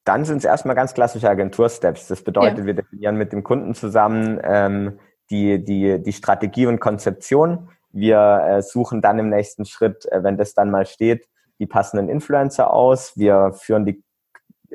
Dann 0.05 0.25
sind 0.25 0.39
es 0.39 0.45
erstmal 0.45 0.75
ganz 0.75 0.95
klassische 0.95 1.29
Agentursteps. 1.29 2.09
Das 2.09 2.23
bedeutet, 2.23 2.59
ja. 2.59 2.67
wir 2.67 2.75
definieren 2.75 3.17
mit 3.17 3.33
dem 3.33 3.43
Kunden 3.43 3.75
zusammen 3.75 4.41
ähm, 4.43 4.99
die, 5.31 5.63
die, 5.63 6.03
die 6.03 6.13
Strategie 6.13 6.67
und 6.67 6.81
Konzeption. 6.81 7.71
Wir 7.92 8.44
äh, 8.46 8.62
suchen 8.62 9.00
dann 9.00 9.18
im 9.18 9.29
nächsten 9.29 9.64
Schritt, 9.64 10.07
äh, 10.07 10.22
wenn 10.22 10.37
das 10.37 10.55
dann 10.55 10.70
mal 10.70 10.87
steht, 10.87 11.29
die 11.59 11.66
passenden 11.66 12.09
Influencer 12.09 12.72
aus. 12.72 13.16
Wir 13.16 13.53
führen 13.53 13.85
die, 13.85 14.03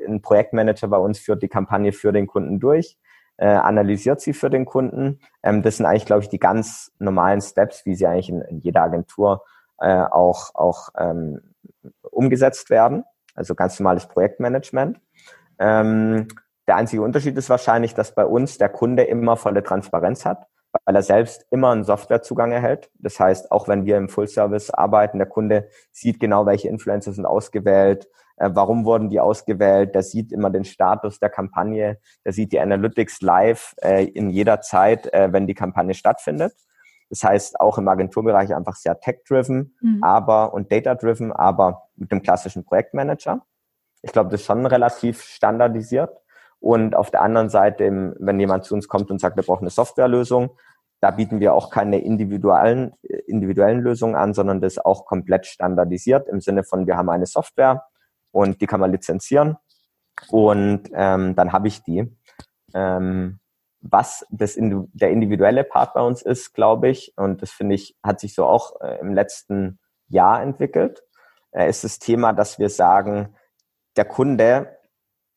ein 0.05 0.21
Projektmanager 0.21 0.87
bei 0.87 0.97
uns 0.97 1.19
führt 1.19 1.41
die 1.41 1.47
Kampagne 1.47 1.93
für 1.93 2.11
den 2.11 2.27
Kunden 2.27 2.59
durch, 2.59 2.97
äh, 3.37 3.47
analysiert 3.47 4.21
sie 4.21 4.33
für 4.33 4.49
den 4.49 4.65
Kunden. 4.65 5.19
Ähm, 5.43 5.63
das 5.63 5.77
sind 5.77 5.85
eigentlich, 5.85 6.05
glaube 6.05 6.23
ich, 6.23 6.29
die 6.29 6.39
ganz 6.39 6.91
normalen 6.99 7.41
Steps, 7.41 7.85
wie 7.85 7.95
sie 7.95 8.05
eigentlich 8.05 8.29
in, 8.29 8.41
in 8.41 8.59
jeder 8.59 8.83
Agentur 8.83 9.43
äh, 9.79 10.03
auch, 10.03 10.53
auch 10.53 10.89
ähm, 10.97 11.41
umgesetzt 12.01 12.69
werden. 12.69 13.03
Also 13.33 13.55
ganz 13.55 13.79
normales 13.79 14.07
Projektmanagement. 14.07 14.99
Ähm, 15.59 16.27
der 16.67 16.77
einzige 16.77 17.01
Unterschied 17.01 17.37
ist 17.37 17.49
wahrscheinlich, 17.49 17.93
dass 17.93 18.15
bei 18.15 18.25
uns 18.25 18.57
der 18.57 18.69
Kunde 18.69 19.03
immer 19.03 19.37
volle 19.37 19.63
Transparenz 19.63 20.25
hat, 20.25 20.47
weil 20.83 20.95
er 20.95 21.03
selbst 21.03 21.45
immer 21.51 21.71
einen 21.71 21.83
Softwarezugang 21.83 22.51
erhält. 22.51 22.89
Das 22.99 23.19
heißt, 23.19 23.51
auch 23.51 23.67
wenn 23.67 23.85
wir 23.85 23.97
im 23.97 24.09
Full-Service 24.09 24.71
arbeiten, 24.71 25.19
der 25.19 25.27
Kunde 25.27 25.69
sieht 25.91 26.19
genau, 26.19 26.45
welche 26.45 26.67
Influencer 26.67 27.13
sind 27.13 27.25
ausgewählt, 27.25 28.07
äh, 28.37 28.49
warum 28.53 28.85
wurden 28.85 29.09
die 29.09 29.19
ausgewählt, 29.19 29.95
der 29.95 30.03
sieht 30.03 30.31
immer 30.31 30.49
den 30.49 30.65
Status 30.65 31.19
der 31.19 31.29
Kampagne, 31.29 31.99
der 32.25 32.33
sieht 32.33 32.51
die 32.51 32.59
Analytics 32.59 33.21
live 33.21 33.75
äh, 33.81 34.05
in 34.05 34.29
jeder 34.29 34.61
Zeit, 34.61 35.11
äh, 35.13 35.31
wenn 35.31 35.47
die 35.47 35.53
Kampagne 35.53 35.93
stattfindet. 35.93 36.53
Das 37.09 37.23
heißt, 37.23 37.59
auch 37.59 37.77
im 37.77 37.87
Agenturbereich 37.87 38.53
einfach 38.53 38.75
sehr 38.75 38.99
tech-driven, 38.99 39.75
mhm. 39.79 40.03
aber 40.03 40.53
und 40.53 40.71
data-driven, 40.71 41.31
aber 41.31 41.89
mit 41.95 42.11
dem 42.11 42.21
klassischen 42.21 42.65
Projektmanager. 42.65 43.45
Ich 44.01 44.11
glaube, 44.11 44.29
das 44.31 44.41
ist 44.41 44.47
schon 44.47 44.65
relativ 44.65 45.21
standardisiert. 45.21 46.15
Und 46.65 46.95
auf 46.95 47.11
der 47.11 47.21
anderen 47.21 47.49
Seite, 47.49 48.15
wenn 48.17 48.39
jemand 48.39 48.65
zu 48.65 48.73
uns 48.73 48.87
kommt 48.87 49.11
und 49.11 49.21
sagt, 49.21 49.35
wir 49.35 49.43
brauchen 49.43 49.65
eine 49.65 49.69
Softwarelösung, 49.69 50.57
da 50.99 51.11
bieten 51.11 51.39
wir 51.39 51.53
auch 51.53 51.69
keine 51.69 51.99
individuellen, 51.99 52.95
individuellen 53.27 53.81
Lösungen 53.81 54.15
an, 54.15 54.33
sondern 54.33 54.61
das 54.61 54.79
auch 54.79 55.05
komplett 55.05 55.45
standardisiert 55.45 56.27
im 56.27 56.41
Sinne 56.41 56.63
von, 56.63 56.87
wir 56.87 56.97
haben 56.97 57.09
eine 57.09 57.27
Software 57.27 57.83
und 58.31 58.61
die 58.61 58.65
kann 58.65 58.79
man 58.79 58.91
lizenzieren 58.91 59.57
und 60.31 60.89
ähm, 60.95 61.35
dann 61.35 61.53
habe 61.53 61.67
ich 61.67 61.83
die. 61.83 62.11
Ähm, 62.73 63.39
was 63.81 64.25
das 64.31 64.55
der 64.57 65.11
individuelle 65.11 65.65
Part 65.65 65.93
bei 65.93 66.01
uns 66.01 66.23
ist, 66.23 66.55
glaube 66.55 66.89
ich, 66.89 67.13
und 67.15 67.43
das 67.43 67.51
finde 67.51 67.75
ich, 67.75 67.95
hat 68.01 68.19
sich 68.19 68.33
so 68.33 68.47
auch 68.47 68.81
äh, 68.81 68.97
im 69.01 69.13
letzten 69.13 69.77
Jahr 70.07 70.41
entwickelt, 70.41 71.03
äh, 71.51 71.69
ist 71.69 71.83
das 71.83 71.99
Thema, 71.99 72.33
dass 72.33 72.57
wir 72.57 72.69
sagen, 72.69 73.35
der 73.97 74.05
Kunde, 74.05 74.74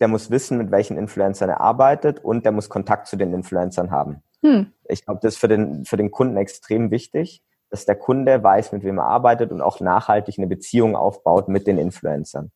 der 0.01 0.09
muss 0.09 0.31
wissen, 0.31 0.59
mit 0.59 0.71
welchen 0.71 0.97
Influencern 0.97 1.51
er 1.51 1.61
arbeitet 1.61 2.25
und 2.25 2.45
der 2.45 2.53
muss 2.53 2.69
Kontakt 2.69 3.09
zu 3.09 3.17
den 3.17 3.33
Influencern 3.33 3.91
haben. 3.91 4.23
Hm. 4.43 4.73
Ich 4.89 5.05
glaube, 5.05 5.21
das 5.23 5.35
ist 5.35 5.41
für 5.41 5.49
den, 5.49 5.85
für 5.85 5.97
den 5.97 6.11
Kunden 6.11 6.37
extrem 6.37 6.91
wichtig, 6.91 7.43
dass 7.71 7.85
der 7.85 7.97
Kunde 7.97 8.43
weiß, 8.43 8.73
mit 8.73 8.85
wem 8.85 8.99
er 8.99 9.07
arbeitet 9.07 9.51
und 9.51 9.61
auch 9.61 9.81
nachhaltig 9.81 10.39
eine 10.39 10.47
Beziehung 10.47 10.97
aufbaut 10.97 11.49
mit 11.49 11.67
den 11.67 11.79
Influencern. 11.79 12.51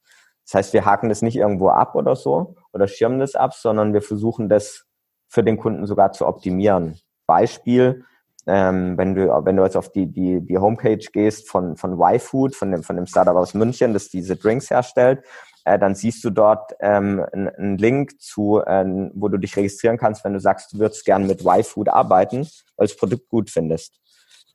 Das 0.44 0.54
heißt, 0.54 0.72
wir 0.72 0.84
haken 0.84 1.08
das 1.08 1.22
nicht 1.22 1.36
irgendwo 1.36 1.68
ab 1.68 1.94
oder 1.94 2.16
so 2.16 2.56
oder 2.72 2.88
schirmen 2.88 3.20
das 3.20 3.34
ab, 3.34 3.54
sondern 3.54 3.92
wir 3.92 4.02
versuchen 4.02 4.48
das 4.48 4.86
für 5.28 5.42
den 5.42 5.56
Kunden 5.56 5.86
sogar 5.86 6.12
zu 6.12 6.26
optimieren. 6.26 6.98
Beispiel, 7.26 8.04
ähm, 8.46 8.98
wenn 8.98 9.14
du 9.14 9.28
wenn 9.44 9.56
du 9.56 9.62
jetzt 9.62 9.76
auf 9.76 9.90
die 9.90 10.06
die 10.06 10.40
die 10.40 10.58
Homepage 10.58 10.98
gehst 11.12 11.48
von 11.48 11.76
von 11.76 11.92
Y-Food, 12.00 12.56
von 12.56 12.72
dem 12.72 12.82
von 12.82 12.96
dem 12.96 13.06
Startup 13.06 13.36
aus 13.36 13.54
München, 13.54 13.92
das 13.92 14.08
diese 14.08 14.36
Drinks 14.36 14.68
herstellt, 14.68 15.22
äh, 15.64 15.78
dann 15.78 15.94
siehst 15.94 16.24
du 16.24 16.30
dort 16.30 16.72
ähm, 16.80 17.24
einen 17.32 17.78
Link 17.78 18.20
zu, 18.20 18.60
äh, 18.60 18.84
wo 19.14 19.28
du 19.28 19.38
dich 19.38 19.56
registrieren 19.56 19.98
kannst, 19.98 20.24
wenn 20.24 20.32
du 20.32 20.40
sagst, 20.40 20.72
du 20.72 20.78
würdest 20.78 21.04
gern 21.04 21.26
mit 21.26 21.42
Y-Food 21.42 21.88
arbeiten, 21.88 22.38
weil 22.76 22.86
du 22.86 22.92
das 22.92 22.96
Produkt 22.96 23.28
gut 23.28 23.50
findest. 23.50 24.00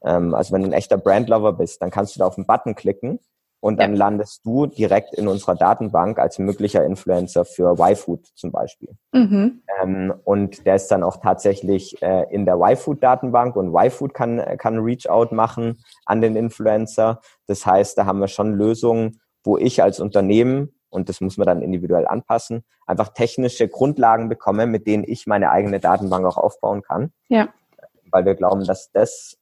Ähm, 0.03 0.33
also 0.33 0.53
wenn 0.53 0.61
du 0.61 0.69
ein 0.69 0.73
echter 0.73 0.97
Brandlover 0.97 1.53
bist, 1.53 1.81
dann 1.81 1.91
kannst 1.91 2.15
du 2.15 2.19
da 2.19 2.27
auf 2.27 2.35
den 2.35 2.45
Button 2.45 2.75
klicken 2.75 3.19
und 3.59 3.79
dann 3.79 3.93
ja. 3.93 3.97
landest 3.97 4.45
du 4.45 4.67
direkt 4.67 5.15
in 5.15 5.27
unserer 5.27 5.55
Datenbank 5.55 6.19
als 6.19 6.37
möglicher 6.37 6.85
Influencer 6.85 7.43
für 7.43 7.73
Y-Food 7.79 8.27
zum 8.35 8.51
Beispiel. 8.51 8.89
Mhm. 9.13 9.63
Ähm, 9.81 10.13
und 10.23 10.65
der 10.65 10.75
ist 10.75 10.89
dann 10.89 11.03
auch 11.03 11.17
tatsächlich 11.17 12.01
äh, 12.01 12.25
in 12.31 12.45
der 12.45 12.55
Y-Food-Datenbank 12.55 13.55
und 13.55 13.73
Y-Food 13.73 14.13
kann, 14.13 14.41
kann 14.57 14.79
Reach-out 14.79 15.31
machen 15.31 15.79
an 16.05 16.21
den 16.21 16.35
Influencer. 16.35 17.19
Das 17.47 17.65
heißt, 17.65 17.97
da 17.97 18.05
haben 18.05 18.19
wir 18.19 18.27
schon 18.27 18.53
Lösungen, 18.53 19.19
wo 19.43 19.57
ich 19.57 19.81
als 19.81 19.99
Unternehmen 19.99 20.76
und 20.89 21.09
das 21.09 21.21
muss 21.21 21.37
man 21.37 21.47
dann 21.47 21.61
individuell 21.61 22.07
anpassen, 22.07 22.63
einfach 22.85 23.09
technische 23.09 23.67
Grundlagen 23.67 24.29
bekomme, 24.29 24.67
mit 24.67 24.87
denen 24.87 25.03
ich 25.05 25.27
meine 25.27 25.51
eigene 25.51 25.79
Datenbank 25.79 26.25
auch 26.25 26.37
aufbauen 26.37 26.81
kann. 26.81 27.11
Ja. 27.27 27.49
Weil 28.11 28.25
wir 28.25 28.35
glauben, 28.35 28.65
dass 28.65 28.91
das 28.91 29.37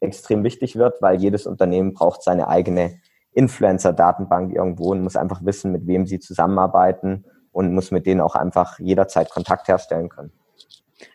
extrem 0.00 0.44
wichtig 0.44 0.76
wird, 0.76 1.02
weil 1.02 1.20
jedes 1.20 1.46
Unternehmen 1.46 1.92
braucht 1.92 2.22
seine 2.22 2.48
eigene 2.48 3.00
Influencer-Datenbank 3.32 4.54
irgendwo 4.54 4.92
und 4.92 5.02
muss 5.02 5.16
einfach 5.16 5.44
wissen, 5.44 5.72
mit 5.72 5.86
wem 5.86 6.06
sie 6.06 6.18
zusammenarbeiten 6.18 7.24
und 7.52 7.74
muss 7.74 7.90
mit 7.90 8.06
denen 8.06 8.20
auch 8.20 8.34
einfach 8.34 8.78
jederzeit 8.78 9.30
Kontakt 9.30 9.68
herstellen 9.68 10.08
können. 10.08 10.32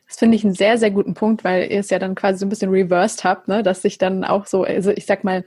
Das 0.07 0.17
finde 0.17 0.35
ich 0.35 0.43
einen 0.43 0.53
sehr, 0.53 0.77
sehr 0.77 0.91
guten 0.91 1.15
Punkt, 1.15 1.43
weil 1.43 1.71
ihr 1.71 1.79
es 1.79 1.89
ja 1.89 1.99
dann 1.99 2.15
quasi 2.15 2.39
so 2.39 2.45
ein 2.45 2.49
bisschen 2.49 2.69
reversed 2.69 3.23
habt, 3.23 3.47
ne? 3.47 3.63
dass 3.63 3.81
sich 3.81 3.97
dann 3.97 4.23
auch 4.23 4.45
so, 4.45 4.63
also 4.63 4.91
ich 4.91 5.05
sag 5.05 5.23
mal, 5.23 5.43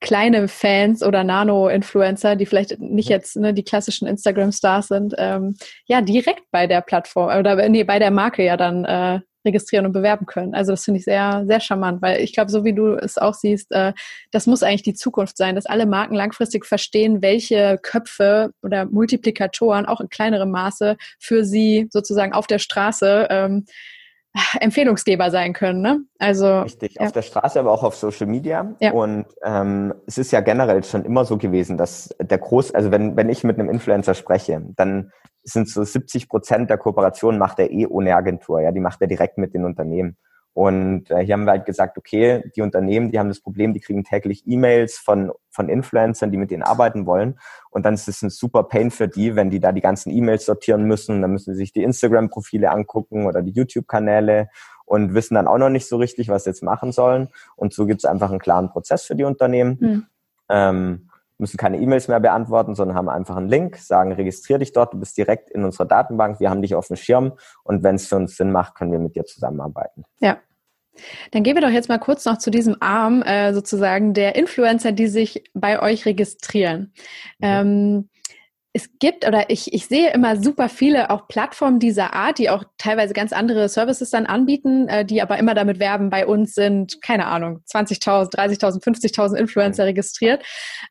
kleine 0.00 0.48
Fans 0.48 1.02
oder 1.02 1.24
Nano-Influencer, 1.24 2.36
die 2.36 2.46
vielleicht 2.46 2.78
nicht 2.78 3.08
jetzt 3.08 3.36
ne, 3.36 3.54
die 3.54 3.64
klassischen 3.64 4.06
Instagram-Stars 4.06 4.88
sind, 4.88 5.14
ähm, 5.18 5.56
ja, 5.86 6.00
direkt 6.02 6.42
bei 6.50 6.66
der 6.66 6.82
Plattform 6.82 7.38
oder 7.38 7.68
nee, 7.68 7.84
bei 7.84 7.98
der 7.98 8.10
Marke 8.10 8.44
ja 8.44 8.56
dann 8.56 8.84
äh, 8.84 9.20
registrieren 9.44 9.86
und 9.86 9.92
bewerben 9.92 10.26
können. 10.26 10.54
Also 10.54 10.72
das 10.72 10.84
finde 10.84 10.98
ich 10.98 11.04
sehr, 11.04 11.44
sehr 11.46 11.60
charmant, 11.60 12.00
weil 12.02 12.20
ich 12.20 12.32
glaube, 12.32 12.50
so 12.50 12.64
wie 12.64 12.72
du 12.72 12.94
es 12.94 13.18
auch 13.18 13.34
siehst, 13.34 13.70
äh, 13.72 13.92
das 14.30 14.46
muss 14.46 14.62
eigentlich 14.62 14.82
die 14.82 14.94
Zukunft 14.94 15.36
sein, 15.36 15.54
dass 15.54 15.66
alle 15.66 15.86
Marken 15.86 16.14
langfristig 16.14 16.64
verstehen, 16.64 17.22
welche 17.22 17.78
Köpfe 17.82 18.52
oder 18.62 18.86
Multiplikatoren 18.86 19.86
auch 19.86 20.00
in 20.00 20.08
kleinerem 20.08 20.50
Maße 20.50 20.96
für 21.18 21.44
sie 21.44 21.88
sozusagen 21.90 22.32
auf 22.32 22.46
der 22.46 22.58
Straße 22.58 23.28
ähm, 23.30 23.66
Empfehlungsgeber 24.60 25.30
sein 25.30 25.52
können. 25.52 25.80
Ne? 25.80 26.00
Also 26.18 26.62
richtig 26.62 26.94
ja. 26.94 27.02
auf 27.02 27.12
der 27.12 27.22
Straße, 27.22 27.58
aber 27.58 27.70
auch 27.70 27.82
auf 27.82 27.94
Social 27.94 28.26
Media. 28.26 28.74
Ja. 28.80 28.92
Und 28.92 29.26
ähm, 29.44 29.94
es 30.06 30.18
ist 30.18 30.32
ja 30.32 30.40
generell 30.40 30.82
schon 30.82 31.04
immer 31.04 31.24
so 31.24 31.38
gewesen, 31.38 31.76
dass 31.76 32.14
der 32.20 32.38
Groß, 32.38 32.74
also 32.74 32.90
wenn 32.90 33.16
wenn 33.16 33.28
ich 33.28 33.44
mit 33.44 33.58
einem 33.58 33.70
Influencer 33.70 34.14
spreche, 34.14 34.62
dann 34.76 35.12
sind 35.44 35.68
so 35.68 35.84
70 35.84 36.28
Prozent 36.28 36.70
der 36.70 36.78
Kooperation 36.78 37.38
macht 37.38 37.58
er 37.58 37.70
eh 37.70 37.86
ohne 37.86 38.16
Agentur. 38.16 38.60
Ja, 38.60 38.72
die 38.72 38.80
macht 38.80 39.00
er 39.00 39.06
direkt 39.06 39.38
mit 39.38 39.54
den 39.54 39.64
Unternehmen. 39.64 40.16
Und 40.54 41.10
äh, 41.10 41.18
hier 41.24 41.34
haben 41.34 41.44
wir 41.44 41.50
halt 41.50 41.66
gesagt, 41.66 41.98
okay, 41.98 42.48
die 42.54 42.62
Unternehmen, 42.62 43.10
die 43.10 43.18
haben 43.18 43.28
das 43.28 43.40
Problem, 43.40 43.74
die 43.74 43.80
kriegen 43.80 44.04
täglich 44.04 44.44
E-Mails 44.46 44.98
von, 44.98 45.32
von 45.50 45.68
Influencern, 45.68 46.30
die 46.30 46.38
mit 46.38 46.52
denen 46.52 46.62
arbeiten 46.62 47.06
wollen. 47.06 47.40
Und 47.70 47.84
dann 47.84 47.94
ist 47.94 48.06
es 48.06 48.22
ein 48.22 48.30
super 48.30 48.62
Pain 48.62 48.92
für 48.92 49.08
die, 49.08 49.34
wenn 49.34 49.50
die 49.50 49.58
da 49.58 49.72
die 49.72 49.80
ganzen 49.80 50.10
E-Mails 50.10 50.46
sortieren 50.46 50.84
müssen. 50.84 51.22
Dann 51.22 51.32
müssen 51.32 51.54
sie 51.54 51.58
sich 51.58 51.72
die 51.72 51.82
Instagram-Profile 51.82 52.70
angucken 52.70 53.26
oder 53.26 53.42
die 53.42 53.50
YouTube-Kanäle 53.50 54.48
und 54.84 55.12
wissen 55.12 55.34
dann 55.34 55.48
auch 55.48 55.58
noch 55.58 55.70
nicht 55.70 55.88
so 55.88 55.96
richtig, 55.96 56.28
was 56.28 56.44
sie 56.44 56.50
jetzt 56.50 56.62
machen 56.62 56.92
sollen. 56.92 57.28
Und 57.56 57.74
so 57.74 57.84
gibt 57.84 58.02
es 58.02 58.04
einfach 58.04 58.30
einen 58.30 58.38
klaren 58.38 58.70
Prozess 58.70 59.02
für 59.02 59.16
die 59.16 59.24
Unternehmen. 59.24 59.78
Mhm. 59.80 60.06
Ähm, 60.50 61.10
müssen 61.44 61.58
keine 61.58 61.78
E-Mails 61.78 62.08
mehr 62.08 62.20
beantworten, 62.20 62.74
sondern 62.74 62.96
haben 62.96 63.10
einfach 63.10 63.36
einen 63.36 63.50
Link, 63.50 63.76
sagen, 63.76 64.12
registrier 64.12 64.58
dich 64.58 64.72
dort, 64.72 64.94
du 64.94 64.98
bist 64.98 65.16
direkt 65.18 65.50
in 65.50 65.62
unserer 65.62 65.84
Datenbank, 65.84 66.40
wir 66.40 66.48
haben 66.48 66.62
dich 66.62 66.74
auf 66.74 66.86
dem 66.86 66.96
Schirm 66.96 67.34
und 67.64 67.82
wenn 67.82 67.96
es 67.96 68.06
für 68.06 68.16
uns 68.16 68.36
Sinn 68.36 68.50
macht, 68.50 68.74
können 68.74 68.92
wir 68.92 68.98
mit 68.98 69.14
dir 69.14 69.24
zusammenarbeiten. 69.24 70.04
Ja. 70.20 70.38
Dann 71.32 71.42
gehen 71.42 71.56
wir 71.56 71.60
doch 71.60 71.70
jetzt 71.70 71.88
mal 71.88 71.98
kurz 71.98 72.24
noch 72.24 72.38
zu 72.38 72.50
diesem 72.50 72.76
Arm 72.80 73.20
äh, 73.22 73.52
sozusagen 73.52 74.14
der 74.14 74.36
Influencer, 74.36 74.92
die 74.92 75.08
sich 75.08 75.44
bei 75.52 75.82
euch 75.82 76.06
registrieren. 76.06 76.92
Mhm. 77.40 77.42
Ähm, 77.42 78.08
es 78.76 78.90
gibt 78.98 79.24
oder 79.26 79.50
ich, 79.50 79.72
ich 79.72 79.86
sehe 79.86 80.12
immer 80.12 80.36
super 80.36 80.68
viele 80.68 81.10
auch 81.10 81.28
Plattformen 81.28 81.78
dieser 81.78 82.12
Art, 82.12 82.38
die 82.38 82.50
auch 82.50 82.64
teilweise 82.76 83.14
ganz 83.14 83.32
andere 83.32 83.68
Services 83.68 84.10
dann 84.10 84.26
anbieten, 84.26 84.88
äh, 84.88 85.04
die 85.04 85.22
aber 85.22 85.38
immer 85.38 85.54
damit 85.54 85.78
werben, 85.78 86.10
bei 86.10 86.26
uns 86.26 86.54
sind, 86.54 87.00
keine 87.00 87.26
Ahnung, 87.26 87.60
20.000, 87.72 88.34
30.000, 88.34 88.82
50.000 88.82 89.36
Influencer 89.36 89.84
registriert. 89.86 90.44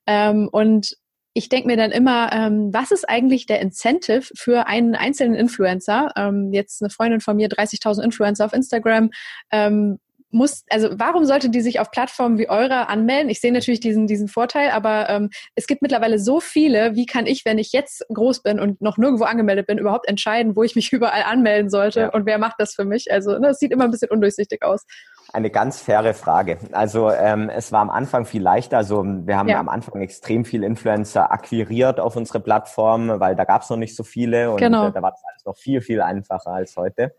Ähm, 0.07 0.47
und 0.49 0.95
ich 1.33 1.49
denke 1.49 1.67
mir 1.67 1.75
dann 1.75 1.91
immer, 1.91 2.31
ähm, 2.31 2.69
was 2.71 2.91
ist 2.91 3.09
eigentlich 3.09 3.47
der 3.47 3.59
Incentive 3.59 4.29
für 4.33 4.67
einen 4.67 4.95
einzelnen 4.95 5.35
Influencer? 5.35 6.11
Ähm, 6.15 6.53
jetzt 6.53 6.81
eine 6.81 6.89
Freundin 6.89 7.19
von 7.19 7.35
mir, 7.35 7.49
30.000 7.49 8.01
Influencer 8.01 8.45
auf 8.45 8.53
Instagram. 8.53 9.09
Ähm, 9.51 9.99
muss, 10.33 10.63
also 10.69 10.89
warum 10.93 11.25
sollte 11.25 11.49
die 11.49 11.61
sich 11.61 11.79
auf 11.79 11.91
Plattformen 11.91 12.37
wie 12.37 12.49
eure 12.49 12.89
anmelden? 12.89 13.29
Ich 13.29 13.39
sehe 13.39 13.51
natürlich 13.51 13.79
diesen, 13.79 14.07
diesen 14.07 14.27
Vorteil, 14.27 14.71
aber 14.71 15.09
ähm, 15.09 15.29
es 15.55 15.67
gibt 15.67 15.81
mittlerweile 15.81 16.19
so 16.19 16.39
viele. 16.39 16.95
Wie 16.95 17.05
kann 17.05 17.25
ich, 17.25 17.45
wenn 17.45 17.57
ich 17.57 17.71
jetzt 17.71 18.05
groß 18.13 18.41
bin 18.41 18.59
und 18.59 18.81
noch 18.81 18.97
nirgendwo 18.97 19.25
angemeldet 19.25 19.67
bin, 19.67 19.77
überhaupt 19.77 20.07
entscheiden, 20.07 20.55
wo 20.55 20.63
ich 20.63 20.75
mich 20.75 20.91
überall 20.93 21.23
anmelden 21.23 21.69
sollte 21.69 21.99
ja. 22.01 22.09
und 22.09 22.25
wer 22.25 22.37
macht 22.37 22.55
das 22.57 22.73
für 22.73 22.85
mich? 22.85 23.11
Also 23.11 23.31
ne, 23.33 23.47
das 23.47 23.59
sieht 23.59 23.71
immer 23.71 23.85
ein 23.85 23.91
bisschen 23.91 24.09
undurchsichtig 24.09 24.63
aus. 24.63 24.85
eine 25.31 25.49
ganz 25.49 25.81
faire 25.81 26.13
Frage. 26.13 26.57
Also 26.71 27.11
ähm, 27.11 27.49
es 27.49 27.71
war 27.71 27.81
am 27.81 27.89
Anfang 27.89 28.25
viel 28.25 28.41
leichter. 28.41 28.77
Also 28.77 29.03
wir 29.03 29.37
haben 29.37 29.49
ja. 29.49 29.59
am 29.59 29.69
Anfang 29.69 30.01
extrem 30.01 30.45
viel 30.45 30.63
Influencer 30.63 31.31
akquiriert 31.31 31.99
auf 31.99 32.15
unsere 32.15 32.39
Plattform, 32.39 33.19
weil 33.19 33.35
da 33.35 33.43
gab 33.43 33.61
es 33.61 33.69
noch 33.69 33.77
nicht 33.77 33.95
so 33.95 34.03
viele 34.03 34.51
und 34.51 34.57
genau. 34.57 34.87
äh, 34.87 34.91
da 34.91 35.01
war 35.01 35.11
das 35.11 35.21
alles 35.23 35.45
noch 35.45 35.57
viel, 35.57 35.81
viel 35.81 36.01
einfacher 36.01 36.51
als 36.51 36.75
heute, 36.75 37.15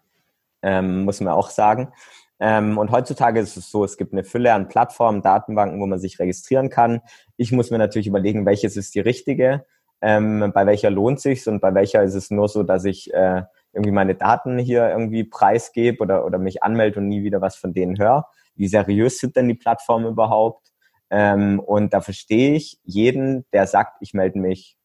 ähm, 0.63 1.05
muss 1.05 1.21
man 1.21 1.33
auch 1.33 1.51
sagen. 1.51 1.93
Ähm, 2.41 2.79
und 2.79 2.91
heutzutage 2.91 3.41
ist 3.41 3.57
es 3.57 3.71
so, 3.71 3.85
es 3.85 3.97
gibt 3.97 4.13
eine 4.13 4.25
Fülle 4.25 4.53
an 4.53 4.69
Plattformen, 4.69 5.23
Datenbanken, 5.23 5.81
wo 5.81 5.87
man 5.87 5.99
sich 5.99 6.19
registrieren 6.19 6.69
kann. 6.69 7.01
Ich 7.37 7.53
muss 7.53 7.71
mir 7.71 7.79
natürlich 7.79 8.07
überlegen, 8.07 8.45
welches 8.47 8.77
ist 8.77 8.95
die 8.95 9.01
richtige, 9.01 9.65
ähm, 10.01 10.53
bei 10.55 10.67
welcher 10.67 10.91
lohnt 10.91 11.21
sich 11.21 11.47
und 11.47 11.61
bei 11.61 11.75
welcher 11.75 12.03
ist 12.03 12.15
es 12.15 12.31
nur 12.31 12.49
so, 12.49 12.63
dass 12.63 12.85
ich 12.85 13.13
äh, 13.15 13.43
irgendwie 13.73 13.93
meine 13.93 14.15
Daten 14.15 14.59
hier 14.59 14.89
irgendwie 14.89 15.25
preisgebe 15.25 16.03
oder, 16.03 16.27
oder 16.27 16.39
mich 16.39 16.63
anmelde 16.63 17.01
und 17.01 17.09
nie 17.09 17.23
wieder 17.23 17.41
was 17.41 17.57
von 17.57 17.73
denen 17.73 17.99
höre. 17.99 18.27
Wie 18.55 18.69
seriös 18.69 19.19
sind 19.19 19.37
denn 19.37 19.49
die 19.49 19.55
Plattformen 19.55 20.07
überhaupt? 20.07 20.73
Ähm, 21.11 21.61
und 21.61 21.95
da 21.95 22.01
verstehe 22.01 22.55
ich 22.55 22.79
jeden, 22.85 23.47
der 23.53 23.67
sagt, 23.67 23.97
ich 24.01 24.15
melde 24.15 24.39
mich 24.39 24.77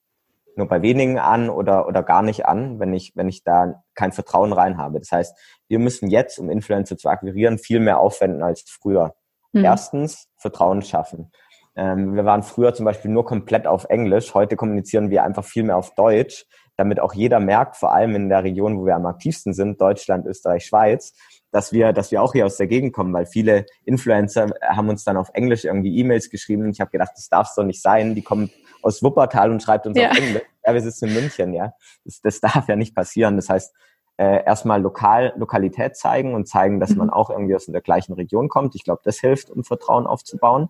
nur 0.59 0.67
bei 0.67 0.83
wenigen 0.83 1.17
an 1.17 1.49
oder, 1.49 1.87
oder 1.87 2.03
gar 2.03 2.21
nicht 2.21 2.45
an, 2.45 2.79
wenn 2.79 2.93
ich, 2.93 3.13
wenn 3.15 3.27
ich 3.27 3.43
da 3.43 3.81
kein 3.95 4.11
Vertrauen 4.11 4.53
rein 4.53 4.77
habe. 4.77 4.99
Das 4.99 5.11
heißt, 5.11 5.35
wir 5.67 5.79
müssen 5.79 6.09
jetzt, 6.09 6.37
um 6.37 6.51
Influencer 6.51 6.97
zu 6.97 7.09
akquirieren, 7.09 7.57
viel 7.57 7.79
mehr 7.79 7.99
aufwenden 7.99 8.43
als 8.43 8.61
früher. 8.67 9.15
Mhm. 9.53 9.65
Erstens, 9.65 10.27
Vertrauen 10.37 10.83
schaffen. 10.83 11.31
Ähm, 11.75 12.15
wir 12.15 12.25
waren 12.25 12.43
früher 12.43 12.73
zum 12.73 12.85
Beispiel 12.85 13.09
nur 13.09 13.25
komplett 13.25 13.65
auf 13.65 13.85
Englisch. 13.85 14.33
Heute 14.33 14.55
kommunizieren 14.55 15.09
wir 15.09 15.23
einfach 15.23 15.43
viel 15.43 15.63
mehr 15.63 15.77
auf 15.77 15.95
Deutsch, 15.95 16.45
damit 16.75 16.99
auch 16.99 17.13
jeder 17.13 17.39
merkt, 17.39 17.75
vor 17.77 17.93
allem 17.93 18.15
in 18.15 18.29
der 18.29 18.43
Region, 18.43 18.77
wo 18.77 18.85
wir 18.85 18.95
am 18.95 19.05
aktivsten 19.05 19.53
sind, 19.53 19.81
Deutschland, 19.81 20.25
Österreich, 20.25 20.65
Schweiz, 20.65 21.13
dass 21.51 21.71
wir, 21.71 21.93
dass 21.93 22.11
wir 22.11 22.21
auch 22.21 22.33
hier 22.33 22.45
aus 22.45 22.57
der 22.57 22.67
Gegend 22.67 22.93
kommen, 22.93 23.13
weil 23.13 23.25
viele 23.25 23.65
Influencer 23.85 24.47
haben 24.61 24.89
uns 24.89 25.03
dann 25.03 25.17
auf 25.17 25.29
Englisch 25.33 25.65
irgendwie 25.65 25.97
E-Mails 25.97 26.29
geschrieben 26.29 26.63
und 26.63 26.71
ich 26.71 26.81
habe 26.81 26.91
gedacht, 26.91 27.11
das 27.15 27.29
darf 27.29 27.49
doch 27.55 27.63
nicht 27.63 27.81
sein. 27.81 28.13
Die 28.13 28.21
kommen 28.21 28.49
aus 28.81 29.03
Wuppertal 29.03 29.51
und 29.51 29.61
schreibt 29.61 29.87
uns 29.87 29.97
ja. 29.97 30.11
auf 30.11 30.17
Englisch. 30.17 30.43
Ja, 30.65 30.73
wir 30.73 30.81
sitzen 30.81 31.07
in 31.07 31.13
München, 31.15 31.53
ja. 31.53 31.73
Das, 32.05 32.21
das 32.21 32.39
darf 32.41 32.67
ja 32.67 32.75
nicht 32.75 32.93
passieren. 32.93 33.35
Das 33.37 33.49
heißt, 33.49 33.73
äh, 34.17 34.43
erstmal 34.43 34.81
lokal, 34.81 35.33
Lokalität 35.37 35.95
zeigen 35.95 36.35
und 36.35 36.47
zeigen, 36.47 36.79
dass 36.79 36.91
mhm. 36.91 36.97
man 36.97 37.09
auch 37.09 37.29
irgendwie 37.29 37.55
aus 37.55 37.65
der 37.65 37.81
gleichen 37.81 38.13
Region 38.13 38.49
kommt. 38.49 38.75
Ich 38.75 38.83
glaube, 38.83 39.01
das 39.03 39.19
hilft, 39.19 39.49
um 39.49 39.63
Vertrauen 39.63 40.05
aufzubauen 40.05 40.69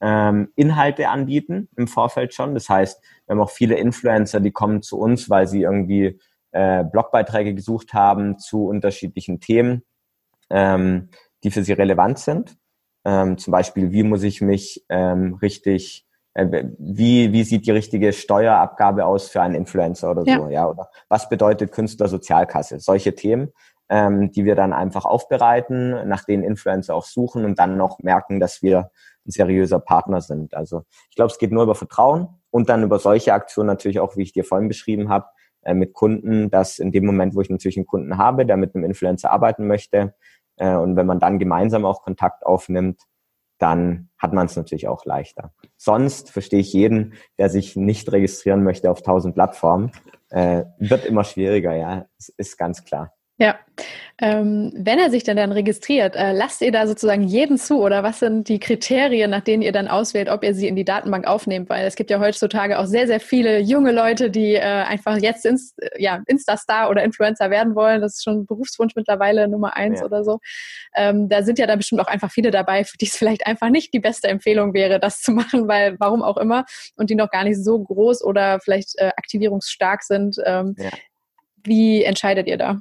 ähm, 0.00 0.52
Inhalte 0.54 1.08
anbieten 1.08 1.68
im 1.76 1.88
Vorfeld 1.88 2.34
schon. 2.34 2.54
Das 2.54 2.68
heißt, 2.68 3.02
wir 3.26 3.34
haben 3.34 3.40
auch 3.40 3.50
viele 3.50 3.76
Influencer, 3.76 4.40
die 4.40 4.52
kommen 4.52 4.82
zu 4.82 4.98
uns, 4.98 5.28
weil 5.28 5.46
sie 5.46 5.62
irgendwie 5.62 6.20
äh, 6.52 6.84
Blogbeiträge 6.84 7.54
gesucht 7.54 7.94
haben 7.94 8.38
zu 8.38 8.66
unterschiedlichen 8.66 9.40
Themen, 9.40 9.82
ähm, 10.50 11.10
die 11.42 11.50
für 11.50 11.64
sie 11.64 11.72
relevant 11.72 12.18
sind. 12.18 12.56
Ähm, 13.04 13.38
zum 13.38 13.52
Beispiel, 13.52 13.92
wie 13.92 14.02
muss 14.02 14.22
ich 14.22 14.40
mich 14.40 14.84
ähm, 14.88 15.34
richtig, 15.42 16.06
wie, 16.78 17.32
wie 17.32 17.44
sieht 17.44 17.66
die 17.66 17.70
richtige 17.70 18.12
Steuerabgabe 18.12 19.04
aus 19.04 19.28
für 19.28 19.42
einen 19.42 19.54
Influencer 19.54 20.10
oder 20.10 20.22
ja. 20.24 20.36
so, 20.38 20.48
ja, 20.48 20.68
oder 20.68 20.88
was 21.08 21.28
bedeutet 21.28 21.72
Künstlersozialkasse? 21.72 22.78
Solche 22.80 23.14
Themen, 23.14 23.52
ähm, 23.88 24.30
die 24.30 24.44
wir 24.44 24.54
dann 24.54 24.72
einfach 24.72 25.04
aufbereiten, 25.04 26.08
nach 26.08 26.24
denen 26.24 26.44
Influencer 26.44 26.94
auch 26.94 27.04
suchen 27.04 27.44
und 27.44 27.58
dann 27.58 27.76
noch 27.76 27.98
merken, 28.00 28.40
dass 28.40 28.62
wir 28.62 28.90
ein 29.26 29.30
seriöser 29.30 29.80
Partner 29.80 30.20
sind. 30.20 30.54
Also 30.54 30.82
ich 31.10 31.16
glaube, 31.16 31.32
es 31.32 31.38
geht 31.38 31.52
nur 31.52 31.64
über 31.64 31.74
Vertrauen 31.74 32.28
und 32.50 32.68
dann 32.68 32.82
über 32.82 32.98
solche 32.98 33.32
Aktionen 33.32 33.66
natürlich 33.66 34.00
auch, 34.00 34.16
wie 34.16 34.22
ich 34.22 34.32
dir 34.32 34.44
vorhin 34.44 34.68
beschrieben 34.68 35.08
habe, 35.08 35.26
äh, 35.62 35.74
mit 35.74 35.92
Kunden, 35.92 36.50
dass 36.50 36.78
in 36.78 36.92
dem 36.92 37.04
Moment, 37.04 37.34
wo 37.34 37.40
ich 37.40 37.50
natürlich 37.50 37.76
einen 37.76 37.86
Kunden 37.86 38.16
habe, 38.16 38.46
der 38.46 38.56
mit 38.56 38.74
einem 38.74 38.84
Influencer 38.84 39.32
arbeiten 39.32 39.66
möchte, 39.66 40.14
äh, 40.58 40.74
und 40.74 40.96
wenn 40.96 41.06
man 41.06 41.20
dann 41.20 41.38
gemeinsam 41.38 41.84
auch 41.84 42.02
Kontakt 42.02 42.44
aufnimmt, 42.44 43.00
dann 43.58 44.08
hat 44.18 44.32
man 44.32 44.46
es 44.46 44.56
natürlich 44.56 44.88
auch 44.88 45.04
leichter. 45.04 45.52
Sonst 45.76 46.30
verstehe 46.30 46.60
ich 46.60 46.72
jeden, 46.72 47.14
der 47.38 47.50
sich 47.50 47.76
nicht 47.76 48.10
registrieren 48.12 48.62
möchte 48.62 48.90
auf 48.90 49.02
tausend 49.02 49.34
Plattformen, 49.34 49.92
äh, 50.30 50.64
wird 50.78 51.04
immer 51.04 51.24
schwieriger, 51.24 51.74
ja, 51.74 52.06
ist 52.36 52.58
ganz 52.58 52.84
klar. 52.84 53.12
Ja, 53.40 53.56
ähm, 54.20 54.72
wenn 54.74 54.98
er 54.98 55.10
sich 55.10 55.22
dann 55.22 55.36
dann 55.36 55.52
registriert, 55.52 56.16
äh, 56.16 56.32
lasst 56.32 56.60
ihr 56.60 56.72
da 56.72 56.88
sozusagen 56.88 57.22
jeden 57.22 57.56
zu 57.56 57.80
oder 57.80 58.02
was 58.02 58.18
sind 58.18 58.48
die 58.48 58.58
Kriterien, 58.58 59.30
nach 59.30 59.42
denen 59.42 59.62
ihr 59.62 59.70
dann 59.70 59.86
auswählt, 59.86 60.28
ob 60.28 60.42
ihr 60.42 60.54
sie 60.54 60.66
in 60.66 60.74
die 60.74 60.84
Datenbank 60.84 61.24
aufnehmt? 61.24 61.70
Weil 61.70 61.86
es 61.86 61.94
gibt 61.94 62.10
ja 62.10 62.18
heutzutage 62.18 62.80
auch 62.80 62.86
sehr, 62.86 63.06
sehr 63.06 63.20
viele 63.20 63.60
junge 63.60 63.92
Leute, 63.92 64.28
die 64.32 64.54
äh, 64.54 64.60
einfach 64.60 65.18
jetzt 65.18 65.46
ins, 65.46 65.76
ja, 65.96 66.20
Insta-Star 66.26 66.90
oder 66.90 67.04
Influencer 67.04 67.48
werden 67.48 67.76
wollen. 67.76 68.00
Das 68.00 68.14
ist 68.14 68.24
schon 68.24 68.44
Berufswunsch 68.44 68.96
mittlerweile 68.96 69.46
Nummer 69.46 69.76
eins 69.76 70.00
ja. 70.00 70.06
oder 70.06 70.24
so. 70.24 70.40
Ähm, 70.96 71.28
da 71.28 71.44
sind 71.44 71.60
ja 71.60 71.68
da 71.68 71.76
bestimmt 71.76 72.00
auch 72.00 72.08
einfach 72.08 72.32
viele 72.32 72.50
dabei, 72.50 72.82
für 72.82 72.98
die 72.98 73.06
es 73.06 73.16
vielleicht 73.16 73.46
einfach 73.46 73.68
nicht 73.70 73.94
die 73.94 74.00
beste 74.00 74.26
Empfehlung 74.26 74.74
wäre, 74.74 74.98
das 74.98 75.20
zu 75.22 75.30
machen, 75.30 75.68
weil 75.68 75.94
warum 76.00 76.24
auch 76.24 76.38
immer 76.38 76.64
und 76.96 77.08
die 77.08 77.14
noch 77.14 77.30
gar 77.30 77.44
nicht 77.44 77.62
so 77.62 77.78
groß 77.78 78.24
oder 78.24 78.58
vielleicht 78.58 78.98
äh, 78.98 79.12
aktivierungsstark 79.16 80.02
sind. 80.02 80.38
Ähm, 80.44 80.74
ja. 80.76 80.90
Wie 81.64 82.02
entscheidet 82.02 82.48
ihr 82.48 82.56
da? 82.56 82.80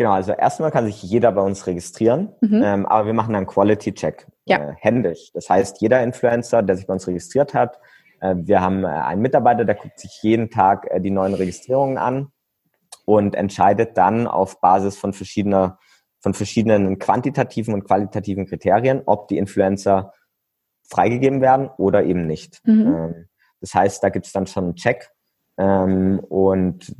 Genau, 0.00 0.12
also 0.12 0.32
erstmal 0.32 0.70
kann 0.70 0.86
sich 0.86 1.02
jeder 1.02 1.30
bei 1.30 1.42
uns 1.42 1.66
registrieren, 1.66 2.30
mhm. 2.40 2.62
ähm, 2.64 2.86
aber 2.86 3.04
wir 3.04 3.12
machen 3.12 3.34
einen 3.34 3.46
Quality-Check 3.46 4.28
ja. 4.46 4.70
äh, 4.70 4.74
händisch. 4.78 5.30
Das 5.34 5.50
heißt, 5.50 5.82
jeder 5.82 6.02
Influencer, 6.02 6.62
der 6.62 6.76
sich 6.76 6.86
bei 6.86 6.94
uns 6.94 7.06
registriert 7.06 7.52
hat, 7.52 7.78
äh, 8.20 8.34
wir 8.34 8.62
haben 8.62 8.84
äh, 8.84 8.86
einen 8.86 9.20
Mitarbeiter, 9.20 9.66
der 9.66 9.74
guckt 9.74 10.00
sich 10.00 10.20
jeden 10.22 10.48
Tag 10.48 10.86
äh, 10.90 11.02
die 11.02 11.10
neuen 11.10 11.34
Registrierungen 11.34 11.98
an 11.98 12.32
und 13.04 13.34
entscheidet 13.34 13.98
dann 13.98 14.26
auf 14.26 14.62
Basis 14.62 14.96
von 14.96 15.12
verschiedener 15.12 15.78
von 16.20 16.32
verschiedenen 16.32 16.98
quantitativen 16.98 17.74
und 17.74 17.84
qualitativen 17.84 18.46
Kriterien, 18.46 19.02
ob 19.04 19.28
die 19.28 19.36
Influencer 19.36 20.14
freigegeben 20.88 21.42
werden 21.42 21.68
oder 21.76 22.04
eben 22.04 22.26
nicht. 22.26 22.66
Mhm. 22.66 22.86
Ähm, 22.86 23.28
das 23.60 23.74
heißt, 23.74 24.02
da 24.02 24.08
gibt 24.08 24.24
es 24.24 24.32
dann 24.32 24.46
schon 24.46 24.64
einen 24.64 24.74
Check 24.76 25.10
ähm, 25.58 26.20
und 26.20 26.96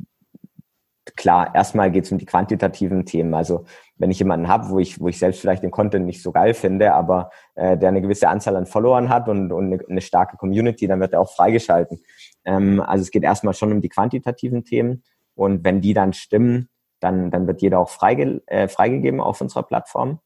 klar, 1.15 1.53
erstmal 1.55 1.91
geht 1.91 2.05
es 2.05 2.11
um 2.11 2.17
die 2.17 2.25
quantitativen 2.25 3.05
Themen. 3.05 3.33
Also 3.33 3.65
wenn 3.97 4.11
ich 4.11 4.19
jemanden 4.19 4.47
habe, 4.47 4.69
wo 4.69 4.79
ich, 4.79 4.99
wo 4.99 5.07
ich 5.07 5.19
selbst 5.19 5.41
vielleicht 5.41 5.63
den 5.63 5.71
Content 5.71 6.05
nicht 6.05 6.21
so 6.21 6.31
geil 6.31 6.53
finde, 6.53 6.93
aber 6.93 7.31
äh, 7.55 7.77
der 7.77 7.89
eine 7.89 8.01
gewisse 8.01 8.29
Anzahl 8.29 8.55
an 8.55 8.65
Followern 8.65 9.09
hat 9.09 9.27
und, 9.27 9.51
und 9.51 9.65
eine, 9.65 9.79
eine 9.89 10.01
starke 10.01 10.37
Community, 10.37 10.87
dann 10.87 10.99
wird 10.99 11.13
er 11.13 11.21
auch 11.21 11.33
freigeschalten. 11.33 12.01
Ähm, 12.45 12.81
also 12.81 13.01
es 13.01 13.11
geht 13.11 13.23
erstmal 13.23 13.53
schon 13.53 13.71
um 13.71 13.81
die 13.81 13.89
quantitativen 13.89 14.63
Themen 14.63 15.03
und 15.35 15.63
wenn 15.63 15.81
die 15.81 15.93
dann 15.93 16.13
stimmen, 16.13 16.69
dann, 16.99 17.31
dann 17.31 17.47
wird 17.47 17.61
jeder 17.61 17.79
auch 17.79 17.89
freige, 17.89 18.41
äh, 18.47 18.67
freigegeben 18.67 19.21
auf 19.21 19.41
unserer 19.41 19.63
Plattform. 19.63 20.19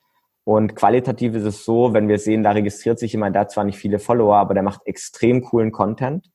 Und 0.44 0.76
qualitativ 0.76 1.34
ist 1.36 1.46
es 1.46 1.66
so, 1.66 1.94
wenn 1.94 2.08
wir 2.08 2.20
sehen, 2.20 2.44
da 2.44 2.52
registriert 2.52 3.00
sich 3.00 3.14
jemand, 3.14 3.36
der 3.36 3.42
hat 3.42 3.52
zwar 3.52 3.64
nicht 3.64 3.80
viele 3.80 3.98
Follower, 3.98 4.36
aber 4.36 4.54
der 4.54 4.62
macht 4.62 4.86
extrem 4.86 5.42
coolen 5.42 5.72
Content 5.72 6.30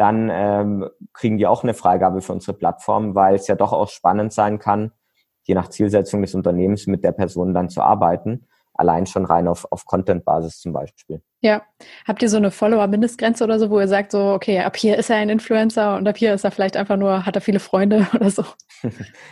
dann 0.00 0.30
ähm, 0.32 0.88
kriegen 1.12 1.36
die 1.36 1.46
auch 1.46 1.62
eine 1.62 1.74
Freigabe 1.74 2.22
für 2.22 2.32
unsere 2.32 2.56
Plattform, 2.56 3.14
weil 3.14 3.34
es 3.34 3.46
ja 3.48 3.54
doch 3.54 3.74
auch 3.74 3.90
spannend 3.90 4.32
sein 4.32 4.58
kann, 4.58 4.92
je 5.42 5.54
nach 5.54 5.68
Zielsetzung 5.68 6.22
des 6.22 6.34
Unternehmens 6.34 6.86
mit 6.86 7.04
der 7.04 7.12
Person 7.12 7.52
dann 7.52 7.68
zu 7.68 7.82
arbeiten 7.82 8.46
allein 8.80 9.06
schon 9.06 9.26
rein 9.26 9.46
auf, 9.46 9.70
auf 9.70 9.84
Content-Basis 9.84 10.58
zum 10.58 10.72
Beispiel. 10.72 11.20
Ja. 11.42 11.62
Habt 12.06 12.22
ihr 12.22 12.28
so 12.28 12.38
eine 12.38 12.50
Follower-Mindestgrenze 12.50 13.44
oder 13.44 13.58
so, 13.58 13.70
wo 13.70 13.78
ihr 13.78 13.88
sagt, 13.88 14.12
so, 14.12 14.32
okay, 14.32 14.60
ab 14.60 14.76
hier 14.76 14.98
ist 14.98 15.10
er 15.10 15.16
ein 15.16 15.28
Influencer 15.28 15.96
und 15.96 16.08
ab 16.08 16.16
hier 16.16 16.34
ist 16.34 16.44
er 16.44 16.50
vielleicht 16.50 16.76
einfach 16.76 16.96
nur, 16.96 17.24
hat 17.24 17.34
er 17.34 17.42
viele 17.42 17.60
Freunde 17.60 18.06
oder 18.14 18.30
so? 18.30 18.44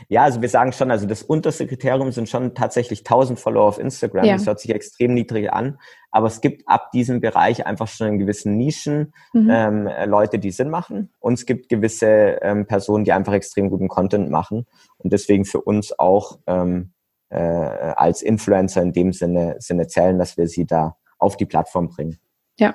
ja, 0.08 0.22
also 0.24 0.42
wir 0.42 0.48
sagen 0.48 0.72
schon, 0.72 0.90
also 0.90 1.06
das 1.06 1.22
unterste 1.22 1.66
Kriterium 1.66 2.12
sind 2.12 2.28
schon 2.28 2.54
tatsächlich 2.54 3.00
1000 3.00 3.40
Follower 3.40 3.66
auf 3.66 3.78
Instagram. 3.78 4.24
Ja. 4.24 4.34
Das 4.34 4.46
hört 4.46 4.60
sich 4.60 4.70
extrem 4.74 5.14
niedrig 5.14 5.50
an. 5.52 5.78
Aber 6.10 6.26
es 6.26 6.40
gibt 6.40 6.62
ab 6.66 6.90
diesem 6.92 7.20
Bereich 7.20 7.66
einfach 7.66 7.88
schon 7.88 8.08
in 8.08 8.18
gewissen 8.18 8.56
Nischen 8.56 9.12
mhm. 9.32 9.50
ähm, 9.50 9.90
Leute, 10.06 10.38
die 10.38 10.50
Sinn 10.50 10.70
machen. 10.70 11.10
Und 11.20 11.34
es 11.34 11.46
gibt 11.46 11.68
gewisse 11.68 12.38
ähm, 12.42 12.66
Personen, 12.66 13.04
die 13.04 13.12
einfach 13.12 13.34
extrem 13.34 13.70
guten 13.70 13.88
Content 13.88 14.30
machen. 14.30 14.66
Und 14.98 15.12
deswegen 15.12 15.44
für 15.44 15.60
uns 15.60 15.98
auch 15.98 16.38
ähm, 16.46 16.92
äh, 17.30 17.38
als 17.38 18.22
Influencer 18.22 18.82
in 18.82 18.92
dem 18.92 19.12
Sinne, 19.12 19.56
Sinne 19.58 19.86
zählen, 19.86 20.18
dass 20.18 20.36
wir 20.36 20.48
sie 20.48 20.66
da 20.66 20.96
auf 21.18 21.36
die 21.36 21.46
Plattform 21.46 21.88
bringen. 21.88 22.18
Ja. 22.58 22.74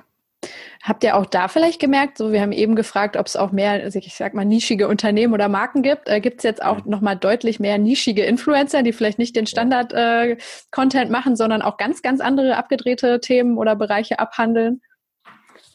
Habt 0.84 1.06
ihr 1.06 1.16
auch 1.16 1.26
da 1.26 1.48
vielleicht 1.48 1.80
gemerkt, 1.80 2.18
so 2.18 2.34
wir 2.34 2.42
haben 2.42 2.52
eben 2.52 2.76
gefragt, 2.76 3.16
ob 3.16 3.26
es 3.26 3.38
auch 3.38 3.54
mehr, 3.54 3.72
also 3.72 3.98
ich 3.98 4.14
sag 4.14 4.34
mal, 4.34 4.44
nischige 4.44 4.90
Unternehmen 4.90 5.34
oder 5.34 5.48
Marken 5.48 5.82
gibt. 5.82 6.10
Äh, 6.10 6.20
gibt 6.20 6.40
es 6.40 6.44
jetzt 6.44 6.62
auch 6.62 6.84
mhm. 6.84 6.92
nochmal 6.92 7.16
deutlich 7.16 7.60
mehr 7.60 7.78
nischige 7.78 8.24
Influencer, 8.24 8.84
die 8.84 8.92
vielleicht 8.92 9.20
nicht 9.20 9.36
den 9.36 9.48
Standard-Content 9.48 11.10
äh, 11.10 11.12
machen, 11.12 11.36
sondern 11.36 11.62
auch 11.62 11.78
ganz, 11.78 12.02
ganz 12.02 12.20
andere 12.20 12.58
abgedrehte 12.58 13.22
Themen 13.22 13.58
oder 13.58 13.76
Bereiche 13.76 14.20
abhandeln? 14.20 14.82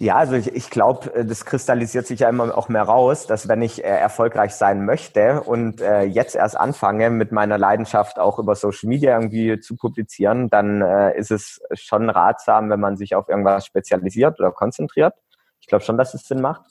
Ja, 0.01 0.14
also 0.14 0.36
ich, 0.36 0.55
ich 0.55 0.70
glaube, 0.70 1.12
äh, 1.12 1.24
das 1.24 1.44
kristallisiert 1.44 2.07
sich 2.07 2.20
ja 2.20 2.28
immer 2.28 2.57
auch 2.57 2.68
mehr 2.68 2.84
raus, 2.84 3.26
dass 3.26 3.49
wenn 3.49 3.62
ich 3.62 3.82
äh, 3.82 3.88
erfolgreich 3.88 4.55
sein 4.55 4.84
möchte 4.84 5.42
und 5.42 5.80
äh, 5.80 6.03
jetzt 6.03 6.36
erst 6.36 6.57
anfange, 6.57 7.11
mit 7.11 7.32
meiner 7.32 7.59
Leidenschaft 7.59 8.18
auch 8.20 8.38
über 8.38 8.55
Social 8.55 8.88
Media 8.88 9.14
irgendwie 9.18 9.59
zu 9.59 9.76
publizieren, 9.76 10.51
dann 10.51 10.82
äh, 10.82 11.18
ist 11.18 11.32
es 11.32 11.61
schon 11.72 12.11
ratsam, 12.11 12.70
wenn 12.70 12.78
man 12.78 12.96
sich 12.96 13.16
auf 13.16 13.28
irgendwas 13.28 13.66
spezialisiert 13.66 14.38
oder 14.38 14.53
konzentriert. 14.53 15.14
Ich 15.61 15.66
glaube 15.66 15.84
schon, 15.84 15.99
dass 15.99 16.14
es 16.14 16.22
Sinn 16.22 16.40
macht. 16.40 16.64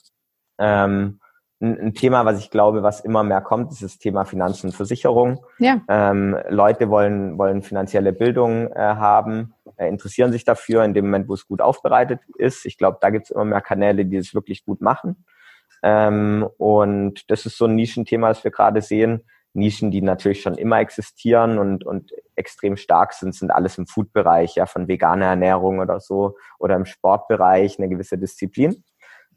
Ähm, 0.58 1.20
ein, 1.60 1.78
ein, 1.78 1.94
Thema, 1.94 2.24
was 2.24 2.38
ich 2.38 2.50
glaube, 2.50 2.82
was 2.82 3.00
immer 3.00 3.24
mehr 3.24 3.42
kommt, 3.42 3.72
ist 3.72 3.82
das 3.82 3.98
Thema 3.98 4.24
Finanzen 4.24 4.68
und 4.68 4.72
Versicherung. 4.72 5.44
Ja. 5.58 5.82
Ähm, 5.88 6.38
Leute 6.48 6.88
wollen, 6.88 7.36
wollen 7.36 7.62
finanzielle 7.62 8.12
Bildung 8.12 8.68
äh, 8.72 8.78
haben, 8.78 9.54
interessieren 9.86 10.32
sich 10.32 10.44
dafür 10.44 10.84
in 10.84 10.94
dem 10.94 11.06
Moment, 11.06 11.28
wo 11.28 11.34
es 11.34 11.46
gut 11.46 11.60
aufbereitet 11.60 12.20
ist. 12.36 12.66
Ich 12.66 12.78
glaube, 12.78 12.98
da 13.00 13.10
gibt 13.10 13.26
es 13.26 13.30
immer 13.30 13.44
mehr 13.44 13.60
Kanäle, 13.60 14.04
die 14.04 14.16
es 14.16 14.34
wirklich 14.34 14.64
gut 14.64 14.80
machen. 14.80 15.24
Ähm, 15.82 16.48
und 16.58 17.30
das 17.30 17.46
ist 17.46 17.56
so 17.56 17.66
ein 17.66 17.74
Nischenthema, 17.74 18.28
das 18.28 18.42
wir 18.42 18.50
gerade 18.50 18.80
sehen. 18.82 19.24
Nischen, 19.54 19.90
die 19.90 20.02
natürlich 20.02 20.42
schon 20.42 20.54
immer 20.54 20.78
existieren 20.78 21.58
und, 21.58 21.84
und 21.84 22.12
extrem 22.36 22.76
stark 22.76 23.12
sind, 23.12 23.34
sind 23.34 23.50
alles 23.50 23.78
im 23.78 23.86
Food-Bereich, 23.86 24.54
ja, 24.56 24.66
von 24.66 24.88
veganer 24.88 25.26
Ernährung 25.26 25.80
oder 25.80 26.00
so, 26.00 26.36
oder 26.58 26.76
im 26.76 26.84
Sportbereich 26.84 27.78
eine 27.78 27.88
gewisse 27.88 28.18
Disziplin. 28.18 28.84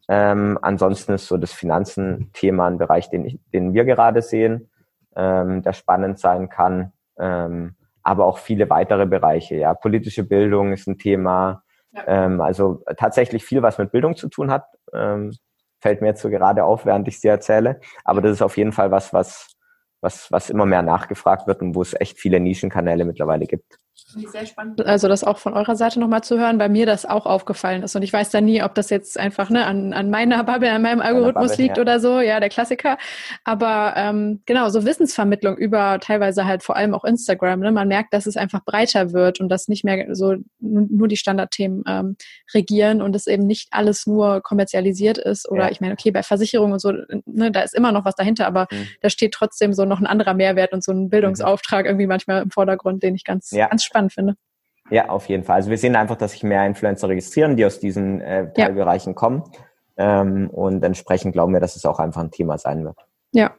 Ähm, 0.08 0.60
ansonsten 0.62 1.14
ist 1.14 1.28
so 1.28 1.38
das 1.38 1.54
Finanzen-Thema 1.54 2.68
ein 2.68 2.78
Bereich, 2.78 3.10
den, 3.10 3.26
ich, 3.26 3.40
den 3.54 3.74
wir 3.74 3.86
gerade 3.86 4.22
sehen, 4.22 4.70
ähm, 5.16 5.62
der 5.62 5.74
spannend 5.74 6.20
sein 6.20 6.50
kann. 6.50 6.92
Ähm, 7.18 7.76
aber 8.04 8.26
auch 8.26 8.38
viele 8.38 8.70
weitere 8.70 9.06
Bereiche. 9.06 9.56
Ja, 9.56 9.74
politische 9.74 10.24
Bildung 10.24 10.74
ist 10.74 10.88
ein 10.88 10.98
Thema. 10.98 11.64
Ja. 11.92 12.04
Ähm, 12.08 12.42
also 12.42 12.84
tatsächlich 12.98 13.44
viel, 13.44 13.62
was 13.62 13.78
mit 13.78 13.92
Bildung 13.92 14.16
zu 14.16 14.30
tun 14.30 14.52
hat, 14.52 14.66
ähm, 14.94 15.34
fällt 15.80 16.02
mir 16.02 16.08
jetzt 16.08 16.22
so 16.22 16.30
gerade 16.30 16.64
auf, 16.64 16.86
während 16.86 17.08
ich 17.08 17.20
sie 17.20 17.28
erzähle. 17.28 17.80
Aber 18.06 18.22
das 18.22 18.34
ist 18.34 18.42
auf 18.42 18.58
jeden 18.58 18.72
Fall 18.72 18.92
was, 18.92 19.14
was, 19.14 19.56
was, 20.00 20.32
was 20.32 20.50
immer 20.50 20.66
mehr 20.66 20.82
nachgefragt 20.84 21.48
wird 21.48 21.62
und 21.62 21.76
wo 21.76 21.82
es 21.82 22.00
echt 22.00 22.20
viele 22.20 22.40
Nischenkanäle 22.40 23.06
mittlerweile 23.06 23.46
gibt. 23.46 23.78
Sehr 24.14 24.46
spannend, 24.46 24.86
also 24.86 25.08
das 25.08 25.24
auch 25.24 25.38
von 25.38 25.54
eurer 25.54 25.76
Seite 25.76 26.00
nochmal 26.00 26.24
zu 26.24 26.38
hören, 26.38 26.60
weil 26.60 26.70
mir 26.70 26.86
das 26.86 27.06
auch 27.06 27.26
aufgefallen 27.26 27.84
ist. 27.84 27.96
Und 27.96 28.02
ich 28.02 28.12
weiß 28.12 28.30
da 28.30 28.42
nie, 28.42 28.62
ob 28.62 28.76
das 28.76 28.90
jetzt 28.90 29.18
einfach 29.18 29.50
ne, 29.50 29.66
an, 29.66 29.94
an 29.94 30.10
meiner 30.10 30.44
Bubble, 30.44 30.72
an 30.72 30.82
meinem 30.82 31.02
Algorithmus 31.02 31.52
Bubble, 31.52 31.64
liegt 31.64 31.78
ja. 31.78 31.82
oder 31.82 32.00
so, 32.00 32.20
ja, 32.20 32.40
der 32.40 32.50
Klassiker. 32.50 32.98
Aber 33.44 33.94
ähm, 33.96 34.42
genau, 34.46 34.70
so 34.70 34.86
Wissensvermittlung 34.86 35.58
über 35.58 36.00
teilweise 36.00 36.46
halt 36.46 36.64
vor 36.64 36.76
allem 36.76 36.94
auch 36.94 37.04
Instagram. 37.04 37.62
Ne? 37.62 37.72
Man 37.72 37.88
merkt, 37.88 38.14
dass 38.14 38.26
es 38.26 38.38
einfach 38.38 38.64
breiter 38.64 39.14
wird 39.14 39.40
und 39.40 39.50
dass 39.50 39.68
nicht 39.68 39.84
mehr 39.84 40.14
so 40.16 40.36
nur 40.60 41.08
die 41.08 41.18
Standardthemen 41.18 41.84
ähm, 41.88 42.18
regieren 42.54 43.02
und 43.02 43.16
es 43.16 43.28
eben 43.28 43.48
nicht 43.48 43.70
alles 43.72 44.08
nur 44.08 44.42
kommerzialisiert 44.42 45.18
ist. 45.18 45.50
Oder 45.50 45.66
ja. 45.66 45.72
ich 45.72 45.82
meine, 45.82 45.94
okay, 45.94 46.12
bei 46.12 46.24
Versicherungen 46.24 46.74
und 46.74 46.80
so, 46.80 46.92
ne, 47.26 47.52
da 47.52 47.62
ist 47.62 47.74
immer 47.74 47.92
noch 47.92 48.06
was 48.06 48.16
dahinter, 48.16 48.48
aber 48.48 48.68
mhm. 48.72 48.88
da 49.02 49.10
steht 49.10 49.34
trotzdem 49.34 49.74
so 49.74 49.86
noch 49.86 50.00
ein 50.00 50.08
anderer 50.08 50.34
Mehrwert 50.34 50.74
und 50.74 50.84
so 50.84 50.92
ein 50.92 51.10
Bildungsauftrag 51.10 51.86
irgendwie 51.86 52.08
manchmal 52.08 52.42
im 52.44 52.52
Vordergrund, 52.52 53.04
den 53.04 53.16
ich 53.16 53.24
ganz, 53.24 53.52
ja. 53.52 53.68
ganz 53.68 53.84
spannend 53.84 54.01
finde. 54.10 54.36
Ja, 54.90 55.10
auf 55.10 55.30
jeden 55.30 55.44
Fall. 55.44 55.58
Also 55.58 55.70
wir 55.70 55.78
sehen 55.78 55.96
einfach, 55.96 56.18
dass 56.18 56.32
sich 56.32 56.44
mehr 56.44 56.66
Influencer 56.66 57.08
registrieren, 57.08 57.56
die 57.56 57.66
aus 57.66 57.80
diesen 57.80 58.20
äh, 58.22 58.52
Teilbereichen 58.52 59.14
ja. 59.14 59.16
kommen. 59.16 59.44
Ähm, 59.98 60.50
und 60.50 60.84
entsprechend 60.84 61.34
glauben 61.34 61.54
wir, 61.54 61.60
dass 61.60 61.76
es 61.76 61.86
auch 61.86 62.00
einfach 62.00 62.22
ein 62.22 62.32
Thema 62.32 62.58
sein 62.58 62.84
wird. 62.84 62.98
Ja. 63.32 63.56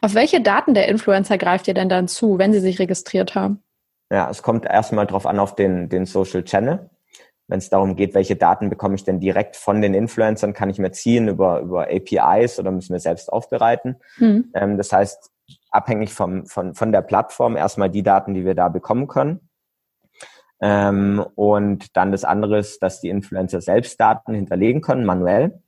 Auf 0.00 0.14
welche 0.14 0.40
Daten 0.40 0.74
der 0.74 0.88
Influencer 0.88 1.38
greift 1.38 1.66
ihr 1.66 1.74
denn 1.74 1.88
dann 1.88 2.06
zu, 2.06 2.38
wenn 2.38 2.52
sie 2.52 2.60
sich 2.60 2.78
registriert 2.78 3.34
haben? 3.34 3.62
Ja, 4.10 4.30
es 4.30 4.42
kommt 4.42 4.64
erstmal 4.64 5.06
drauf 5.06 5.26
an 5.26 5.40
auf 5.40 5.56
den, 5.56 5.88
den 5.88 6.06
Social 6.06 6.44
Channel. 6.44 6.88
Wenn 7.48 7.58
es 7.58 7.70
darum 7.70 7.96
geht, 7.96 8.14
welche 8.14 8.36
Daten 8.36 8.70
bekomme 8.70 8.96
ich 8.96 9.04
denn 9.04 9.20
direkt 9.20 9.56
von 9.56 9.80
den 9.80 9.94
Influencern, 9.94 10.52
kann 10.52 10.70
ich 10.70 10.78
mir 10.78 10.92
ziehen 10.92 11.28
über, 11.28 11.60
über 11.60 11.88
APIs 11.88 12.58
oder 12.58 12.70
müssen 12.70 12.92
wir 12.92 13.00
selbst 13.00 13.32
aufbereiten. 13.32 13.96
Mhm. 14.18 14.50
Ähm, 14.54 14.76
das 14.76 14.92
heißt, 14.92 15.30
abhängig 15.70 16.12
vom, 16.12 16.46
von, 16.46 16.74
von 16.74 16.92
der 16.92 17.02
Plattform 17.02 17.56
erstmal 17.56 17.90
die 17.90 18.02
Daten, 18.02 18.34
die 18.34 18.44
wir 18.44 18.54
da 18.54 18.68
bekommen 18.68 19.06
können. 19.06 19.45
Ähm, 20.60 21.24
und 21.34 21.96
dann 21.96 22.12
das 22.12 22.24
andere 22.24 22.58
ist, 22.58 22.82
dass 22.82 23.00
die 23.00 23.08
Influencer 23.08 23.60
selbst 23.60 24.00
Daten 24.00 24.34
hinterlegen 24.34 24.80
können, 24.80 25.04
manuell. 25.04 25.60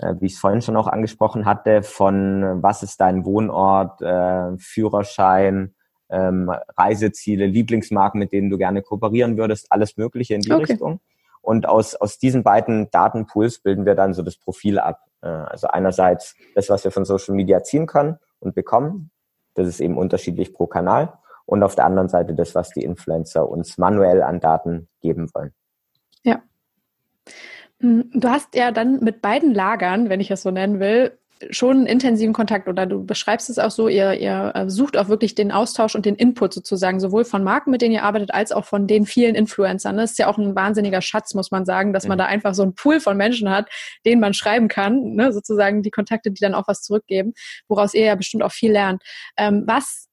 Äh, 0.00 0.14
wie 0.18 0.26
ich 0.26 0.34
es 0.34 0.38
vorhin 0.38 0.62
schon 0.62 0.76
auch 0.76 0.88
angesprochen 0.88 1.44
hatte, 1.44 1.82
von 1.82 2.62
was 2.62 2.82
ist 2.82 3.00
dein 3.00 3.24
Wohnort, 3.24 4.00
äh, 4.02 4.56
Führerschein, 4.58 5.74
ähm, 6.10 6.50
Reiseziele, 6.76 7.46
Lieblingsmarken, 7.46 8.18
mit 8.18 8.32
denen 8.32 8.50
du 8.50 8.58
gerne 8.58 8.82
kooperieren 8.82 9.36
würdest, 9.36 9.70
alles 9.70 9.96
Mögliche 9.96 10.34
in 10.34 10.40
die 10.40 10.52
okay. 10.52 10.72
Richtung. 10.72 11.00
Und 11.42 11.68
aus, 11.68 11.94
aus 11.94 12.18
diesen 12.18 12.42
beiden 12.42 12.90
Datenpools 12.90 13.58
bilden 13.58 13.84
wir 13.84 13.94
dann 13.94 14.14
so 14.14 14.22
das 14.22 14.36
Profil 14.36 14.78
ab. 14.78 15.00
Äh, 15.22 15.28
also 15.28 15.68
einerseits 15.68 16.34
das, 16.54 16.70
was 16.70 16.84
wir 16.84 16.90
von 16.90 17.04
Social 17.04 17.34
Media 17.34 17.62
ziehen 17.62 17.86
können 17.86 18.18
und 18.40 18.54
bekommen. 18.54 19.10
Das 19.54 19.68
ist 19.68 19.80
eben 19.80 19.96
unterschiedlich 19.96 20.52
pro 20.52 20.66
Kanal 20.66 21.12
und 21.46 21.62
auf 21.62 21.74
der 21.74 21.86
anderen 21.86 22.08
Seite 22.08 22.34
das, 22.34 22.54
was 22.54 22.70
die 22.70 22.82
Influencer 22.82 23.48
uns 23.48 23.78
manuell 23.78 24.22
an 24.22 24.40
Daten 24.40 24.88
geben 25.00 25.28
wollen. 25.34 25.52
Ja. 26.22 26.42
Hm, 27.80 28.10
du 28.12 28.28
hast 28.28 28.54
ja 28.54 28.70
dann 28.70 29.00
mit 29.00 29.20
beiden 29.20 29.52
Lagern, 29.54 30.08
wenn 30.08 30.20
ich 30.20 30.30
es 30.30 30.42
so 30.42 30.50
nennen 30.50 30.80
will, 30.80 31.18
schon 31.50 31.86
intensiven 31.86 32.32
Kontakt 32.32 32.68
oder 32.68 32.86
du 32.86 33.04
beschreibst 33.04 33.50
es 33.50 33.58
auch 33.58 33.70
so, 33.70 33.88
ihr, 33.88 34.14
ihr 34.14 34.52
äh, 34.54 34.70
sucht 34.70 34.96
auch 34.96 35.08
wirklich 35.08 35.34
den 35.34 35.52
Austausch 35.52 35.94
und 35.94 36.06
den 36.06 36.14
Input 36.14 36.54
sozusagen, 36.54 37.00
sowohl 37.00 37.24
von 37.24 37.42
Marken, 37.42 37.70
mit 37.70 37.82
denen 37.82 37.92
ihr 37.92 38.04
arbeitet, 38.04 38.32
als 38.32 38.52
auch 38.52 38.64
von 38.64 38.86
den 38.86 39.04
vielen 39.04 39.34
Influencern. 39.34 39.96
Das 39.96 40.12
ist 40.12 40.18
ja 40.18 40.28
auch 40.28 40.38
ein 40.38 40.54
wahnsinniger 40.54 41.02
Schatz, 41.02 41.34
muss 41.34 41.50
man 41.50 41.64
sagen, 41.64 41.92
dass 41.92 42.06
man 42.06 42.16
mhm. 42.16 42.20
da 42.20 42.26
einfach 42.26 42.54
so 42.54 42.62
einen 42.62 42.74
Pool 42.74 43.00
von 43.00 43.16
Menschen 43.16 43.50
hat, 43.50 43.68
denen 44.06 44.20
man 44.20 44.32
schreiben 44.32 44.68
kann, 44.68 45.14
ne? 45.14 45.32
sozusagen 45.32 45.82
die 45.82 45.90
Kontakte, 45.90 46.30
die 46.30 46.40
dann 46.40 46.54
auch 46.54 46.68
was 46.68 46.82
zurückgeben, 46.82 47.34
woraus 47.68 47.94
ihr 47.94 48.04
ja 48.04 48.14
bestimmt 48.14 48.42
auch 48.42 48.52
viel 48.52 48.72
lernt. 48.72 49.02
Ähm, 49.36 49.64
was 49.66 50.08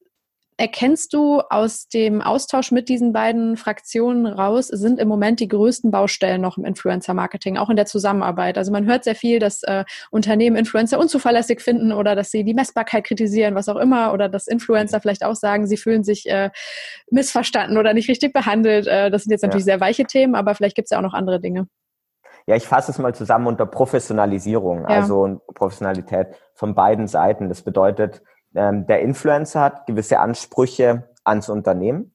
erkennst 0.62 1.14
du 1.14 1.42
aus 1.50 1.88
dem 1.88 2.22
Austausch 2.22 2.72
mit 2.72 2.88
diesen 2.88 3.14
beiden 3.14 3.58
Fraktionen 3.58 4.28
raus, 4.28 4.68
sind 4.68 5.00
im 5.00 5.08
Moment 5.08 5.40
die 5.40 5.48
größten 5.48 5.90
Baustellen 5.90 6.40
noch 6.40 6.56
im 6.60 6.66
Influencer-Marketing, 6.66 7.58
auch 7.58 7.72
in 7.72 7.78
der 7.78 7.88
Zusammenarbeit? 7.88 8.60
Also 8.60 8.72
man 8.72 8.86
hört 8.86 9.04
sehr 9.04 9.16
viel, 9.16 9.40
dass 9.40 9.64
äh, 9.64 9.86
Unternehmen 10.12 10.56
Influencer 10.56 11.00
unzuverlässig 11.00 11.62
finden 11.62 11.92
oder 11.92 12.16
dass 12.16 12.30
sie 12.30 12.44
die 12.44 12.54
Messbarkeit 12.54 13.06
kritisieren, 13.06 13.56
was 13.56 13.70
auch 13.70 13.76
immer, 13.76 14.14
oder 14.14 14.30
dass 14.30 14.46
Influencer 14.46 15.02
vielleicht 15.02 15.26
auch 15.26 15.34
sagen, 15.34 15.66
sie 15.66 15.78
fühlen 15.78 16.04
sich 16.04 16.30
äh, 16.30 16.52
missverstanden 17.10 17.80
oder 17.80 17.96
nicht 17.96 18.08
richtig 18.08 18.32
behandelt. 18.32 18.86
Äh, 18.86 19.10
das 19.10 19.24
sind 19.24 19.32
jetzt 19.32 19.42
natürlich 19.42 19.66
ja. 19.66 19.74
sehr 19.74 19.82
weiche 19.82 20.06
Themen, 20.06 20.36
aber 20.36 20.54
vielleicht 20.54 20.76
gibt 20.76 20.86
es 20.86 20.92
ja 20.92 21.00
auch 21.00 21.04
noch 21.04 21.16
andere 21.16 21.42
Dinge. 21.42 21.66
Ja, 22.46 22.56
ich 22.56 22.68
fasse 22.68 22.92
es 22.92 23.00
mal 23.00 23.16
zusammen 23.16 23.48
unter 23.48 23.66
Professionalisierung, 23.66 24.82
ja. 24.82 24.90
also 24.90 25.42
Professionalität 25.56 26.28
von 26.54 26.76
beiden 26.76 27.08
Seiten. 27.08 27.50
Das 27.50 27.64
bedeutet, 27.64 28.22
ähm, 28.56 28.86
der 28.86 29.02
Influencer 29.02 29.62
hat 29.62 29.88
gewisse 29.88 30.20
Ansprüche 30.20 31.10
ans 31.24 31.50
Unternehmen. 31.50 32.14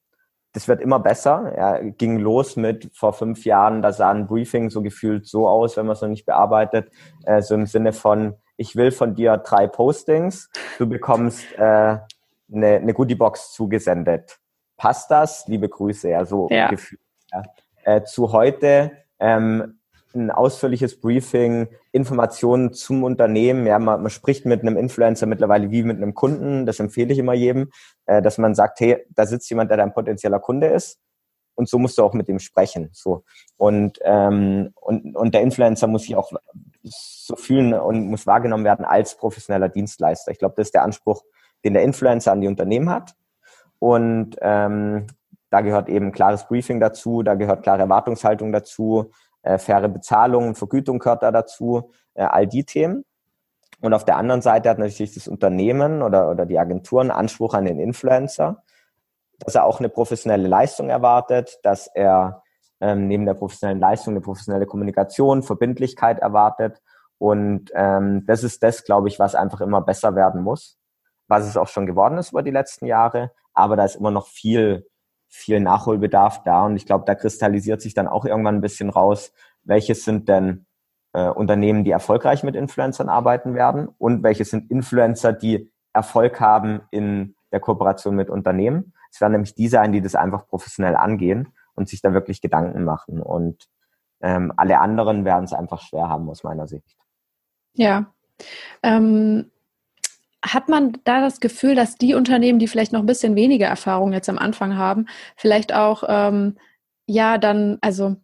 Das 0.53 0.67
wird 0.67 0.81
immer 0.81 0.99
besser. 0.99 1.51
Er 1.53 1.83
ging 1.91 2.17
los 2.17 2.55
mit 2.55 2.89
vor 2.93 3.13
fünf 3.13 3.45
Jahren, 3.45 3.81
da 3.81 3.91
sah 3.91 4.11
ein 4.11 4.27
Briefing 4.27 4.69
so 4.69 4.81
gefühlt 4.81 5.27
so 5.27 5.47
aus, 5.47 5.77
wenn 5.77 5.85
man 5.85 5.93
es 5.93 6.01
noch 6.01 6.09
nicht 6.09 6.25
bearbeitet, 6.25 6.91
äh, 7.25 7.41
so 7.41 7.55
im 7.55 7.65
Sinne 7.65 7.93
von, 7.93 8.35
ich 8.55 8.75
will 8.75 8.91
von 8.91 9.13
dir 9.13 9.37
drei 9.37 9.67
Postings, 9.67 10.49
du 10.79 10.87
bekommst 10.87 11.45
äh, 11.57 11.59
eine, 11.59 12.07
eine 12.51 12.93
Goodiebox 12.93 13.53
zugesendet. 13.53 14.39
Passt 14.77 15.11
das? 15.11 15.47
Liebe 15.47 15.69
Grüße, 15.69 16.09
ja, 16.09 16.25
so 16.25 16.47
ja. 16.49 16.69
gefühlt. 16.69 17.01
Ja. 17.31 17.43
Äh, 17.83 18.03
zu 18.03 18.31
heute, 18.31 18.91
ähm, 19.19 19.76
ein 20.17 20.31
ausführliches 20.31 20.99
Briefing, 20.99 21.67
Informationen 21.91 22.73
zum 22.73 23.03
Unternehmen. 23.03 23.65
Ja, 23.65 23.79
man, 23.79 24.01
man, 24.01 24.09
spricht 24.09 24.45
mit 24.45 24.61
einem 24.61 24.77
Influencer 24.77 25.25
mittlerweile 25.25 25.71
wie 25.71 25.83
mit 25.83 25.97
einem 25.97 26.13
Kunden. 26.13 26.65
Das 26.65 26.79
empfehle 26.79 27.13
ich 27.13 27.19
immer 27.19 27.33
jedem, 27.33 27.71
äh, 28.05 28.21
dass 28.21 28.37
man 28.37 28.55
sagt, 28.55 28.79
hey, 28.79 29.05
da 29.09 29.25
sitzt 29.25 29.49
jemand, 29.49 29.69
der 29.69 29.77
dein 29.77 29.93
potenzieller 29.93 30.39
Kunde 30.39 30.67
ist. 30.67 30.99
Und 31.55 31.67
so 31.67 31.79
musst 31.79 31.97
du 31.97 32.03
auch 32.03 32.13
mit 32.13 32.27
dem 32.27 32.39
sprechen. 32.39 32.89
So. 32.93 33.23
Und, 33.57 33.99
ähm, 34.03 34.73
und, 34.75 35.15
und 35.15 35.33
der 35.33 35.41
Influencer 35.41 35.87
muss 35.87 36.03
sich 36.03 36.15
auch 36.15 36.31
so 36.83 37.35
fühlen 37.35 37.73
und 37.73 38.07
muss 38.07 38.27
wahrgenommen 38.27 38.63
werden 38.63 38.85
als 38.85 39.17
professioneller 39.17 39.69
Dienstleister. 39.69 40.31
Ich 40.31 40.39
glaube, 40.39 40.53
das 40.55 40.67
ist 40.67 40.75
der 40.75 40.83
Anspruch, 40.83 41.23
den 41.65 41.73
der 41.73 41.83
Influencer 41.83 42.31
an 42.31 42.41
die 42.41 42.47
Unternehmen 42.47 42.89
hat. 42.89 43.15
Und 43.79 44.35
ähm, 44.41 45.07
da 45.49 45.61
gehört 45.61 45.89
eben 45.89 46.11
klares 46.11 46.47
Briefing 46.47 46.79
dazu, 46.79 47.23
da 47.23 47.35
gehört 47.35 47.63
klare 47.63 47.81
Erwartungshaltung 47.81 48.51
dazu, 48.51 49.11
äh, 49.47 49.57
faire 49.57 49.87
Bezahlung, 49.87 50.55
Vergütung 50.55 50.99
gehört 50.99 51.23
da 51.23 51.31
dazu, 51.31 51.91
äh, 52.13 52.23
all 52.23 52.47
die 52.47 52.65
Themen. 52.65 53.05
Und 53.81 53.93
auf 53.93 54.05
der 54.05 54.17
anderen 54.17 54.41
Seite 54.41 54.69
hat 54.69 54.79
natürlich 54.79 55.13
das 55.13 55.27
Unternehmen 55.27 56.01
oder, 56.01 56.29
oder 56.29 56.45
die 56.45 56.59
Agentur 56.59 57.01
einen 57.01 57.11
Anspruch 57.11 57.53
an 57.53 57.65
den 57.65 57.79
Influencer, 57.79 58.63
dass 59.39 59.55
er 59.55 59.65
auch 59.65 59.79
eine 59.79 59.89
professionelle 59.89 60.47
Leistung 60.47 60.89
erwartet, 60.89 61.59
dass 61.63 61.87
er 61.93 62.43
ähm, 62.81 63.07
neben 63.07 63.25
der 63.25 63.35
professionellen 63.35 63.79
Leistung 63.79 64.13
eine 64.13 64.21
professionelle 64.21 64.65
Kommunikation, 64.65 65.43
Verbindlichkeit 65.43 66.19
erwartet. 66.19 66.81
Und 67.19 67.71
ähm, 67.73 68.25
das 68.25 68.43
ist 68.43 68.63
das, 68.63 68.83
glaube 68.83 69.07
ich, 69.07 69.19
was 69.19 69.35
einfach 69.35 69.61
immer 69.61 69.81
besser 69.81 70.15
werden 70.15 70.41
muss, 70.43 70.77
was 71.27 71.47
es 71.47 71.55
auch 71.55 71.67
schon 71.67 71.85
geworden 71.85 72.17
ist 72.17 72.31
über 72.31 72.43
die 72.43 72.51
letzten 72.51 72.85
Jahre. 72.85 73.31
Aber 73.53 73.75
da 73.75 73.85
ist 73.85 73.95
immer 73.95 74.11
noch 74.11 74.27
viel 74.27 74.87
viel 75.27 75.59
Nachholbedarf 75.59 76.43
da. 76.43 76.65
Und 76.65 76.75
ich 76.75 76.85
glaube, 76.85 77.05
da 77.05 77.15
kristallisiert 77.15 77.81
sich 77.81 77.93
dann 77.93 78.07
auch 78.07 78.25
irgendwann 78.25 78.55
ein 78.55 78.61
bisschen 78.61 78.89
raus, 78.89 79.33
welches 79.63 80.03
sind 80.03 80.29
denn 80.29 80.65
äh, 81.13 81.29
Unternehmen, 81.29 81.83
die 81.83 81.91
erfolgreich 81.91 82.43
mit 82.43 82.55
Influencern 82.55 83.09
arbeiten 83.09 83.53
werden 83.53 83.89
und 83.97 84.23
welche 84.23 84.45
sind 84.45 84.71
Influencer, 84.71 85.33
die 85.33 85.71
Erfolg 85.93 86.39
haben 86.39 86.81
in 86.91 87.35
der 87.51 87.59
Kooperation 87.59 88.15
mit 88.15 88.29
Unternehmen. 88.29 88.93
Es 89.11 89.21
werden 89.21 89.33
nämlich 89.33 89.55
die 89.55 89.67
sein, 89.67 89.91
die 89.91 90.01
das 90.01 90.15
einfach 90.15 90.47
professionell 90.47 90.95
angehen 90.95 91.53
und 91.75 91.89
sich 91.89 92.01
da 92.01 92.13
wirklich 92.13 92.41
Gedanken 92.41 92.83
machen. 92.83 93.21
Und 93.21 93.67
ähm, 94.21 94.53
alle 94.57 94.79
anderen 94.79 95.25
werden 95.25 95.45
es 95.45 95.53
einfach 95.53 95.81
schwer 95.81 96.09
haben 96.09 96.29
aus 96.29 96.43
meiner 96.43 96.67
Sicht. 96.67 96.97
Ja, 97.73 98.11
Ähm, 98.83 99.51
hat 100.43 100.69
man 100.69 100.93
da 101.03 101.21
das 101.21 101.39
Gefühl, 101.39 101.75
dass 101.75 101.95
die 101.95 102.13
Unternehmen, 102.13 102.59
die 102.59 102.67
vielleicht 102.67 102.93
noch 102.93 103.01
ein 103.01 103.05
bisschen 103.07 103.35
weniger 103.35 103.67
Erfahrung 103.67 104.13
jetzt 104.13 104.29
am 104.29 104.37
Anfang 104.37 104.77
haben, 104.77 105.07
vielleicht 105.35 105.73
auch 105.73 106.03
ähm, 106.07 106.57
ja 107.07 107.37
dann, 107.37 107.77
also 107.81 108.17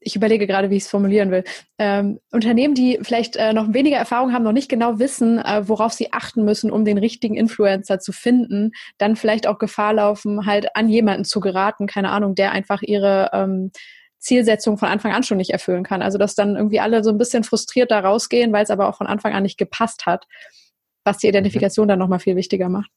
ich 0.00 0.16
überlege 0.16 0.46
gerade, 0.46 0.70
wie 0.70 0.76
ich 0.76 0.84
es 0.84 0.90
formulieren 0.90 1.30
will. 1.30 1.44
Ähm, 1.78 2.20
Unternehmen, 2.32 2.74
die 2.74 2.98
vielleicht 3.02 3.36
äh, 3.36 3.52
noch 3.52 3.72
weniger 3.74 3.98
Erfahrung 3.98 4.32
haben, 4.32 4.44
noch 4.44 4.52
nicht 4.52 4.70
genau 4.70 4.98
wissen, 4.98 5.38
äh, 5.38 5.68
worauf 5.68 5.92
sie 5.92 6.12
achten 6.12 6.44
müssen, 6.44 6.70
um 6.70 6.84
den 6.84 6.96
richtigen 6.96 7.36
Influencer 7.36 7.98
zu 8.00 8.12
finden, 8.12 8.72
dann 8.96 9.14
vielleicht 9.14 9.46
auch 9.46 9.58
Gefahr 9.58 9.92
laufen, 9.92 10.46
halt 10.46 10.74
an 10.74 10.88
jemanden 10.88 11.24
zu 11.24 11.40
geraten, 11.40 11.86
keine 11.86 12.10
Ahnung, 12.10 12.34
der 12.34 12.52
einfach 12.52 12.80
ihre 12.82 13.30
ähm, 13.34 13.72
Zielsetzung 14.18 14.78
von 14.78 14.88
Anfang 14.88 15.12
an 15.12 15.22
schon 15.22 15.36
nicht 15.36 15.50
erfüllen 15.50 15.84
kann. 15.84 16.02
Also 16.02 16.16
dass 16.16 16.34
dann 16.34 16.56
irgendwie 16.56 16.80
alle 16.80 17.04
so 17.04 17.10
ein 17.10 17.18
bisschen 17.18 17.44
frustriert 17.44 17.90
da 17.90 18.00
rausgehen, 18.00 18.52
weil 18.52 18.64
es 18.64 18.70
aber 18.70 18.88
auch 18.88 18.96
von 18.96 19.06
Anfang 19.06 19.34
an 19.34 19.42
nicht 19.42 19.58
gepasst 19.58 20.06
hat, 20.06 20.26
was 21.04 21.18
die 21.18 21.28
Identifikation 21.28 21.86
mhm. 21.86 21.88
dann 21.88 21.98
nochmal 21.98 22.20
viel 22.20 22.36
wichtiger 22.36 22.68
macht. 22.68 22.90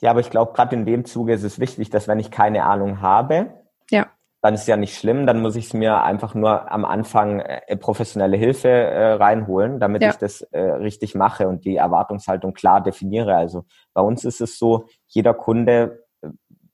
Ja, 0.00 0.10
aber 0.10 0.20
ich 0.20 0.30
glaube, 0.30 0.52
gerade 0.52 0.74
in 0.76 0.86
dem 0.86 1.04
Zuge 1.04 1.34
ist 1.34 1.42
es 1.42 1.58
wichtig, 1.58 1.90
dass 1.90 2.08
wenn 2.08 2.18
ich 2.18 2.30
keine 2.30 2.64
Ahnung 2.64 3.00
habe, 3.02 3.54
ja 3.90 4.10
dann 4.42 4.54
ist 4.54 4.66
ja 4.66 4.76
nicht 4.76 4.96
schlimm, 4.96 5.26
dann 5.26 5.40
muss 5.40 5.56
ich 5.56 5.66
es 5.66 5.74
mir 5.74 6.02
einfach 6.02 6.34
nur 6.34 6.70
am 6.72 6.84
Anfang 6.84 7.40
äh, 7.40 7.76
professionelle 7.76 8.36
Hilfe 8.36 8.68
äh, 8.68 9.12
reinholen, 9.12 9.78
damit 9.80 10.02
ja. 10.02 10.10
ich 10.10 10.16
das 10.16 10.40
äh, 10.40 10.60
richtig 10.60 11.14
mache 11.14 11.46
und 11.46 11.64
die 11.64 11.76
Erwartungshaltung 11.76 12.54
klar 12.54 12.82
definiere. 12.82 13.36
Also 13.36 13.64
bei 13.92 14.00
uns 14.00 14.24
ist 14.24 14.40
es 14.40 14.58
so, 14.58 14.86
jeder 15.06 15.34
Kunde, 15.34 16.06
äh, 16.22 16.28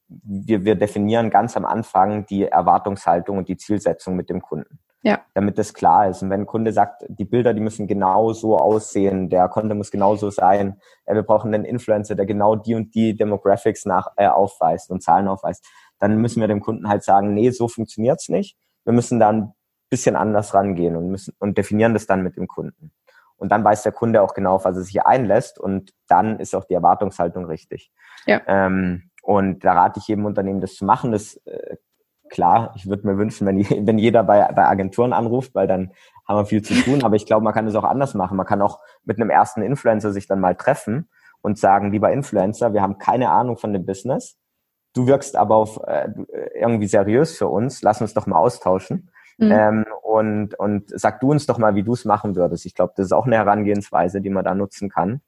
wir, 0.06 0.64
wir 0.64 0.76
definieren 0.76 1.30
ganz 1.30 1.56
am 1.56 1.64
Anfang 1.64 2.26
die 2.26 2.44
Erwartungshaltung 2.44 3.38
und 3.38 3.48
die 3.48 3.56
Zielsetzung 3.56 4.14
mit 4.14 4.30
dem 4.30 4.42
Kunden. 4.42 4.78
Ja. 5.06 5.20
Damit 5.34 5.56
das 5.56 5.72
klar 5.72 6.08
ist. 6.08 6.22
Und 6.22 6.30
wenn 6.30 6.40
ein 6.40 6.46
Kunde 6.46 6.72
sagt, 6.72 7.04
die 7.06 7.24
Bilder, 7.24 7.54
die 7.54 7.60
müssen 7.60 7.86
genau 7.86 8.32
so 8.32 8.58
aussehen, 8.58 9.30
der 9.30 9.48
Kunde 9.48 9.76
muss 9.76 9.92
genauso 9.92 10.30
sein, 10.30 10.80
äh, 11.04 11.14
wir 11.14 11.22
brauchen 11.22 11.54
einen 11.54 11.64
Influencer, 11.64 12.16
der 12.16 12.26
genau 12.26 12.56
die 12.56 12.74
und 12.74 12.92
die 12.92 13.16
Demographics 13.16 13.84
nach, 13.84 14.08
äh, 14.16 14.26
aufweist 14.26 14.90
und 14.90 15.04
Zahlen 15.04 15.28
aufweist, 15.28 15.64
dann 16.00 16.16
müssen 16.16 16.40
wir 16.40 16.48
dem 16.48 16.60
Kunden 16.60 16.88
halt 16.88 17.04
sagen, 17.04 17.34
nee, 17.34 17.50
so 17.50 17.68
funktioniert's 17.68 18.28
nicht. 18.28 18.58
Wir 18.84 18.92
müssen 18.92 19.20
da 19.20 19.28
ein 19.28 19.52
bisschen 19.90 20.16
anders 20.16 20.54
rangehen 20.54 20.96
und 20.96 21.08
müssen 21.08 21.36
und 21.38 21.56
definieren 21.56 21.94
das 21.94 22.08
dann 22.08 22.24
mit 22.24 22.36
dem 22.36 22.48
Kunden. 22.48 22.90
Und 23.36 23.52
dann 23.52 23.62
weiß 23.62 23.84
der 23.84 23.92
Kunde 23.92 24.22
auch 24.22 24.34
genau, 24.34 24.56
auf 24.56 24.64
was 24.64 24.76
er 24.76 24.82
sich 24.82 25.00
einlässt 25.02 25.60
und 25.60 25.92
dann 26.08 26.40
ist 26.40 26.52
auch 26.56 26.64
die 26.64 26.74
Erwartungshaltung 26.74 27.44
richtig. 27.44 27.92
Ja. 28.26 28.40
Ähm, 28.48 29.10
und 29.22 29.64
da 29.64 29.74
rate 29.74 30.00
ich 30.00 30.08
jedem 30.08 30.24
Unternehmen, 30.24 30.60
das 30.60 30.74
zu 30.74 30.84
machen. 30.84 31.12
Das 31.12 31.36
äh, 31.44 31.76
klar, 32.28 32.72
ich 32.76 32.88
würde 32.88 33.06
mir 33.06 33.18
wünschen, 33.18 33.46
wenn, 33.46 33.58
wenn 33.86 33.98
jeder 33.98 34.22
bei, 34.24 34.50
bei 34.52 34.66
Agenturen 34.66 35.12
anruft, 35.12 35.54
weil 35.54 35.66
dann 35.66 35.92
haben 36.26 36.38
wir 36.38 36.46
viel 36.46 36.62
zu 36.62 36.74
tun. 36.74 37.04
Aber 37.04 37.16
ich 37.16 37.26
glaube, 37.26 37.44
man 37.44 37.54
kann 37.54 37.66
es 37.66 37.74
auch 37.74 37.84
anders 37.84 38.14
machen. 38.14 38.36
Man 38.36 38.46
kann 38.46 38.62
auch 38.62 38.80
mit 39.04 39.20
einem 39.20 39.30
ersten 39.30 39.62
Influencer 39.62 40.12
sich 40.12 40.26
dann 40.26 40.40
mal 40.40 40.54
treffen 40.54 41.08
und 41.40 41.58
sagen, 41.58 41.92
lieber 41.92 42.12
Influencer, 42.12 42.72
wir 42.72 42.82
haben 42.82 42.98
keine 42.98 43.30
Ahnung 43.30 43.56
von 43.56 43.72
dem 43.72 43.86
Business 43.86 44.36
du 44.96 45.06
wirkst 45.06 45.36
aber 45.36 45.56
auf 45.56 45.80
äh, 45.86 46.08
irgendwie 46.54 46.86
seriös 46.86 47.36
für 47.36 47.48
uns, 47.48 47.82
lass 47.82 48.00
uns 48.00 48.14
doch 48.14 48.26
mal 48.26 48.38
austauschen. 48.38 49.10
Mhm. 49.38 49.52
Ähm, 49.52 49.86
und, 50.02 50.58
und 50.58 50.90
sag 50.98 51.20
du 51.20 51.30
uns 51.30 51.44
doch 51.44 51.58
mal, 51.58 51.74
wie 51.74 51.82
du 51.82 51.92
es 51.92 52.06
machen 52.06 52.36
würdest. 52.36 52.64
Ich 52.64 52.74
glaube, 52.74 52.94
das 52.96 53.06
ist 53.06 53.12
auch 53.12 53.26
eine 53.26 53.36
Herangehensweise, 53.36 54.22
die 54.22 54.30
man 54.30 54.44
da 54.44 54.54
nutzen 54.54 54.88
kann. 54.88 55.20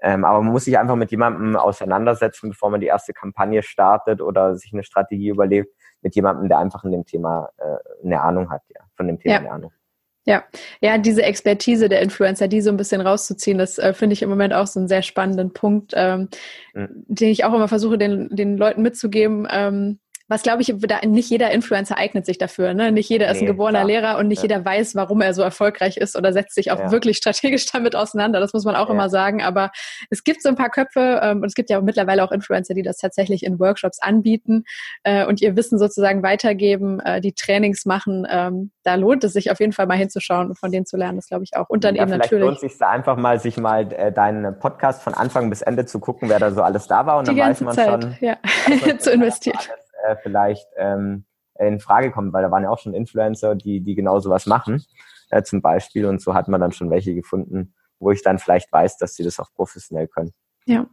Ähm, 0.00 0.24
aber 0.24 0.40
man 0.40 0.52
muss 0.52 0.64
sich 0.64 0.78
einfach 0.78 0.96
mit 0.96 1.10
jemandem 1.10 1.56
auseinandersetzen, 1.56 2.48
bevor 2.48 2.70
man 2.70 2.80
die 2.80 2.86
erste 2.86 3.12
Kampagne 3.12 3.62
startet 3.62 4.22
oder 4.22 4.56
sich 4.56 4.72
eine 4.72 4.82
Strategie 4.82 5.28
überlegt, 5.28 5.74
mit 6.02 6.14
jemandem, 6.14 6.48
der 6.48 6.58
einfach 6.58 6.84
in 6.84 6.92
dem 6.92 7.04
Thema 7.04 7.50
äh, 7.58 8.04
eine 8.04 8.20
Ahnung 8.20 8.50
hat, 8.50 8.62
ja, 8.74 8.80
von 8.96 9.06
dem 9.06 9.18
Thema 9.18 9.34
ja. 9.34 9.40
eine 9.40 9.50
Ahnung. 9.50 9.72
Ja, 10.26 10.44
ja, 10.80 10.98
diese 10.98 11.22
Expertise 11.22 11.88
der 11.88 12.02
Influencer, 12.02 12.46
die 12.46 12.60
so 12.60 12.70
ein 12.70 12.76
bisschen 12.76 13.00
rauszuziehen, 13.00 13.56
das 13.56 13.78
äh, 13.78 13.94
finde 13.94 14.12
ich 14.12 14.22
im 14.22 14.28
Moment 14.28 14.52
auch 14.52 14.66
so 14.66 14.78
einen 14.78 14.88
sehr 14.88 15.02
spannenden 15.02 15.52
Punkt, 15.52 15.92
ähm, 15.96 16.28
mhm. 16.74 16.88
den 17.08 17.30
ich 17.30 17.44
auch 17.44 17.54
immer 17.54 17.68
versuche, 17.68 17.96
den, 17.96 18.28
den 18.30 18.56
Leuten 18.58 18.82
mitzugeben. 18.82 19.48
Ähm, 19.50 19.98
was 20.30 20.42
glaube 20.42 20.62
ich, 20.62 20.72
nicht 21.06 21.28
jeder 21.28 21.50
Influencer 21.50 21.98
eignet 21.98 22.24
sich 22.24 22.38
dafür. 22.38 22.72
Ne? 22.72 22.92
Nicht 22.92 23.08
jeder 23.08 23.26
nee, 23.26 23.32
ist 23.32 23.40
ein 23.40 23.46
geborener 23.46 23.80
klar. 23.80 23.86
Lehrer 23.86 24.18
und 24.18 24.28
nicht 24.28 24.38
ja. 24.38 24.42
jeder 24.44 24.64
weiß, 24.64 24.94
warum 24.94 25.20
er 25.22 25.34
so 25.34 25.42
erfolgreich 25.42 25.96
ist 25.96 26.16
oder 26.16 26.32
setzt 26.32 26.54
sich 26.54 26.70
auch 26.70 26.78
ja. 26.78 26.92
wirklich 26.92 27.16
strategisch 27.16 27.66
damit 27.72 27.96
auseinander. 27.96 28.38
Das 28.38 28.52
muss 28.52 28.64
man 28.64 28.76
auch 28.76 28.86
ja. 28.86 28.94
immer 28.94 29.10
sagen. 29.10 29.42
Aber 29.42 29.72
es 30.08 30.22
gibt 30.22 30.40
so 30.40 30.48
ein 30.48 30.54
paar 30.54 30.70
Köpfe 30.70 31.20
ähm, 31.20 31.38
und 31.38 31.46
es 31.46 31.54
gibt 31.54 31.68
ja 31.68 31.80
mittlerweile 31.80 32.22
auch 32.22 32.30
Influencer, 32.30 32.74
die 32.74 32.82
das 32.82 32.98
tatsächlich 32.98 33.42
in 33.42 33.58
Workshops 33.58 34.00
anbieten 34.00 34.62
äh, 35.02 35.26
und 35.26 35.42
ihr 35.42 35.56
Wissen 35.56 35.80
sozusagen 35.80 36.22
weitergeben, 36.22 37.00
äh, 37.00 37.20
die 37.20 37.32
Trainings 37.32 37.84
machen. 37.84 38.24
Ähm, 38.30 38.70
da 38.84 38.94
lohnt 38.94 39.24
es 39.24 39.32
sich 39.32 39.50
auf 39.50 39.58
jeden 39.58 39.72
Fall 39.72 39.88
mal 39.88 39.98
hinzuschauen 39.98 40.50
und 40.50 40.58
von 40.60 40.70
denen 40.70 40.86
zu 40.86 40.96
lernen. 40.96 41.16
Das 41.16 41.26
glaube 41.26 41.42
ich 41.42 41.56
auch. 41.56 41.68
Und 41.68 41.82
dann 41.82 41.96
eben 41.96 42.06
vielleicht 42.06 42.30
natürlich. 42.30 42.44
lohnt 42.44 42.62
es 42.62 42.78
sich 42.78 42.82
einfach 42.86 43.16
mal, 43.16 43.40
sich 43.40 43.56
mal 43.56 43.92
äh, 43.92 44.12
deinen 44.12 44.56
Podcast 44.60 45.02
von 45.02 45.12
Anfang 45.14 45.50
bis 45.50 45.60
Ende 45.60 45.86
zu 45.86 45.98
gucken, 45.98 46.28
wer 46.28 46.38
da 46.38 46.52
so 46.52 46.62
alles 46.62 46.86
da 46.86 47.04
war 47.04 47.18
und 47.18 47.26
die 47.26 47.34
dann 47.34 47.50
weiß 47.50 47.60
man 47.62 47.74
Zeit, 47.74 48.04
schon, 48.04 48.16
ja. 48.20 48.36
zu 48.98 49.10
investieren 49.10 49.58
äh, 50.06 50.16
vielleicht 50.22 50.66
ähm, 50.76 51.24
in 51.58 51.80
Frage 51.80 52.10
kommt, 52.10 52.32
weil 52.32 52.42
da 52.42 52.50
waren 52.50 52.62
ja 52.62 52.70
auch 52.70 52.78
schon 52.78 52.94
Influencer, 52.94 53.54
die, 53.54 53.80
die 53.80 53.94
genau 53.94 54.18
sowas 54.20 54.46
machen, 54.46 54.84
äh, 55.30 55.42
zum 55.42 55.62
Beispiel. 55.62 56.06
Und 56.06 56.22
so 56.22 56.34
hat 56.34 56.48
man 56.48 56.60
dann 56.60 56.72
schon 56.72 56.90
welche 56.90 57.14
gefunden, 57.14 57.74
wo 57.98 58.10
ich 58.10 58.22
dann 58.22 58.38
vielleicht 58.38 58.72
weiß, 58.72 58.96
dass 58.98 59.14
sie 59.14 59.24
das 59.24 59.38
auch 59.38 59.52
professionell 59.54 60.08
können. 60.08 60.32
Ja. 60.66 60.86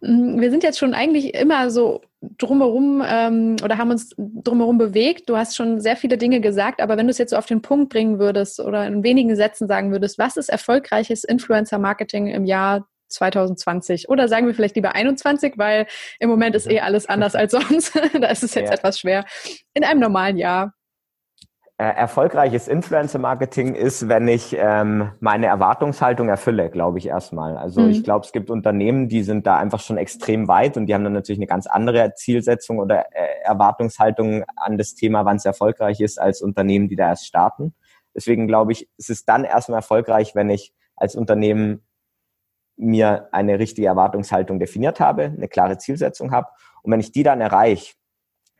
Mm, 0.00 0.40
wir 0.40 0.50
sind 0.50 0.62
jetzt 0.62 0.78
schon 0.78 0.94
eigentlich 0.94 1.34
immer 1.34 1.70
so 1.70 2.02
drumherum 2.38 3.02
ähm, 3.06 3.56
oder 3.62 3.78
haben 3.78 3.90
uns 3.90 4.14
drumherum 4.16 4.78
bewegt. 4.78 5.28
Du 5.28 5.36
hast 5.36 5.56
schon 5.56 5.80
sehr 5.80 5.96
viele 5.96 6.18
Dinge 6.18 6.40
gesagt, 6.40 6.80
aber 6.80 6.96
wenn 6.96 7.06
du 7.06 7.10
es 7.10 7.18
jetzt 7.18 7.30
so 7.30 7.36
auf 7.36 7.46
den 7.46 7.62
Punkt 7.62 7.90
bringen 7.90 8.18
würdest 8.18 8.60
oder 8.60 8.86
in 8.86 9.02
wenigen 9.02 9.36
Sätzen 9.36 9.68
sagen 9.68 9.92
würdest, 9.92 10.18
was 10.18 10.36
ist 10.36 10.48
erfolgreiches 10.48 11.24
Influencer-Marketing 11.24 12.28
im 12.28 12.44
Jahr 12.44 12.88
2020 13.08 14.08
oder 14.08 14.28
sagen 14.28 14.46
wir 14.46 14.54
vielleicht 14.54 14.76
lieber 14.76 14.94
21, 14.94 15.54
weil 15.56 15.86
im 16.18 16.28
Moment 16.28 16.54
ist 16.54 16.70
eh 16.70 16.80
alles 16.80 17.06
anders 17.08 17.34
als 17.34 17.52
sonst. 17.52 17.94
da 18.20 18.28
ist 18.28 18.42
es 18.42 18.54
jetzt 18.54 18.68
ja. 18.68 18.74
etwas 18.74 18.98
schwer. 18.98 19.24
In 19.72 19.84
einem 19.84 20.00
normalen 20.00 20.36
Jahr. 20.36 20.74
Äh, 21.76 21.86
erfolgreiches 21.86 22.68
Influencer-Marketing 22.68 23.74
ist, 23.74 24.08
wenn 24.08 24.28
ich 24.28 24.54
ähm, 24.56 25.10
meine 25.18 25.46
Erwartungshaltung 25.46 26.28
erfülle, 26.28 26.70
glaube 26.70 26.98
ich 26.98 27.08
erstmal. 27.08 27.56
Also 27.56 27.80
mhm. 27.80 27.90
ich 27.90 28.04
glaube, 28.04 28.24
es 28.24 28.30
gibt 28.30 28.48
Unternehmen, 28.48 29.08
die 29.08 29.24
sind 29.24 29.44
da 29.44 29.56
einfach 29.56 29.80
schon 29.80 29.96
extrem 29.96 30.46
weit 30.46 30.76
und 30.76 30.86
die 30.86 30.94
haben 30.94 31.02
dann 31.02 31.14
natürlich 31.14 31.40
eine 31.40 31.48
ganz 31.48 31.66
andere 31.66 32.14
Zielsetzung 32.14 32.78
oder 32.78 33.06
äh, 33.12 33.42
Erwartungshaltung 33.42 34.44
an 34.54 34.78
das 34.78 34.94
Thema, 34.94 35.24
wann 35.24 35.36
es 35.36 35.44
erfolgreich 35.44 36.00
ist, 36.00 36.20
als 36.20 36.42
Unternehmen, 36.42 36.88
die 36.88 36.94
da 36.94 37.08
erst 37.08 37.26
starten. 37.26 37.74
Deswegen 38.14 38.46
glaube 38.46 38.70
ich, 38.70 38.88
es 38.96 39.08
ist 39.08 39.28
dann 39.28 39.42
erstmal 39.42 39.78
erfolgreich, 39.78 40.36
wenn 40.36 40.50
ich 40.50 40.72
als 40.94 41.16
Unternehmen 41.16 41.82
mir 42.76 43.28
eine 43.32 43.58
richtige 43.58 43.86
Erwartungshaltung 43.86 44.58
definiert 44.58 45.00
habe, 45.00 45.24
eine 45.24 45.48
klare 45.48 45.78
Zielsetzung 45.78 46.32
habe. 46.32 46.48
Und 46.82 46.92
wenn 46.92 47.00
ich 47.00 47.12
die 47.12 47.22
dann 47.22 47.40
erreiche, 47.40 47.94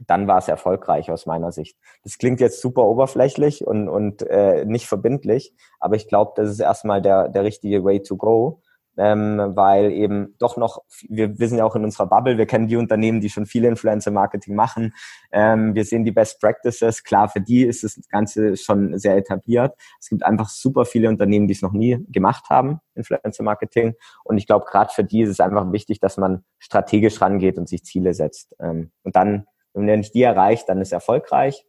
dann 0.06 0.26
war 0.26 0.38
es 0.38 0.48
erfolgreich 0.48 1.10
aus 1.10 1.26
meiner 1.26 1.52
Sicht. 1.52 1.78
Das 2.02 2.18
klingt 2.18 2.40
jetzt 2.40 2.60
super 2.60 2.84
oberflächlich 2.84 3.66
und, 3.66 3.88
und 3.88 4.22
äh, 4.22 4.64
nicht 4.64 4.86
verbindlich, 4.86 5.54
aber 5.78 5.96
ich 5.96 6.08
glaube, 6.08 6.32
das 6.36 6.50
ist 6.50 6.60
erstmal 6.60 7.00
der, 7.00 7.28
der 7.28 7.44
richtige 7.44 7.84
Way 7.84 8.02
to 8.02 8.16
go 8.16 8.60
ähm, 8.96 9.52
weil 9.54 9.92
eben 9.92 10.34
doch 10.38 10.56
noch, 10.56 10.82
wir, 11.08 11.34
sind 11.36 11.58
ja 11.58 11.64
auch 11.64 11.76
in 11.76 11.84
unserer 11.84 12.06
Bubble, 12.06 12.38
wir 12.38 12.46
kennen 12.46 12.68
die 12.68 12.76
Unternehmen, 12.76 13.20
die 13.20 13.30
schon 13.30 13.46
viel 13.46 13.64
Influencer-Marketing 13.64 14.54
machen. 14.54 14.94
Ähm, 15.32 15.74
wir 15.74 15.84
sehen 15.84 16.04
die 16.04 16.12
Best 16.12 16.40
Practices. 16.40 17.02
Klar, 17.02 17.28
für 17.28 17.40
die 17.40 17.64
ist 17.64 17.84
das 17.84 18.00
Ganze 18.08 18.56
schon 18.56 18.98
sehr 18.98 19.16
etabliert. 19.16 19.74
Es 20.00 20.08
gibt 20.08 20.24
einfach 20.24 20.48
super 20.48 20.84
viele 20.84 21.08
Unternehmen, 21.08 21.48
die 21.48 21.54
es 21.54 21.62
noch 21.62 21.72
nie 21.72 22.04
gemacht 22.08 22.50
haben, 22.50 22.80
Influencer-Marketing. 22.94 23.94
Und 24.24 24.38
ich 24.38 24.46
glaube, 24.46 24.66
gerade 24.70 24.92
für 24.92 25.04
die 25.04 25.22
ist 25.22 25.30
es 25.30 25.40
einfach 25.40 25.70
wichtig, 25.72 26.00
dass 26.00 26.16
man 26.16 26.44
strategisch 26.58 27.20
rangeht 27.20 27.58
und 27.58 27.68
sich 27.68 27.84
Ziele 27.84 28.14
setzt. 28.14 28.54
Ähm, 28.60 28.92
und 29.02 29.16
dann, 29.16 29.46
wenn 29.72 29.86
nicht 30.00 30.14
die 30.14 30.22
erreicht, 30.22 30.68
dann 30.68 30.80
ist 30.80 30.92
erfolgreich. 30.92 31.66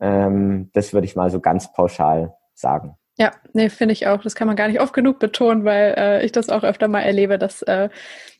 Ähm, 0.00 0.70
das 0.72 0.92
würde 0.92 1.06
ich 1.06 1.16
mal 1.16 1.30
so 1.30 1.40
ganz 1.40 1.72
pauschal 1.72 2.34
sagen. 2.54 2.96
Ja, 3.18 3.32
nee, 3.54 3.70
finde 3.70 3.92
ich 3.92 4.06
auch. 4.06 4.22
Das 4.22 4.34
kann 4.34 4.46
man 4.46 4.56
gar 4.56 4.68
nicht 4.68 4.80
oft 4.80 4.92
genug 4.92 5.18
betonen, 5.18 5.64
weil 5.64 5.94
äh, 5.96 6.24
ich 6.24 6.32
das 6.32 6.50
auch 6.50 6.64
öfter 6.64 6.86
mal 6.86 7.00
erlebe, 7.00 7.38
dass 7.38 7.62
äh, 7.62 7.88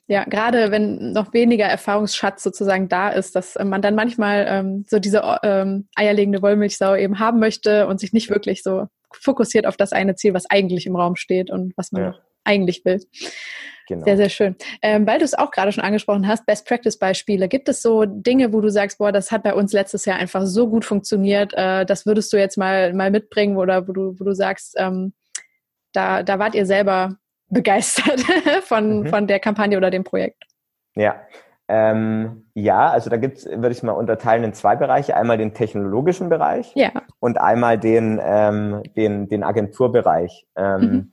ja, 0.09 0.25
gerade 0.25 0.71
wenn 0.71 1.13
noch 1.13 1.33
weniger 1.33 1.65
Erfahrungsschatz 1.65 2.43
sozusagen 2.43 2.89
da 2.89 3.09
ist, 3.09 3.35
dass 3.35 3.57
man 3.63 3.83
dann 3.83 3.97
manchmal 3.97 4.47
ähm, 4.49 4.85
so 4.89 4.99
diese 5.01 5.23
ähm, 5.43 5.89
eierlegende 5.97 6.43
Wollmilchsau 6.43 6.95
eben 6.95 7.19
haben 7.19 7.41
möchte 7.41 7.89
und 7.89 7.99
sich 7.99 8.13
nicht 8.13 8.31
wirklich 8.31 8.63
so 8.63 8.87
fokussiert 9.13 9.67
auf 9.67 9.77
das 9.77 9.93
eine 9.93 10.15
Ziel, 10.15 10.35
was 10.35 10.49
eigentlich 10.49 10.87
im 10.87 10.95
Raum 10.95 11.17
steht 11.17 11.51
und 11.51 11.73
was 11.77 11.91
man 11.91 12.03
ja. 12.03 12.15
Eigentlich 12.47 12.85
will. 12.85 13.01
Genau. 13.87 14.05
Sehr, 14.05 14.17
sehr 14.17 14.29
schön. 14.29 14.57
Ähm, 14.83 15.07
weil 15.07 15.19
du 15.19 15.25
es 15.25 15.35
auch 15.35 15.51
gerade 15.51 15.71
schon 15.71 15.85
angesprochen 15.85 16.27
hast, 16.27 16.45
Best 16.45 16.67
Practice 16.67 16.99
Beispiele. 16.99 17.49
Gibt 17.49 17.69
es 17.69 17.83
so 17.83 18.05
Dinge, 18.05 18.53
wo 18.53 18.61
du 18.61 18.69
sagst, 18.69 18.99
boah, 18.99 19.13
das 19.13 19.31
hat 19.31 19.45
bei 19.45 19.55
uns 19.55 19.73
letztes 19.73 20.05
Jahr 20.05 20.19
einfach 20.19 20.45
so 20.45 20.69
gut 20.69 20.85
funktioniert, 20.85 21.55
äh, 21.55 21.87
das 21.87 22.05
würdest 22.05 22.33
du 22.33 22.37
jetzt 22.37 22.59
mal, 22.59 22.93
mal 22.93 23.11
mitbringen 23.11 23.57
oder 23.57 23.87
wo 23.87 23.93
du, 23.93 24.19
wo 24.19 24.25
du 24.25 24.35
sagst, 24.35 24.75
ähm, 24.77 25.13
da, 25.93 26.23
da 26.23 26.39
wart 26.39 26.55
ihr 26.55 26.67
selber 26.67 27.17
begeistert 27.49 28.21
von, 28.63 29.03
mhm. 29.03 29.07
von 29.07 29.27
der 29.29 29.39
Kampagne 29.39 29.77
oder 29.77 29.91
dem 29.91 30.03
Projekt? 30.03 30.43
Ja, 30.97 31.21
ähm, 31.69 32.47
ja, 32.55 32.91
also 32.91 33.09
da 33.09 33.17
gibt's, 33.17 33.45
würde 33.45 33.71
ich 33.71 33.83
mal 33.85 33.93
unterteilen 33.93 34.43
in 34.43 34.53
zwei 34.53 34.75
Bereiche. 34.75 35.17
Einmal 35.17 35.39
den 35.39 35.55
technologischen 35.55 36.29
Bereich 36.29 36.73
ja. 36.75 36.91
und 37.21 37.41
einmal 37.41 37.79
den, 37.79 38.21
ähm, 38.23 38.83
den, 38.97 39.29
den 39.29 39.45
Agenturbereich. 39.45 40.47
Ähm, 40.57 40.81
mhm 40.81 41.13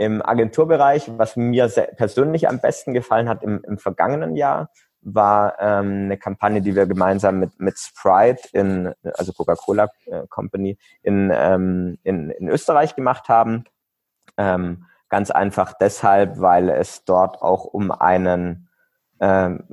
Im 0.00 0.22
Agenturbereich, 0.24 1.10
was 1.18 1.36
mir 1.36 1.68
persönlich 1.98 2.48
am 2.48 2.58
besten 2.58 2.94
gefallen 2.94 3.28
hat 3.28 3.42
im, 3.42 3.62
im 3.64 3.76
vergangenen 3.76 4.34
Jahr, 4.34 4.70
war 5.02 5.60
ähm, 5.60 6.04
eine 6.04 6.16
Kampagne, 6.16 6.62
die 6.62 6.74
wir 6.74 6.86
gemeinsam 6.86 7.38
mit, 7.38 7.60
mit 7.60 7.78
Sprite 7.78 8.48
in, 8.52 8.94
also 9.12 9.34
Coca-Cola 9.34 9.90
äh, 10.06 10.26
Company 10.30 10.78
in, 11.02 11.30
ähm, 11.34 11.98
in, 12.02 12.30
in 12.30 12.48
Österreich 12.48 12.96
gemacht 12.96 13.28
haben. 13.28 13.64
Ähm, 14.38 14.86
ganz 15.10 15.30
einfach 15.30 15.74
deshalb, 15.78 16.40
weil 16.40 16.70
es 16.70 17.04
dort 17.04 17.42
auch 17.42 17.66
um 17.66 17.90
einen 17.90 18.70
ähm, 19.20 19.64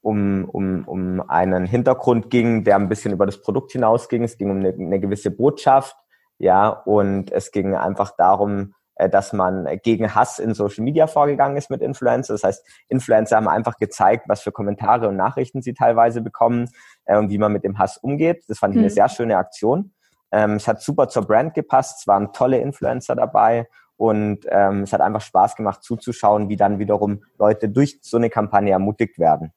um, 0.00 0.44
um, 0.44 0.84
um 0.86 1.28
einen 1.28 1.66
Hintergrund 1.66 2.30
ging, 2.30 2.62
der 2.62 2.76
ein 2.76 2.88
bisschen 2.88 3.12
über 3.12 3.26
das 3.26 3.42
Produkt 3.42 3.72
hinausging. 3.72 4.22
Es 4.22 4.38
ging 4.38 4.52
um 4.52 4.58
eine, 4.58 4.68
eine 4.68 5.00
gewisse 5.00 5.32
Botschaft, 5.32 5.96
ja, 6.38 6.68
und 6.68 7.32
es 7.32 7.50
ging 7.50 7.74
einfach 7.74 8.12
darum, 8.16 8.74
dass 8.96 9.32
man 9.32 9.66
gegen 9.82 10.14
Hass 10.14 10.38
in 10.38 10.54
Social 10.54 10.84
Media 10.84 11.06
vorgegangen 11.06 11.56
ist 11.56 11.70
mit 11.70 11.82
Influencern. 11.82 12.34
Das 12.34 12.44
heißt, 12.44 12.66
Influencer 12.88 13.36
haben 13.36 13.48
einfach 13.48 13.76
gezeigt, 13.76 14.26
was 14.28 14.42
für 14.42 14.52
Kommentare 14.52 15.08
und 15.08 15.16
Nachrichten 15.16 15.62
sie 15.62 15.74
teilweise 15.74 16.20
bekommen 16.20 16.70
äh, 17.04 17.16
und 17.16 17.30
wie 17.30 17.38
man 17.38 17.52
mit 17.52 17.64
dem 17.64 17.78
Hass 17.78 17.96
umgeht. 17.96 18.44
Das 18.48 18.58
fand 18.58 18.74
ich 18.74 18.78
eine 18.78 18.88
mhm. 18.88 18.94
sehr 18.94 19.08
schöne 19.08 19.36
Aktion. 19.36 19.92
Ähm, 20.30 20.52
es 20.52 20.68
hat 20.68 20.80
super 20.80 21.08
zur 21.08 21.26
Brand 21.26 21.54
gepasst. 21.54 22.00
Es 22.00 22.06
waren 22.06 22.32
tolle 22.32 22.58
Influencer 22.58 23.16
dabei 23.16 23.68
und 23.96 24.40
ähm, 24.48 24.82
es 24.82 24.92
hat 24.92 25.00
einfach 25.00 25.20
Spaß 25.20 25.56
gemacht 25.56 25.82
zuzuschauen, 25.82 26.48
wie 26.48 26.56
dann 26.56 26.78
wiederum 26.78 27.24
Leute 27.38 27.68
durch 27.68 27.98
so 28.02 28.16
eine 28.16 28.30
Kampagne 28.30 28.72
ermutigt 28.72 29.18
werden. 29.18 29.52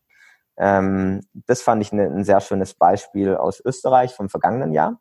Ähm, 0.58 1.22
das 1.34 1.62
fand 1.62 1.82
ich 1.82 1.92
eine, 1.94 2.06
ein 2.06 2.24
sehr 2.24 2.42
schönes 2.42 2.74
Beispiel 2.74 3.36
aus 3.36 3.62
Österreich 3.64 4.14
vom 4.14 4.30
vergangenen 4.30 4.74
Jahr 4.74 5.00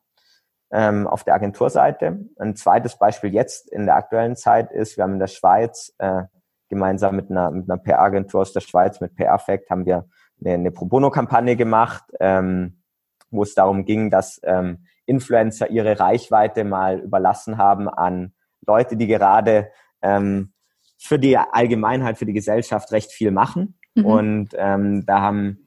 ähm, 0.70 1.06
auf 1.06 1.24
der 1.24 1.34
Agenturseite. 1.34 2.18
Ein 2.38 2.56
zweites 2.56 2.98
Beispiel 2.98 3.32
jetzt 3.32 3.70
in 3.70 3.86
der 3.86 3.96
aktuellen 3.96 4.36
Zeit 4.36 4.72
ist, 4.72 4.96
wir 4.96 5.04
haben 5.04 5.14
in 5.14 5.20
der 5.20 5.26
Schweiz 5.26 5.94
äh, 5.98 6.24
gemeinsam 6.68 7.16
mit 7.16 7.30
einer, 7.30 7.50
mit 7.50 7.70
einer 7.70 7.78
PR-Agentur 7.80 8.40
aus 8.40 8.52
der 8.52 8.60
Schweiz, 8.60 9.00
mit 9.00 9.14
Perfect, 9.14 9.70
haben 9.70 9.86
wir 9.86 10.08
eine, 10.40 10.54
eine 10.54 10.70
Pro 10.70 10.86
Bono-Kampagne 10.86 11.56
gemacht, 11.56 12.04
ähm, 12.20 12.82
wo 13.30 13.42
es 13.42 13.54
darum 13.54 13.84
ging, 13.84 14.10
dass 14.10 14.40
ähm, 14.42 14.86
Influencer 15.06 15.70
ihre 15.70 16.00
Reichweite 16.00 16.64
mal 16.64 16.98
überlassen 16.98 17.58
haben 17.58 17.88
an 17.88 18.34
Leute, 18.66 18.96
die 18.96 19.06
gerade 19.06 19.70
ähm, 20.02 20.52
für 20.98 21.18
die 21.18 21.36
Allgemeinheit, 21.36 22.18
für 22.18 22.26
die 22.26 22.32
Gesellschaft 22.32 22.90
recht 22.92 23.12
viel 23.12 23.30
machen. 23.30 23.78
Mhm. 23.94 24.04
Und 24.04 24.48
ähm, 24.56 25.06
da 25.06 25.20
haben 25.20 25.65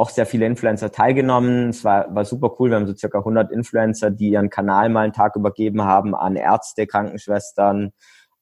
auch 0.00 0.08
sehr 0.08 0.24
viele 0.24 0.46
Influencer 0.46 0.90
teilgenommen. 0.90 1.68
Es 1.68 1.84
war, 1.84 2.12
war 2.14 2.24
super 2.24 2.54
cool. 2.58 2.70
Wir 2.70 2.76
haben 2.76 2.86
so 2.86 2.96
circa 2.96 3.18
100 3.18 3.52
Influencer, 3.52 4.10
die 4.10 4.30
ihren 4.30 4.48
Kanal 4.48 4.88
mal 4.88 5.02
einen 5.02 5.12
Tag 5.12 5.36
übergeben 5.36 5.82
haben 5.82 6.14
an 6.14 6.36
Ärzte, 6.36 6.86
Krankenschwestern, 6.86 7.92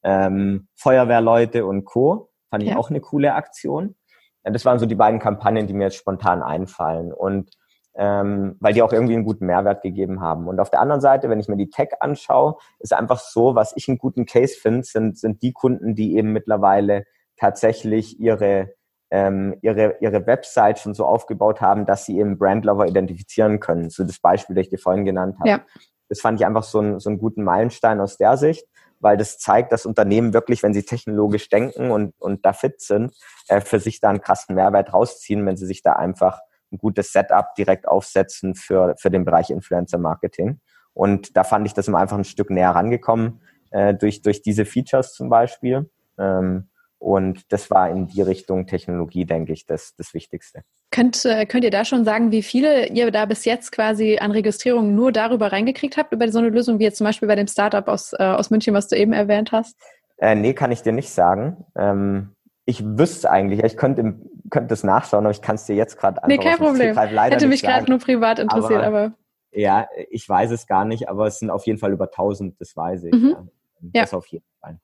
ähm, 0.04 0.68
Feuerwehrleute 0.76 1.66
und 1.66 1.84
Co. 1.84 2.30
Fand 2.48 2.62
ich 2.62 2.70
ja. 2.70 2.76
auch 2.76 2.90
eine 2.90 3.00
coole 3.00 3.34
Aktion. 3.34 3.96
Ja, 4.44 4.52
das 4.52 4.64
waren 4.64 4.78
so 4.78 4.86
die 4.86 4.94
beiden 4.94 5.18
Kampagnen, 5.18 5.66
die 5.66 5.74
mir 5.74 5.84
jetzt 5.84 5.96
spontan 5.96 6.44
einfallen. 6.44 7.12
Und 7.12 7.50
ähm, 7.96 8.54
weil 8.60 8.72
die 8.72 8.82
auch 8.82 8.92
irgendwie 8.92 9.14
einen 9.14 9.24
guten 9.24 9.46
Mehrwert 9.46 9.82
gegeben 9.82 10.20
haben. 10.20 10.46
Und 10.46 10.60
auf 10.60 10.70
der 10.70 10.80
anderen 10.80 11.00
Seite, 11.00 11.28
wenn 11.28 11.40
ich 11.40 11.48
mir 11.48 11.56
die 11.56 11.70
Tech 11.70 11.88
anschaue, 11.98 12.54
ist 12.78 12.92
einfach 12.92 13.18
so, 13.18 13.56
was 13.56 13.72
ich 13.74 13.88
einen 13.88 13.98
guten 13.98 14.26
Case 14.26 14.54
finde, 14.56 14.84
sind, 14.84 15.18
sind 15.18 15.42
die 15.42 15.52
Kunden, 15.52 15.96
die 15.96 16.14
eben 16.14 16.32
mittlerweile 16.32 17.04
tatsächlich 17.36 18.20
ihre 18.20 18.77
ähm, 19.10 19.56
ihre, 19.62 19.96
ihre 20.00 20.26
Website 20.26 20.78
schon 20.78 20.94
so 20.94 21.04
aufgebaut 21.06 21.60
haben, 21.60 21.86
dass 21.86 22.04
sie 22.04 22.18
eben 22.18 22.38
Brandlover 22.38 22.86
identifizieren 22.86 23.60
können. 23.60 23.90
So 23.90 24.04
das 24.04 24.18
Beispiel, 24.18 24.54
das 24.54 24.64
ich 24.64 24.70
dir 24.70 24.78
vorhin 24.78 25.04
genannt 25.04 25.36
habe. 25.38 25.48
Ja. 25.48 25.60
Das 26.08 26.20
fand 26.20 26.40
ich 26.40 26.46
einfach 26.46 26.62
so, 26.62 26.80
ein, 26.80 27.00
so 27.00 27.10
einen 27.10 27.18
guten 27.18 27.42
Meilenstein 27.42 28.00
aus 28.00 28.16
der 28.16 28.36
Sicht, 28.36 28.66
weil 29.00 29.16
das 29.16 29.38
zeigt, 29.38 29.72
dass 29.72 29.86
Unternehmen 29.86 30.32
wirklich, 30.32 30.62
wenn 30.62 30.74
sie 30.74 30.82
technologisch 30.82 31.48
denken 31.48 31.90
und, 31.90 32.14
und 32.18 32.44
da 32.44 32.52
fit 32.52 32.80
sind, 32.80 33.14
äh, 33.48 33.60
für 33.60 33.80
sich 33.80 34.00
da 34.00 34.10
einen 34.10 34.20
krassen 34.20 34.54
Mehrwert 34.54 34.92
rausziehen, 34.92 35.44
wenn 35.46 35.56
sie 35.56 35.66
sich 35.66 35.82
da 35.82 35.92
einfach 35.94 36.40
ein 36.72 36.78
gutes 36.78 37.12
Setup 37.12 37.54
direkt 37.56 37.88
aufsetzen 37.88 38.54
für, 38.54 38.94
für 38.98 39.10
den 39.10 39.24
Bereich 39.24 39.50
Influencer 39.50 39.98
Marketing. 39.98 40.60
Und 40.92 41.36
da 41.36 41.44
fand 41.44 41.66
ich 41.66 41.74
das 41.74 41.88
immer 41.88 41.98
einfach 41.98 42.18
ein 42.18 42.24
Stück 42.24 42.50
näher 42.50 42.70
rangekommen, 42.70 43.40
äh, 43.70 43.94
durch, 43.94 44.22
durch 44.22 44.42
diese 44.42 44.64
Features 44.64 45.14
zum 45.14 45.28
Beispiel. 45.28 45.90
Ähm, 46.18 46.68
und 46.98 47.52
das 47.52 47.70
war 47.70 47.90
in 47.90 48.08
die 48.08 48.22
Richtung 48.22 48.66
Technologie, 48.66 49.24
denke 49.24 49.52
ich, 49.52 49.66
das, 49.66 49.94
das 49.96 50.14
Wichtigste. 50.14 50.62
Könnt, 50.90 51.24
äh, 51.24 51.46
könnt 51.46 51.64
ihr 51.64 51.70
da 51.70 51.84
schon 51.84 52.04
sagen, 52.04 52.32
wie 52.32 52.42
viele 52.42 52.88
ihr 52.88 53.10
da 53.10 53.24
bis 53.26 53.44
jetzt 53.44 53.72
quasi 53.72 54.18
an 54.18 54.32
Registrierungen 54.32 54.94
nur 54.94 55.12
darüber 55.12 55.52
reingekriegt 55.52 55.96
habt, 55.96 56.12
über 56.12 56.28
so 56.30 56.38
eine 56.38 56.48
Lösung, 56.48 56.78
wie 56.78 56.84
jetzt 56.84 56.98
zum 56.98 57.06
Beispiel 57.06 57.28
bei 57.28 57.36
dem 57.36 57.46
Startup 57.46 57.86
aus, 57.88 58.12
äh, 58.14 58.22
aus 58.22 58.50
München, 58.50 58.74
was 58.74 58.88
du 58.88 58.96
eben 58.96 59.12
erwähnt 59.12 59.52
hast? 59.52 59.76
Äh, 60.16 60.34
nee, 60.34 60.54
kann 60.54 60.72
ich 60.72 60.82
dir 60.82 60.92
nicht 60.92 61.10
sagen. 61.10 61.64
Ähm, 61.76 62.34
ich 62.64 62.84
wüsste 62.84 63.30
eigentlich, 63.30 63.62
ich 63.62 63.76
könnte, 63.76 64.16
könnte 64.50 64.74
es 64.74 64.82
nachschauen, 64.82 65.24
aber 65.24 65.30
ich 65.30 65.40
kann 65.40 65.54
es 65.54 65.66
dir 65.66 65.76
jetzt 65.76 65.96
gerade 65.96 66.22
einfach 66.22 66.28
Nee, 66.28 66.38
kein 66.38 66.58
Problem. 66.58 66.96
Hätte 66.96 67.46
mich 67.46 67.62
gerade 67.62 67.88
nur 67.88 67.98
privat 67.98 68.40
interessiert, 68.40 68.82
aber, 68.82 69.04
aber, 69.04 69.12
Ja, 69.52 69.88
ich 70.10 70.28
weiß 70.28 70.50
es 70.50 70.66
gar 70.66 70.84
nicht, 70.84 71.08
aber 71.08 71.26
es 71.26 71.38
sind 71.38 71.50
auf 71.50 71.64
jeden 71.66 71.78
Fall 71.78 71.92
über 71.92 72.06
1000, 72.06 72.60
das 72.60 72.76
weiß 72.76 73.04
ich. 73.04 73.12
Mhm. 73.12 73.28
Ja. 73.30 74.02
Das 74.02 74.10
ja. 74.10 74.18
auf 74.18 74.26
jeden 74.26 74.44
Fall. 74.60 74.78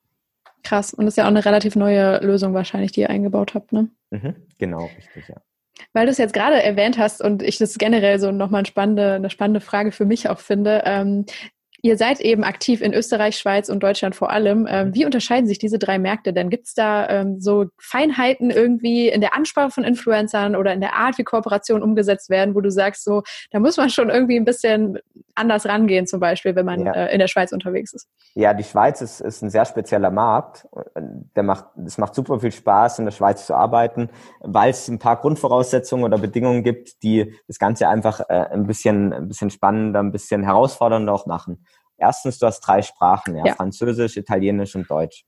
Krass. 0.64 0.94
Und 0.94 1.04
das 1.04 1.12
ist 1.12 1.18
ja 1.18 1.24
auch 1.24 1.28
eine 1.28 1.44
relativ 1.44 1.76
neue 1.76 2.18
Lösung 2.18 2.54
wahrscheinlich, 2.54 2.92
die 2.92 3.00
ihr 3.00 3.10
eingebaut 3.10 3.54
habt, 3.54 3.72
ne? 3.72 3.90
Mhm, 4.10 4.34
genau, 4.58 4.90
richtig, 4.96 5.28
ja. 5.28 5.36
Weil 5.92 6.06
du 6.06 6.12
es 6.12 6.18
jetzt 6.18 6.34
gerade 6.34 6.62
erwähnt 6.62 6.98
hast 6.98 7.20
und 7.20 7.42
ich 7.42 7.58
das 7.58 7.78
generell 7.78 8.18
so 8.18 8.32
nochmal 8.32 8.60
eine 8.60 8.66
spannende, 8.66 9.14
eine 9.14 9.30
spannende 9.30 9.60
Frage 9.60 9.92
für 9.92 10.04
mich 10.04 10.28
auch 10.28 10.40
finde. 10.40 10.82
Ähm, 10.84 11.26
Ihr 11.84 11.98
seid 11.98 12.20
eben 12.20 12.44
aktiv 12.44 12.80
in 12.80 12.94
Österreich, 12.94 13.36
Schweiz 13.36 13.68
und 13.68 13.82
Deutschland 13.82 14.16
vor 14.16 14.30
allem. 14.30 14.66
Ähm, 14.70 14.94
wie 14.94 15.04
unterscheiden 15.04 15.46
sich 15.46 15.58
diese 15.58 15.78
drei 15.78 15.98
Märkte 15.98 16.32
denn? 16.32 16.48
Gibt 16.48 16.66
es 16.66 16.72
da 16.72 17.06
ähm, 17.10 17.42
so 17.42 17.66
Feinheiten 17.78 18.48
irgendwie 18.48 19.10
in 19.10 19.20
der 19.20 19.34
Ansprache 19.34 19.70
von 19.70 19.84
Influencern 19.84 20.56
oder 20.56 20.72
in 20.72 20.80
der 20.80 20.94
Art, 20.94 21.18
wie 21.18 21.24
Kooperationen 21.24 21.82
umgesetzt 21.82 22.30
werden, 22.30 22.54
wo 22.54 22.62
du 22.62 22.70
sagst, 22.70 23.04
so, 23.04 23.22
da 23.50 23.60
muss 23.60 23.76
man 23.76 23.90
schon 23.90 24.08
irgendwie 24.08 24.38
ein 24.38 24.46
bisschen 24.46 24.98
anders 25.34 25.66
rangehen, 25.66 26.06
zum 26.06 26.20
Beispiel, 26.20 26.56
wenn 26.56 26.64
man 26.64 26.86
ja. 26.86 26.92
äh, 26.92 27.12
in 27.12 27.18
der 27.18 27.26
Schweiz 27.26 27.52
unterwegs 27.52 27.92
ist? 27.92 28.08
Ja, 28.34 28.54
die 28.54 28.64
Schweiz 28.64 29.02
ist, 29.02 29.20
ist 29.20 29.42
ein 29.42 29.50
sehr 29.50 29.66
spezieller 29.66 30.10
Markt. 30.10 30.66
Der 31.36 31.42
macht, 31.42 31.66
es 31.84 31.98
macht 31.98 32.14
super 32.14 32.40
viel 32.40 32.52
Spaß, 32.52 33.00
in 33.00 33.04
der 33.04 33.12
Schweiz 33.12 33.44
zu 33.44 33.54
arbeiten, 33.54 34.08
weil 34.40 34.70
es 34.70 34.88
ein 34.88 34.98
paar 34.98 35.16
Grundvoraussetzungen 35.20 36.04
oder 36.04 36.16
Bedingungen 36.16 36.62
gibt, 36.62 37.02
die 37.02 37.34
das 37.46 37.58
Ganze 37.58 37.88
einfach 37.88 38.20
äh, 38.30 38.46
ein 38.52 38.66
bisschen, 38.66 39.12
ein 39.12 39.28
bisschen 39.28 39.50
spannender, 39.50 40.00
ein 40.00 40.12
bisschen 40.12 40.44
herausfordernder 40.44 41.12
auch 41.12 41.26
machen. 41.26 41.66
Erstens, 41.96 42.38
du 42.38 42.46
hast 42.46 42.60
drei 42.60 42.82
Sprachen, 42.82 43.36
ja, 43.36 43.46
ja. 43.46 43.54
Französisch, 43.54 44.16
Italienisch 44.16 44.74
und 44.74 44.90
Deutsch. 44.90 45.24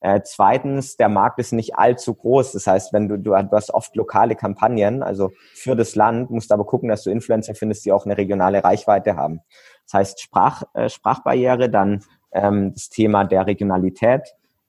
Äh, 0.00 0.20
zweitens, 0.24 0.96
der 0.96 1.10
Markt 1.10 1.38
ist 1.38 1.52
nicht 1.52 1.76
allzu 1.76 2.14
groß. 2.14 2.52
Das 2.52 2.66
heißt, 2.66 2.92
wenn 2.92 3.08
du, 3.08 3.18
du, 3.18 3.32
du 3.32 3.52
hast 3.52 3.72
oft 3.72 3.94
lokale 3.96 4.34
Kampagnen, 4.34 5.02
also 5.02 5.30
für 5.54 5.76
das 5.76 5.94
Land, 5.94 6.30
musst 6.30 6.52
aber 6.52 6.64
gucken, 6.64 6.88
dass 6.88 7.02
du 7.02 7.10
Influencer 7.10 7.54
findest, 7.54 7.84
die 7.84 7.92
auch 7.92 8.06
eine 8.06 8.16
regionale 8.16 8.64
Reichweite 8.64 9.16
haben. 9.16 9.40
Das 9.84 9.94
heißt, 9.94 10.20
Sprach, 10.22 10.62
äh, 10.72 10.88
Sprachbarriere, 10.88 11.68
dann 11.68 12.02
ähm, 12.32 12.72
das 12.72 12.88
Thema 12.88 13.24
der 13.24 13.46
Regionalität, 13.46 14.22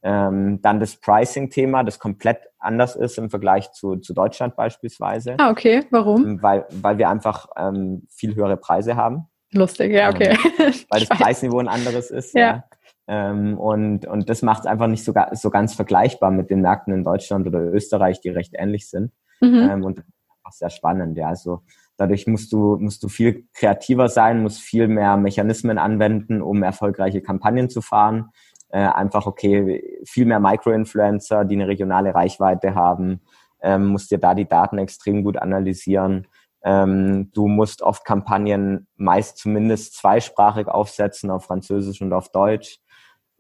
ähm, 0.03 0.61
dann 0.61 0.79
das 0.79 0.97
Pricing-Thema, 0.97 1.83
das 1.83 1.99
komplett 1.99 2.39
anders 2.59 2.95
ist 2.95 3.17
im 3.17 3.29
Vergleich 3.29 3.71
zu, 3.71 3.97
zu 3.97 4.13
Deutschland 4.13 4.55
beispielsweise. 4.55 5.35
Ah, 5.37 5.51
okay. 5.51 5.85
Warum? 5.91 6.23
Ähm, 6.23 6.43
weil, 6.43 6.65
weil 6.69 6.97
wir 6.97 7.07
einfach 7.09 7.47
ähm, 7.55 8.07
viel 8.09 8.35
höhere 8.35 8.57
Preise 8.57 8.95
haben. 8.95 9.27
Lustig, 9.53 9.91
ja, 9.91 10.09
okay. 10.09 10.37
Ähm, 10.59 10.73
weil 10.89 11.05
das 11.05 11.09
Preisniveau 11.09 11.59
ein 11.59 11.67
anderes 11.67 12.11
ist. 12.11 12.33
Ja. 12.33 12.41
ja. 12.41 12.63
Ähm, 13.07 13.57
und, 13.57 14.05
und 14.05 14.29
das 14.29 14.41
macht 14.41 14.61
es 14.61 14.65
einfach 14.65 14.87
nicht 14.87 15.03
so, 15.03 15.13
so 15.33 15.49
ganz 15.49 15.73
vergleichbar 15.73 16.31
mit 16.31 16.49
den 16.49 16.61
Märkten 16.61 16.93
in 16.93 17.03
Deutschland 17.03 17.47
oder 17.47 17.59
Österreich, 17.59 18.21
die 18.21 18.29
recht 18.29 18.53
ähnlich 18.57 18.89
sind. 18.89 19.11
Mhm. 19.41 19.69
Ähm, 19.69 19.83
und 19.83 19.97
das 19.97 20.05
ist 20.05 20.45
auch 20.45 20.51
sehr 20.51 20.69
spannend, 20.69 21.17
ja. 21.17 21.27
Also 21.27 21.63
dadurch 21.97 22.27
musst 22.27 22.53
du, 22.53 22.77
musst 22.77 23.03
du 23.03 23.09
viel 23.09 23.47
kreativer 23.53 24.07
sein, 24.07 24.41
musst 24.41 24.61
viel 24.61 24.87
mehr 24.87 25.17
Mechanismen 25.17 25.77
anwenden, 25.77 26.41
um 26.41 26.63
erfolgreiche 26.63 27.21
Kampagnen 27.21 27.69
zu 27.69 27.81
fahren. 27.81 28.29
Äh, 28.69 28.79
einfach, 28.79 29.25
okay, 29.25 29.99
viel 30.05 30.25
mehr 30.25 30.39
Micro-Influencer, 30.39 31.43
die 31.43 31.55
eine 31.55 31.67
regionale 31.67 32.15
Reichweite 32.15 32.75
haben, 32.75 33.19
ähm, 33.61 33.87
musst 33.87 34.11
dir 34.11 34.17
da 34.17 34.33
die 34.33 34.47
Daten 34.47 34.77
extrem 34.77 35.23
gut 35.23 35.37
analysieren 35.37 36.27
ähm, 36.64 37.32
du 37.34 37.47
musst 37.47 37.82
oft 37.82 38.05
Kampagnen 38.05 38.88
meist 38.95 39.38
zumindest 39.38 39.95
zweisprachig 39.95 40.68
aufsetzen, 40.68 41.32
auf 41.32 41.45
Französisch 41.45 42.01
und 42.01 42.14
auf 42.14 42.32
Deutsch. 42.32 42.80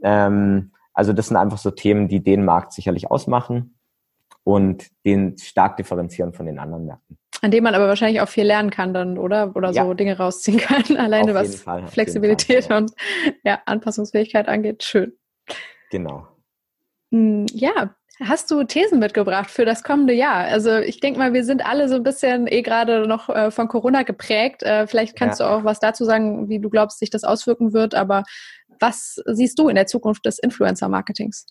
Ähm, 0.03 0.71
also 0.93 1.13
das 1.13 1.27
sind 1.27 1.37
einfach 1.37 1.57
so 1.57 1.71
Themen, 1.71 2.07
die 2.07 2.23
den 2.23 2.43
Markt 2.43 2.73
sicherlich 2.73 3.09
ausmachen 3.09 3.77
und 4.43 4.87
den 5.05 5.37
stark 5.37 5.77
differenzieren 5.77 6.33
von 6.33 6.45
den 6.45 6.59
anderen 6.59 6.85
Märkten. 6.85 7.17
An 7.41 7.51
dem 7.51 7.63
man 7.63 7.73
aber 7.73 7.87
wahrscheinlich 7.87 8.21
auch 8.21 8.27
viel 8.27 8.45
lernen 8.45 8.69
kann 8.69 8.93
dann, 8.93 9.17
oder? 9.17 9.55
Oder 9.55 9.71
ja. 9.71 9.83
so 9.83 9.93
Dinge 9.93 10.17
rausziehen 10.17 10.59
kann, 10.59 10.83
alleine 10.97 11.33
was 11.33 11.61
Fall, 11.61 11.87
Flexibilität 11.87 12.65
Fall, 12.65 12.71
ja. 12.71 12.77
und 12.77 12.91
ja, 13.43 13.59
Anpassungsfähigkeit 13.65 14.47
angeht. 14.47 14.83
Schön. 14.83 15.13
Genau. 15.89 16.27
Hm, 17.11 17.45
ja, 17.51 17.95
Hast 18.19 18.51
du 18.51 18.63
Thesen 18.63 18.99
mitgebracht 18.99 19.49
für 19.49 19.65
das 19.65 19.83
kommende 19.83 20.13
Jahr? 20.13 20.45
Also 20.45 20.77
ich 20.77 20.99
denke 20.99 21.17
mal, 21.17 21.33
wir 21.33 21.43
sind 21.43 21.65
alle 21.65 21.89
so 21.89 21.95
ein 21.95 22.03
bisschen 22.03 22.45
eh 22.47 22.61
gerade 22.61 23.07
noch 23.07 23.29
äh, 23.29 23.51
von 23.51 23.67
Corona 23.67 24.03
geprägt. 24.03 24.63
Äh, 24.63 24.85
vielleicht 24.85 25.15
kannst 25.15 25.39
ja. 25.39 25.47
du 25.47 25.51
auch 25.51 25.63
was 25.63 25.79
dazu 25.79 26.05
sagen, 26.05 26.47
wie 26.49 26.59
du 26.59 26.69
glaubst, 26.69 26.99
sich 26.99 27.09
das 27.09 27.23
auswirken 27.23 27.73
wird. 27.73 27.95
Aber 27.95 28.23
was 28.79 29.21
siehst 29.25 29.57
du 29.57 29.69
in 29.69 29.75
der 29.75 29.87
Zukunft 29.87 30.25
des 30.25 30.39
Influencer-Marketings? 30.39 31.47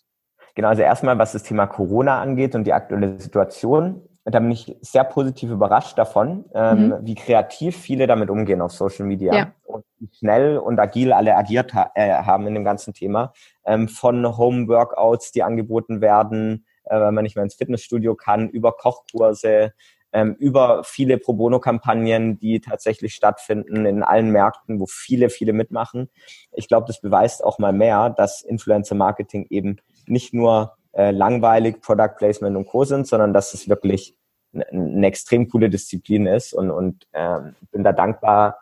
Genau, 0.55 0.69
also 0.69 0.81
erstmal, 0.81 1.17
was 1.17 1.31
das 1.31 1.43
Thema 1.43 1.65
Corona 1.67 2.21
angeht 2.21 2.55
und 2.55 2.65
die 2.65 2.73
aktuelle 2.73 3.19
Situation, 3.19 4.01
da 4.23 4.39
bin 4.39 4.51
ich 4.51 4.75
sehr 4.81 5.03
positiv 5.03 5.49
überrascht 5.49 5.97
davon, 5.97 6.45
ähm, 6.53 6.87
mhm. 6.87 6.97
wie 7.01 7.15
kreativ 7.15 7.75
viele 7.75 8.05
damit 8.05 8.29
umgehen 8.29 8.61
auf 8.61 8.71
Social 8.71 9.05
Media 9.05 9.33
ja. 9.33 9.53
und 9.65 9.83
wie 9.99 10.09
schnell 10.13 10.57
und 10.57 10.79
agil 10.79 11.11
alle 11.11 11.35
agiert 11.35 11.73
ha 11.73 11.91
äh, 11.95 12.11
haben 12.11 12.45
in 12.47 12.53
dem 12.53 12.63
ganzen 12.63 12.93
Thema. 12.93 13.33
Ähm, 13.65 13.87
von 13.87 14.37
Home-Workouts, 14.37 15.31
die 15.31 15.41
angeboten 15.41 16.01
werden, 16.01 16.65
äh, 16.85 16.99
wenn 16.99 17.13
man 17.15 17.23
nicht 17.23 17.35
mehr 17.35 17.43
ins 17.43 17.55
Fitnessstudio 17.55 18.15
kann, 18.15 18.47
über 18.49 18.73
Kochkurse, 18.73 19.73
ähm, 20.13 20.35
über 20.35 20.83
viele 20.83 21.17
Pro 21.17 21.33
Bono-Kampagnen, 21.33 22.37
die 22.37 22.59
tatsächlich 22.59 23.15
stattfinden 23.15 23.85
in 23.85 24.03
allen 24.03 24.29
Märkten, 24.29 24.79
wo 24.79 24.85
viele, 24.85 25.29
viele 25.29 25.53
mitmachen. 25.53 26.09
Ich 26.51 26.67
glaube, 26.67 26.85
das 26.85 27.01
beweist 27.01 27.43
auch 27.43 27.57
mal 27.59 27.73
mehr, 27.73 28.09
dass 28.11 28.43
Influencer-Marketing 28.43 29.47
eben 29.49 29.77
nicht 30.05 30.33
nur 30.33 30.75
äh, 30.93 31.11
langweilig 31.11 31.81
Product 31.81 32.15
Placement 32.17 32.57
und 32.57 32.65
Co. 32.65 32.83
sind, 32.83 33.07
sondern 33.07 33.33
dass 33.33 33.53
es 33.53 33.69
wirklich 33.69 34.15
eine, 34.53 35.07
extrem 35.07 35.47
coole 35.49 35.69
Disziplin 35.69 36.27
ist 36.27 36.53
und, 36.53 36.71
und 36.71 37.07
ähm, 37.13 37.55
bin 37.71 37.83
da 37.83 37.93
dankbar 37.93 38.59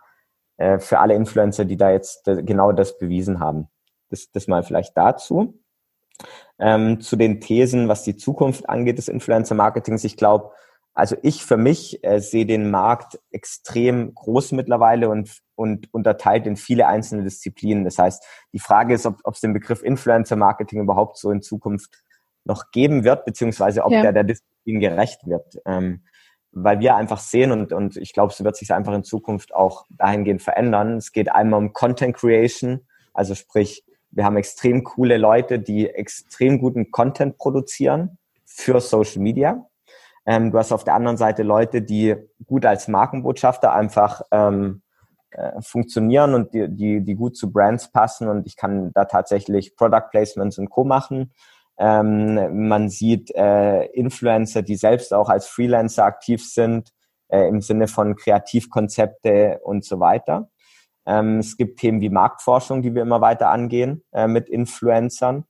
äh, 0.58 0.80
für 0.80 1.00
alle 1.00 1.16
Influencer, 1.16 1.66
die 1.66 1.78
da 1.78 1.92
jetzt 1.92 2.26
genau 2.26 2.72
das 2.72 2.98
bewiesen 2.98 3.40
haben. 3.40 3.68
Das, 4.10 4.32
das 4.32 4.48
mal 4.48 4.64
vielleicht 4.64 4.96
dazu. 4.98 5.60
Ähm, 6.60 7.00
zu 7.00 7.16
den 7.16 7.40
Thesen, 7.40 7.88
was 7.88 8.04
die 8.04 8.18
Zukunft 8.18 8.70
angeht 8.70 8.98
des 8.98 9.08
Influencer-Marketings. 9.08 10.04
Ich 10.04 10.18
glaube, 10.18 10.52
also 10.94 11.16
ich 11.22 11.46
für 11.46 11.56
mich 11.56 12.04
äh, 12.04 12.20
sehe 12.20 12.46
den 12.46 12.70
Markt 12.70 13.20
extrem 13.32 14.14
groß 14.14 14.52
mittlerweile 14.52 15.10
und, 15.10 15.40
und 15.56 15.94
unterteilt 15.94 16.46
in 16.46 16.58
viele 16.58 16.88
einzelne 16.88 17.24
Disziplinen. 17.24 17.86
Das 17.86 17.98
heißt, 17.98 18.24
die 18.52 18.60
Frage 18.60 18.94
ist, 18.94 19.06
ob 19.06 19.34
es 19.34 19.40
den 19.40 19.54
Begriff 19.54 19.82
Influencer-Marketing 19.82 20.82
überhaupt 20.82 21.18
so 21.18 21.32
in 21.32 21.42
Zukunft 21.42 22.04
noch 22.50 22.72
geben 22.72 23.06
wird, 23.06 23.24
beziehungsweise 23.24 23.86
ob 23.86 23.94
ja. 23.94 24.02
der 24.02 24.12
der 24.12 24.26
Disziplin 24.26 24.82
gerecht 24.82 25.26
wird. 25.26 25.58
Ähm, 25.66 26.02
weil 26.52 26.80
wir 26.80 26.96
einfach 26.96 27.20
sehen 27.20 27.52
und, 27.52 27.72
und 27.72 27.96
ich 27.96 28.12
glaube, 28.12 28.34
es 28.34 28.44
wird 28.44 28.58
sich 28.58 28.74
einfach 28.74 28.94
in 28.94 29.04
Zukunft 29.04 29.54
auch 29.54 29.86
dahingehend 29.90 30.42
verändern. 30.42 30.98
Es 30.98 31.12
geht 31.12 31.32
einmal 31.32 31.60
um 31.60 31.74
Content 31.74 32.18
Creation, 32.18 32.88
also 33.14 33.36
sprich, 33.36 33.86
wir 34.12 34.26
haben 34.26 34.38
extrem 34.38 34.84
coole 34.84 35.18
Leute, 35.18 35.60
die 35.60 35.88
extrem 35.88 36.60
guten 36.60 36.90
Content 36.92 37.38
produzieren 37.38 38.18
für 38.46 38.82
Social 38.82 39.22
Media. 39.22 39.68
Ähm, 40.26 40.52
du 40.52 40.58
hast 40.58 40.72
auf 40.72 40.84
der 40.84 40.96
anderen 40.96 41.18
Seite 41.18 41.44
Leute, 41.44 41.82
die 41.82 42.16
gut 42.46 42.66
als 42.66 42.88
Markenbotschafter 42.88 43.72
einfach 43.72 44.22
ähm, 44.32 44.82
äh, 45.32 45.62
funktionieren 45.62 46.34
und 46.34 46.54
die, 46.54 46.68
die, 46.70 47.02
die 47.02 47.16
gut 47.16 47.38
zu 47.38 47.52
Brands 47.52 47.92
passen 47.92 48.28
und 48.28 48.48
ich 48.48 48.56
kann 48.56 48.92
da 48.94 49.06
tatsächlich 49.06 49.76
Product 49.76 50.10
Placements 50.10 50.58
und 50.58 50.70
Co. 50.70 50.84
machen. 50.84 51.32
Ähm, 51.80 52.68
man 52.68 52.90
sieht 52.90 53.34
äh, 53.36 53.86
Influencer, 53.86 54.62
die 54.62 54.76
selbst 54.76 55.14
auch 55.14 55.30
als 55.30 55.48
Freelancer 55.48 56.04
aktiv 56.04 56.46
sind, 56.46 56.90
äh, 57.30 57.48
im 57.48 57.62
Sinne 57.62 57.88
von 57.88 58.18
Kreativkonzepte 58.18 59.62
und 59.64 59.86
so 59.86 60.02
weiter. 60.02 60.50
Ähm, 61.06 61.40
es 61.40 61.56
gibt 61.56 61.80
Themen 61.80 62.02
wie 62.02 62.10
Marktforschung, 62.10 62.82
die 62.82 62.94
wir 62.94 63.02
immer 63.02 63.22
weiter 63.22 63.50
angehen 63.50 64.04
äh, 64.12 64.28
mit 64.28 64.50
Influencern. 64.50 65.46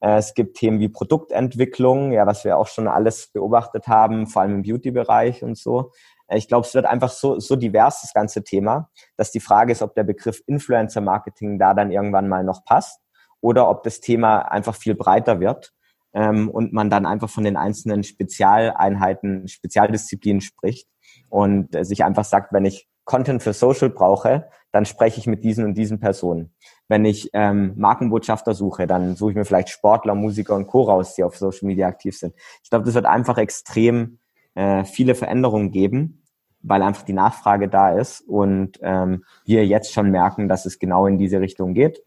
Äh, 0.00 0.16
es 0.16 0.32
gibt 0.32 0.56
Themen 0.56 0.80
wie 0.80 0.88
Produktentwicklung, 0.88 2.12
ja, 2.12 2.26
was 2.26 2.44
wir 2.44 2.56
auch 2.56 2.66
schon 2.66 2.88
alles 2.88 3.30
beobachtet 3.30 3.86
haben, 3.86 4.26
vor 4.26 4.40
allem 4.40 4.54
im 4.54 4.62
Beauty-Bereich 4.62 5.42
und 5.42 5.58
so. 5.58 5.92
Äh, 6.28 6.38
ich 6.38 6.48
glaube, 6.48 6.66
es 6.66 6.74
wird 6.74 6.86
einfach 6.86 7.10
so, 7.10 7.38
so 7.38 7.56
divers, 7.56 8.00
das 8.00 8.14
ganze 8.14 8.42
Thema, 8.42 8.90
dass 9.18 9.30
die 9.30 9.40
Frage 9.40 9.72
ist, 9.72 9.82
ob 9.82 9.94
der 9.94 10.04
Begriff 10.04 10.42
Influencer-Marketing 10.46 11.58
da 11.58 11.74
dann 11.74 11.90
irgendwann 11.90 12.28
mal 12.28 12.42
noch 12.42 12.64
passt 12.64 13.03
oder 13.44 13.68
ob 13.68 13.82
das 13.82 14.00
Thema 14.00 14.38
einfach 14.38 14.74
viel 14.74 14.94
breiter 14.94 15.38
wird 15.38 15.74
ähm, 16.14 16.48
und 16.48 16.72
man 16.72 16.88
dann 16.88 17.04
einfach 17.04 17.28
von 17.28 17.44
den 17.44 17.58
einzelnen 17.58 18.02
Spezialeinheiten, 18.02 19.48
Spezialdisziplinen 19.48 20.40
spricht 20.40 20.88
und 21.28 21.76
äh, 21.76 21.84
sich 21.84 22.04
einfach 22.04 22.24
sagt, 22.24 22.54
wenn 22.54 22.64
ich 22.64 22.88
Content 23.04 23.42
für 23.42 23.52
Social 23.52 23.90
brauche, 23.90 24.48
dann 24.72 24.86
spreche 24.86 25.20
ich 25.20 25.26
mit 25.26 25.44
diesen 25.44 25.66
und 25.66 25.74
diesen 25.74 26.00
Personen. 26.00 26.54
Wenn 26.88 27.04
ich 27.04 27.28
ähm, 27.34 27.74
Markenbotschafter 27.76 28.54
suche, 28.54 28.86
dann 28.86 29.14
suche 29.14 29.32
ich 29.32 29.36
mir 29.36 29.44
vielleicht 29.44 29.68
Sportler, 29.68 30.14
Musiker 30.14 30.54
und 30.54 30.66
Co. 30.66 30.84
raus, 30.84 31.14
die 31.14 31.22
auf 31.22 31.36
Social 31.36 31.66
Media 31.66 31.86
aktiv 31.86 32.16
sind. 32.16 32.34
Ich 32.62 32.70
glaube, 32.70 32.86
das 32.86 32.94
wird 32.94 33.04
einfach 33.04 33.36
extrem 33.36 34.20
äh, 34.54 34.84
viele 34.84 35.14
Veränderungen 35.14 35.70
geben, 35.70 36.22
weil 36.62 36.80
einfach 36.80 37.02
die 37.02 37.12
Nachfrage 37.12 37.68
da 37.68 37.90
ist 37.90 38.22
und 38.22 38.78
ähm, 38.80 39.22
wir 39.44 39.66
jetzt 39.66 39.92
schon 39.92 40.10
merken, 40.10 40.48
dass 40.48 40.64
es 40.64 40.78
genau 40.78 41.06
in 41.06 41.18
diese 41.18 41.40
Richtung 41.40 41.74
geht. 41.74 42.00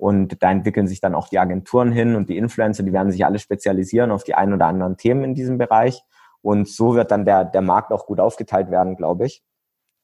Und 0.00 0.42
da 0.42 0.50
entwickeln 0.50 0.88
sich 0.88 1.02
dann 1.02 1.14
auch 1.14 1.28
die 1.28 1.38
Agenturen 1.38 1.92
hin 1.92 2.16
und 2.16 2.30
die 2.30 2.38
Influencer, 2.38 2.82
die 2.82 2.92
werden 2.94 3.12
sich 3.12 3.26
alle 3.26 3.38
spezialisieren 3.38 4.10
auf 4.10 4.24
die 4.24 4.34
ein 4.34 4.54
oder 4.54 4.64
anderen 4.64 4.96
Themen 4.96 5.24
in 5.24 5.34
diesem 5.34 5.58
Bereich. 5.58 6.02
Und 6.40 6.68
so 6.68 6.94
wird 6.94 7.10
dann 7.10 7.26
der, 7.26 7.44
der 7.44 7.60
Markt 7.60 7.92
auch 7.92 8.06
gut 8.06 8.18
aufgeteilt 8.18 8.70
werden, 8.70 8.96
glaube 8.96 9.26
ich. 9.26 9.42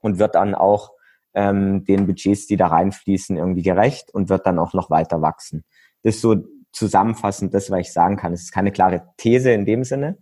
Und 0.03 0.19
wird 0.19 0.35
dann 0.35 0.55
auch 0.55 0.93
ähm, 1.33 1.87
den 1.87 2.07
Budgets, 2.07 2.47
die 2.47 2.59
da 2.59 2.67
reinfließen, 2.67 3.39
irgendwie 3.39 3.63
gerecht 3.63 4.13
und 4.13 4.29
wird 4.29 4.45
dann 4.45 4.59
auch 4.59 4.75
noch 4.75 4.91
weiter 4.91 5.23
wachsen. 5.23 5.65
Das 6.03 6.17
ist 6.17 6.21
so 6.21 6.45
zusammenfassend 6.73 7.55
das, 7.55 7.71
was 7.71 7.81
ich 7.81 7.93
sagen 7.95 8.19
kann. 8.19 8.35
Es 8.35 8.43
ist 8.43 8.53
keine 8.53 8.73
klare 8.73 9.03
These 9.17 9.51
in 9.53 9.65
dem 9.65 9.83
Sinne 9.83 10.19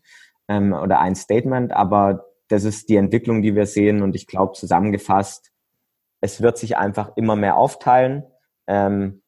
ähm, 0.46 0.72
oder 0.72 1.00
ein 1.00 1.16
Statement, 1.16 1.72
aber 1.72 2.26
das 2.46 2.62
ist 2.62 2.88
die 2.88 2.96
Entwicklung, 2.96 3.42
die 3.42 3.56
wir 3.56 3.66
sehen. 3.66 4.02
Und 4.02 4.14
ich 4.14 4.28
glaube, 4.28 4.52
zusammengefasst, 4.52 5.50
es 6.20 6.40
wird 6.40 6.58
sich 6.58 6.76
einfach 6.76 7.16
immer 7.16 7.34
mehr 7.34 7.56
aufteilen. 7.56 8.22
Ähm, 8.68 9.22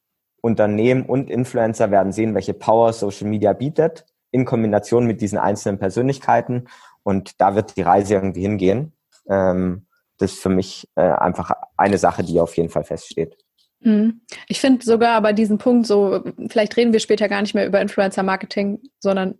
Unternehmen 0.47 1.03
und 1.03 1.29
Influencer 1.29 1.91
werden 1.91 2.11
sehen, 2.11 2.33
welche 2.33 2.53
Power 2.53 2.93
Social 2.93 3.27
Media 3.27 3.53
bietet, 3.53 4.05
in 4.31 4.45
Kombination 4.45 5.05
mit 5.05 5.21
diesen 5.21 5.37
einzelnen 5.37 5.77
Persönlichkeiten. 5.77 6.67
Und 7.03 7.39
da 7.39 7.55
wird 7.55 7.77
die 7.77 7.81
Reise 7.81 8.15
irgendwie 8.15 8.41
hingehen. 8.41 8.93
Ähm, 9.29 9.85
das 10.17 10.33
ist 10.33 10.41
für 10.41 10.49
mich 10.49 10.87
äh, 10.95 11.01
einfach 11.01 11.51
eine 11.75 11.97
Sache, 11.97 12.23
die 12.23 12.39
auf 12.39 12.57
jeden 12.57 12.69
Fall 12.69 12.83
feststeht. 12.83 13.37
Mhm. 13.81 14.21
Ich 14.47 14.59
finde 14.59 14.83
sogar 14.83 15.11
aber 15.15 15.33
diesen 15.33 15.59
Punkt 15.59 15.85
so, 15.85 16.23
vielleicht 16.49 16.75
reden 16.77 16.93
wir 16.93 16.99
später 16.99 17.29
gar 17.29 17.41
nicht 17.41 17.53
mehr 17.53 17.67
über 17.67 17.81
Influencer-Marketing, 17.81 18.79
sondern 18.99 19.35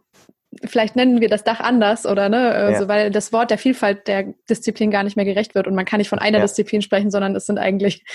vielleicht 0.63 0.95
nennen 0.95 1.21
wir 1.21 1.29
das 1.29 1.43
Dach 1.43 1.59
anders 1.59 2.05
oder 2.05 2.29
ne, 2.29 2.51
also, 2.51 2.83
ja. 2.83 2.87
weil 2.87 3.11
das 3.11 3.33
Wort 3.33 3.51
der 3.51 3.57
Vielfalt 3.57 4.07
der 4.07 4.33
Disziplin 4.49 4.91
gar 4.91 5.03
nicht 5.03 5.15
mehr 5.15 5.25
gerecht 5.25 5.55
wird 5.55 5.67
und 5.67 5.75
man 5.75 5.85
kann 5.85 5.97
nicht 5.97 6.09
von 6.09 6.19
einer 6.19 6.37
ja. 6.37 6.43
Disziplin 6.43 6.81
sprechen, 6.81 7.11
sondern 7.11 7.35
es 7.35 7.45
sind 7.45 7.57
eigentlich 7.57 8.05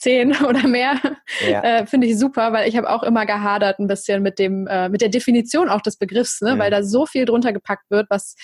zehn 0.00 0.34
oder 0.44 0.66
mehr, 0.66 1.00
ja. 1.48 1.62
äh, 1.62 1.86
finde 1.86 2.08
ich 2.08 2.18
super, 2.18 2.52
weil 2.52 2.68
ich 2.68 2.76
habe 2.76 2.90
auch 2.90 3.02
immer 3.02 3.26
gehadert 3.26 3.78
ein 3.78 3.86
bisschen 3.86 4.22
mit 4.22 4.38
dem, 4.38 4.66
äh, 4.66 4.88
mit 4.88 5.00
der 5.00 5.08
Definition 5.08 5.68
auch 5.68 5.82
des 5.82 5.96
Begriffs, 5.96 6.40
ne? 6.40 6.54
Mhm. 6.54 6.58
weil 6.58 6.70
da 6.70 6.82
so 6.82 7.06
viel 7.06 7.24
drunter 7.24 7.52
gepackt 7.52 7.90
wird, 7.90 8.08
was 8.10 8.34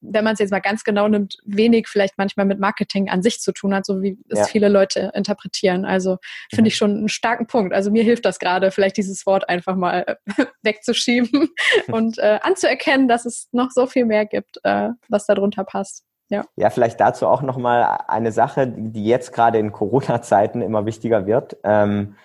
wenn 0.00 0.24
man 0.24 0.34
es 0.34 0.38
jetzt 0.40 0.50
mal 0.50 0.60
ganz 0.60 0.84
genau 0.84 1.08
nimmt, 1.08 1.36
wenig 1.44 1.88
vielleicht 1.88 2.18
manchmal 2.18 2.46
mit 2.46 2.60
Marketing 2.60 3.08
an 3.08 3.22
sich 3.22 3.40
zu 3.40 3.52
tun 3.52 3.74
hat, 3.74 3.86
so 3.86 4.02
wie 4.02 4.18
es 4.28 4.40
ja. 4.40 4.44
viele 4.44 4.68
Leute 4.68 5.10
interpretieren. 5.14 5.84
Also 5.84 6.18
finde 6.50 6.62
mhm. 6.62 6.66
ich 6.68 6.76
schon 6.76 6.90
einen 6.90 7.08
starken 7.08 7.46
Punkt. 7.46 7.72
Also 7.72 7.90
mir 7.90 8.02
hilft 8.02 8.24
das 8.24 8.38
gerade, 8.38 8.70
vielleicht 8.70 8.96
dieses 8.96 9.26
Wort 9.26 9.48
einfach 9.48 9.74
mal 9.74 10.18
wegzuschieben 10.62 11.48
und 11.88 12.18
äh, 12.18 12.38
anzuerkennen, 12.42 13.08
dass 13.08 13.26
es 13.26 13.48
noch 13.52 13.70
so 13.70 13.86
viel 13.86 14.04
mehr 14.04 14.26
gibt, 14.26 14.58
äh, 14.64 14.90
was 15.08 15.26
darunter 15.26 15.64
passt. 15.64 16.04
Ja. 16.28 16.42
ja, 16.56 16.70
vielleicht 16.70 17.00
dazu 17.00 17.26
auch 17.28 17.42
nochmal 17.42 18.00
eine 18.08 18.32
Sache, 18.32 18.66
die 18.66 19.04
jetzt 19.04 19.32
gerade 19.32 19.58
in 19.58 19.70
Corona-Zeiten 19.70 20.60
immer 20.60 20.84
wichtiger 20.84 21.26
wird. 21.26 21.56
Ähm, 21.62 22.16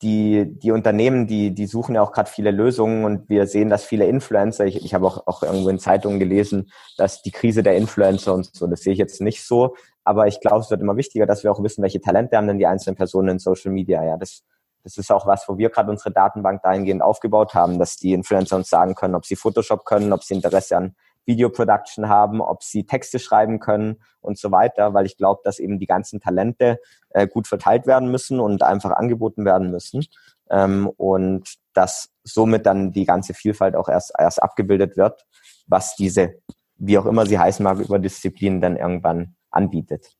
die, 0.00 0.46
die 0.58 0.70
Unternehmen, 0.70 1.26
die, 1.26 1.54
die 1.54 1.66
suchen 1.66 1.96
ja 1.96 2.02
auch 2.02 2.12
gerade 2.12 2.30
viele 2.30 2.50
Lösungen 2.50 3.04
und 3.04 3.28
wir 3.28 3.46
sehen, 3.46 3.68
dass 3.68 3.84
viele 3.84 4.06
Influencer, 4.06 4.64
ich, 4.64 4.84
ich 4.84 4.94
habe 4.94 5.06
auch, 5.06 5.26
auch 5.26 5.42
irgendwo 5.42 5.68
in 5.68 5.78
Zeitungen 5.78 6.18
gelesen, 6.18 6.70
dass 6.96 7.22
die 7.22 7.32
Krise 7.32 7.62
der 7.62 7.76
Influencer 7.76 8.32
und 8.32 8.54
so, 8.54 8.66
das 8.66 8.82
sehe 8.82 8.92
ich 8.92 8.98
jetzt 8.98 9.20
nicht 9.20 9.44
so, 9.44 9.74
aber 10.04 10.26
ich 10.26 10.40
glaube, 10.40 10.60
es 10.60 10.70
wird 10.70 10.80
immer 10.80 10.96
wichtiger, 10.96 11.26
dass 11.26 11.42
wir 11.42 11.52
auch 11.52 11.62
wissen, 11.62 11.82
welche 11.82 12.00
Talente 12.00 12.36
haben 12.36 12.46
denn 12.46 12.58
die 12.58 12.66
einzelnen 12.66 12.96
Personen 12.96 13.28
in 13.28 13.38
Social 13.38 13.72
Media. 13.72 14.04
Ja, 14.04 14.16
das, 14.16 14.42
das 14.82 14.96
ist 14.96 15.12
auch 15.12 15.26
was, 15.26 15.48
wo 15.48 15.58
wir 15.58 15.70
gerade 15.70 15.90
unsere 15.90 16.10
Datenbank 16.10 16.62
dahingehend 16.62 17.02
aufgebaut 17.02 17.54
haben, 17.54 17.78
dass 17.78 17.96
die 17.96 18.12
Influencer 18.12 18.56
uns 18.56 18.68
sagen 18.68 18.94
können, 18.94 19.14
ob 19.14 19.24
sie 19.24 19.36
Photoshop 19.36 19.84
können, 19.84 20.12
ob 20.12 20.24
sie 20.24 20.34
Interesse 20.34 20.76
an 20.76 20.96
Video 21.24 21.50
Production 21.50 22.08
haben, 22.08 22.40
ob 22.40 22.62
sie 22.62 22.84
Texte 22.84 23.18
schreiben 23.18 23.60
können 23.60 24.02
und 24.20 24.38
so 24.38 24.50
weiter, 24.50 24.94
weil 24.94 25.06
ich 25.06 25.16
glaube, 25.16 25.40
dass 25.44 25.58
eben 25.58 25.78
die 25.78 25.86
ganzen 25.86 26.20
Talente 26.20 26.78
äh, 27.10 27.26
gut 27.26 27.46
verteilt 27.46 27.86
werden 27.86 28.10
müssen 28.10 28.40
und 28.40 28.62
einfach 28.62 28.90
angeboten 28.90 29.44
werden 29.44 29.70
müssen 29.70 30.04
ähm, 30.50 30.88
und 30.96 31.54
dass 31.72 32.10
somit 32.24 32.66
dann 32.66 32.92
die 32.92 33.04
ganze 33.04 33.34
Vielfalt 33.34 33.76
auch 33.76 33.88
erst, 33.88 34.12
erst 34.18 34.42
abgebildet 34.42 34.96
wird, 34.96 35.24
was 35.66 35.96
diese, 35.96 36.34
wie 36.76 36.98
auch 36.98 37.06
immer 37.06 37.26
sie 37.26 37.38
heißen 37.38 37.62
mag, 37.62 37.78
über 37.78 37.98
Disziplinen 37.98 38.60
dann 38.60 38.76
irgendwann 38.76 39.34
anbietet. 39.50 40.16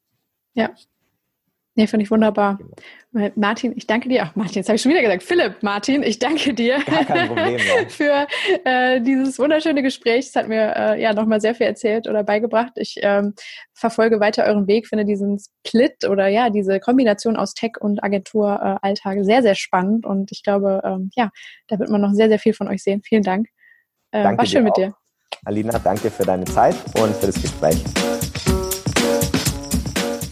Ja. 0.54 0.70
Nee, 1.74 1.86
finde 1.86 2.04
ich 2.04 2.10
wunderbar. 2.10 2.58
Martin, 3.34 3.72
ich 3.76 3.86
danke 3.86 4.08
dir. 4.08 4.24
Ach, 4.24 4.36
Martin, 4.36 4.56
jetzt 4.56 4.68
habe 4.68 4.76
ich 4.76 4.82
schon 4.82 4.92
wieder 4.92 5.00
gesagt. 5.00 5.22
Philipp, 5.22 5.62
Martin, 5.62 6.02
ich 6.02 6.18
danke 6.18 6.52
dir 6.52 6.80
Problem, 6.80 7.56
ja. 7.56 7.88
für 7.88 8.26
äh, 8.64 9.00
dieses 9.00 9.38
wunderschöne 9.38 9.82
Gespräch. 9.82 10.26
Es 10.26 10.36
hat 10.36 10.48
mir 10.48 10.74
äh, 10.76 11.00
ja 11.00 11.14
nochmal 11.14 11.40
sehr 11.40 11.54
viel 11.54 11.66
erzählt 11.66 12.08
oder 12.08 12.24
beigebracht. 12.24 12.72
Ich 12.76 12.96
ähm, 13.00 13.34
verfolge 13.72 14.20
weiter 14.20 14.44
euren 14.44 14.66
Weg, 14.66 14.86
finde 14.86 15.06
diesen 15.06 15.38
Split 15.38 16.06
oder 16.06 16.28
ja, 16.28 16.50
diese 16.50 16.78
Kombination 16.78 17.36
aus 17.36 17.54
Tech 17.54 17.72
und 17.80 18.04
Agenturalltag 18.04 19.16
äh, 19.16 19.24
sehr, 19.24 19.42
sehr 19.42 19.54
spannend. 19.54 20.04
Und 20.04 20.30
ich 20.30 20.42
glaube, 20.42 20.82
ähm, 20.84 21.10
ja, 21.14 21.30
da 21.68 21.78
wird 21.78 21.88
man 21.88 22.02
noch 22.02 22.12
sehr, 22.12 22.28
sehr 22.28 22.38
viel 22.38 22.52
von 22.52 22.68
euch 22.68 22.82
sehen. 22.82 23.00
Vielen 23.02 23.22
Dank. 23.22 23.48
Äh, 24.10 24.22
danke 24.22 24.38
war 24.38 24.46
schön 24.46 24.64
mit 24.64 24.76
dir. 24.76 24.94
Alina, 25.46 25.78
danke 25.78 26.10
für 26.10 26.24
deine 26.24 26.44
Zeit 26.44 26.76
und 27.00 27.16
für 27.16 27.26
das 27.26 27.40
Gespräch. 27.40 27.82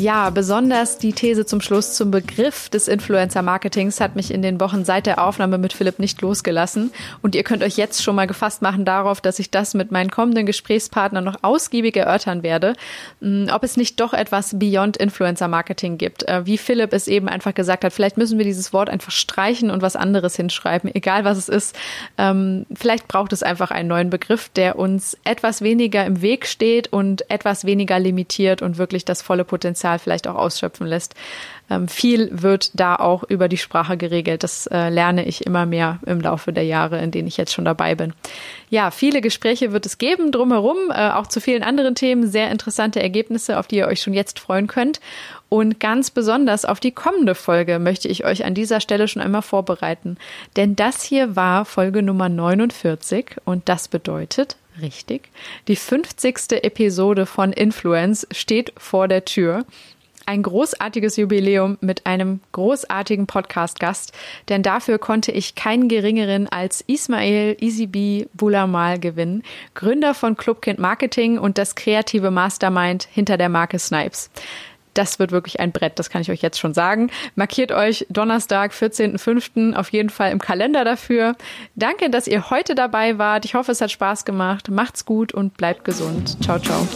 Ja, 0.00 0.30
besonders 0.30 0.96
die 0.96 1.12
These 1.12 1.44
zum 1.44 1.60
Schluss 1.60 1.94
zum 1.94 2.10
Begriff 2.10 2.70
des 2.70 2.88
Influencer-Marketings 2.88 4.00
hat 4.00 4.16
mich 4.16 4.32
in 4.32 4.40
den 4.40 4.58
Wochen 4.58 4.86
seit 4.86 5.04
der 5.04 5.22
Aufnahme 5.22 5.58
mit 5.58 5.74
Philipp 5.74 5.98
nicht 5.98 6.22
losgelassen. 6.22 6.90
Und 7.20 7.34
ihr 7.34 7.42
könnt 7.42 7.62
euch 7.62 7.76
jetzt 7.76 8.02
schon 8.02 8.16
mal 8.16 8.26
gefasst 8.26 8.62
machen 8.62 8.86
darauf, 8.86 9.20
dass 9.20 9.38
ich 9.38 9.50
das 9.50 9.74
mit 9.74 9.92
meinen 9.92 10.10
kommenden 10.10 10.46
Gesprächspartnern 10.46 11.22
noch 11.22 11.36
ausgiebig 11.42 11.98
erörtern 11.98 12.42
werde, 12.42 12.72
hm, 13.20 13.50
ob 13.52 13.62
es 13.62 13.76
nicht 13.76 14.00
doch 14.00 14.14
etwas 14.14 14.58
Beyond 14.58 14.96
Influencer-Marketing 14.96 15.98
gibt. 15.98 16.26
Äh, 16.26 16.46
wie 16.46 16.56
Philipp 16.56 16.94
es 16.94 17.06
eben 17.06 17.28
einfach 17.28 17.52
gesagt 17.52 17.84
hat, 17.84 17.92
vielleicht 17.92 18.16
müssen 18.16 18.38
wir 18.38 18.46
dieses 18.46 18.72
Wort 18.72 18.88
einfach 18.88 19.12
streichen 19.12 19.70
und 19.70 19.82
was 19.82 19.96
anderes 19.96 20.34
hinschreiben, 20.34 20.90
egal 20.94 21.26
was 21.26 21.36
es 21.36 21.50
ist. 21.50 21.76
Ähm, 22.16 22.64
vielleicht 22.74 23.06
braucht 23.06 23.34
es 23.34 23.42
einfach 23.42 23.70
einen 23.70 23.88
neuen 23.88 24.08
Begriff, 24.08 24.48
der 24.48 24.78
uns 24.78 25.18
etwas 25.24 25.60
weniger 25.60 26.06
im 26.06 26.22
Weg 26.22 26.46
steht 26.46 26.90
und 26.90 27.30
etwas 27.30 27.66
weniger 27.66 27.98
limitiert 27.98 28.62
und 28.62 28.78
wirklich 28.78 29.04
das 29.04 29.20
volle 29.20 29.44
Potenzial 29.44 29.89
Potenzial 29.90 29.98
vielleicht 29.98 30.28
auch 30.28 30.36
ausschöpfen 30.36 30.86
lässt. 30.86 31.14
Ähm, 31.68 31.88
viel 31.88 32.30
wird 32.32 32.70
da 32.74 32.96
auch 32.96 33.22
über 33.24 33.48
die 33.48 33.56
Sprache 33.56 33.96
geregelt. 33.96 34.42
Das 34.42 34.66
äh, 34.66 34.88
lerne 34.88 35.24
ich 35.24 35.46
immer 35.46 35.66
mehr 35.66 36.00
im 36.06 36.20
Laufe 36.20 36.52
der 36.52 36.64
Jahre, 36.64 37.00
in 37.00 37.10
denen 37.10 37.28
ich 37.28 37.36
jetzt 37.36 37.52
schon 37.52 37.64
dabei 37.64 37.94
bin. 37.94 38.12
Ja, 38.70 38.90
viele 38.90 39.20
Gespräche 39.20 39.72
wird 39.72 39.86
es 39.86 39.98
geben 39.98 40.32
drumherum, 40.32 40.76
äh, 40.90 41.10
auch 41.10 41.28
zu 41.28 41.40
vielen 41.40 41.62
anderen 41.62 41.94
Themen, 41.94 42.28
sehr 42.28 42.50
interessante 42.50 43.00
Ergebnisse, 43.00 43.58
auf 43.58 43.66
die 43.66 43.76
ihr 43.76 43.86
euch 43.86 44.02
schon 44.02 44.14
jetzt 44.14 44.38
freuen 44.38 44.66
könnt. 44.66 45.00
Und 45.48 45.80
ganz 45.80 46.10
besonders 46.10 46.64
auf 46.64 46.78
die 46.80 46.92
kommende 46.92 47.34
Folge 47.34 47.78
möchte 47.78 48.08
ich 48.08 48.24
euch 48.24 48.44
an 48.44 48.54
dieser 48.54 48.80
Stelle 48.80 49.08
schon 49.08 49.22
einmal 49.22 49.42
vorbereiten. 49.42 50.16
Denn 50.56 50.76
das 50.76 51.02
hier 51.02 51.34
war 51.34 51.64
Folge 51.64 52.02
Nummer 52.02 52.28
49 52.28 53.36
und 53.44 53.68
das 53.68 53.88
bedeutet, 53.88 54.56
Richtig. 54.80 55.28
Die 55.68 55.76
50. 55.76 56.52
Episode 56.62 57.26
von 57.26 57.52
Influence 57.52 58.26
steht 58.30 58.72
vor 58.76 59.08
der 59.08 59.24
Tür. 59.24 59.64
Ein 60.26 60.42
großartiges 60.44 61.16
Jubiläum 61.16 61.76
mit 61.80 62.06
einem 62.06 62.40
großartigen 62.52 63.26
Podcast-Gast, 63.26 64.12
denn 64.48 64.62
dafür 64.62 64.98
konnte 64.98 65.32
ich 65.32 65.56
keinen 65.56 65.88
geringeren 65.88 66.46
als 66.46 66.84
Ismail 66.86 67.56
Isibi 67.58 68.28
Bulamal 68.34 69.00
gewinnen, 69.00 69.42
Gründer 69.74 70.14
von 70.14 70.36
Clubkind 70.36 70.78
Marketing 70.78 71.36
und 71.38 71.58
das 71.58 71.74
kreative 71.74 72.30
Mastermind 72.30 73.08
hinter 73.10 73.38
der 73.38 73.48
Marke 73.48 73.80
Snipes 73.80 74.30
das 74.94 75.18
wird 75.18 75.32
wirklich 75.32 75.60
ein 75.60 75.72
Brett, 75.72 75.98
das 75.98 76.10
kann 76.10 76.22
ich 76.22 76.30
euch 76.30 76.42
jetzt 76.42 76.58
schon 76.58 76.74
sagen. 76.74 77.10
Markiert 77.34 77.72
euch 77.72 78.06
Donnerstag, 78.10 78.72
14.05. 78.72 79.74
auf 79.74 79.90
jeden 79.90 80.10
Fall 80.10 80.32
im 80.32 80.38
Kalender 80.40 80.84
dafür. 80.84 81.36
Danke, 81.74 82.10
dass 82.10 82.26
ihr 82.26 82.50
heute 82.50 82.74
dabei 82.74 83.18
wart. 83.18 83.44
Ich 83.44 83.54
hoffe, 83.54 83.72
es 83.72 83.80
hat 83.80 83.90
Spaß 83.90 84.24
gemacht. 84.24 84.70
Macht's 84.70 85.04
gut 85.04 85.32
und 85.32 85.56
bleibt 85.56 85.84
gesund. 85.84 86.42
Ciao, 86.42 86.58
ciao. 86.58 86.86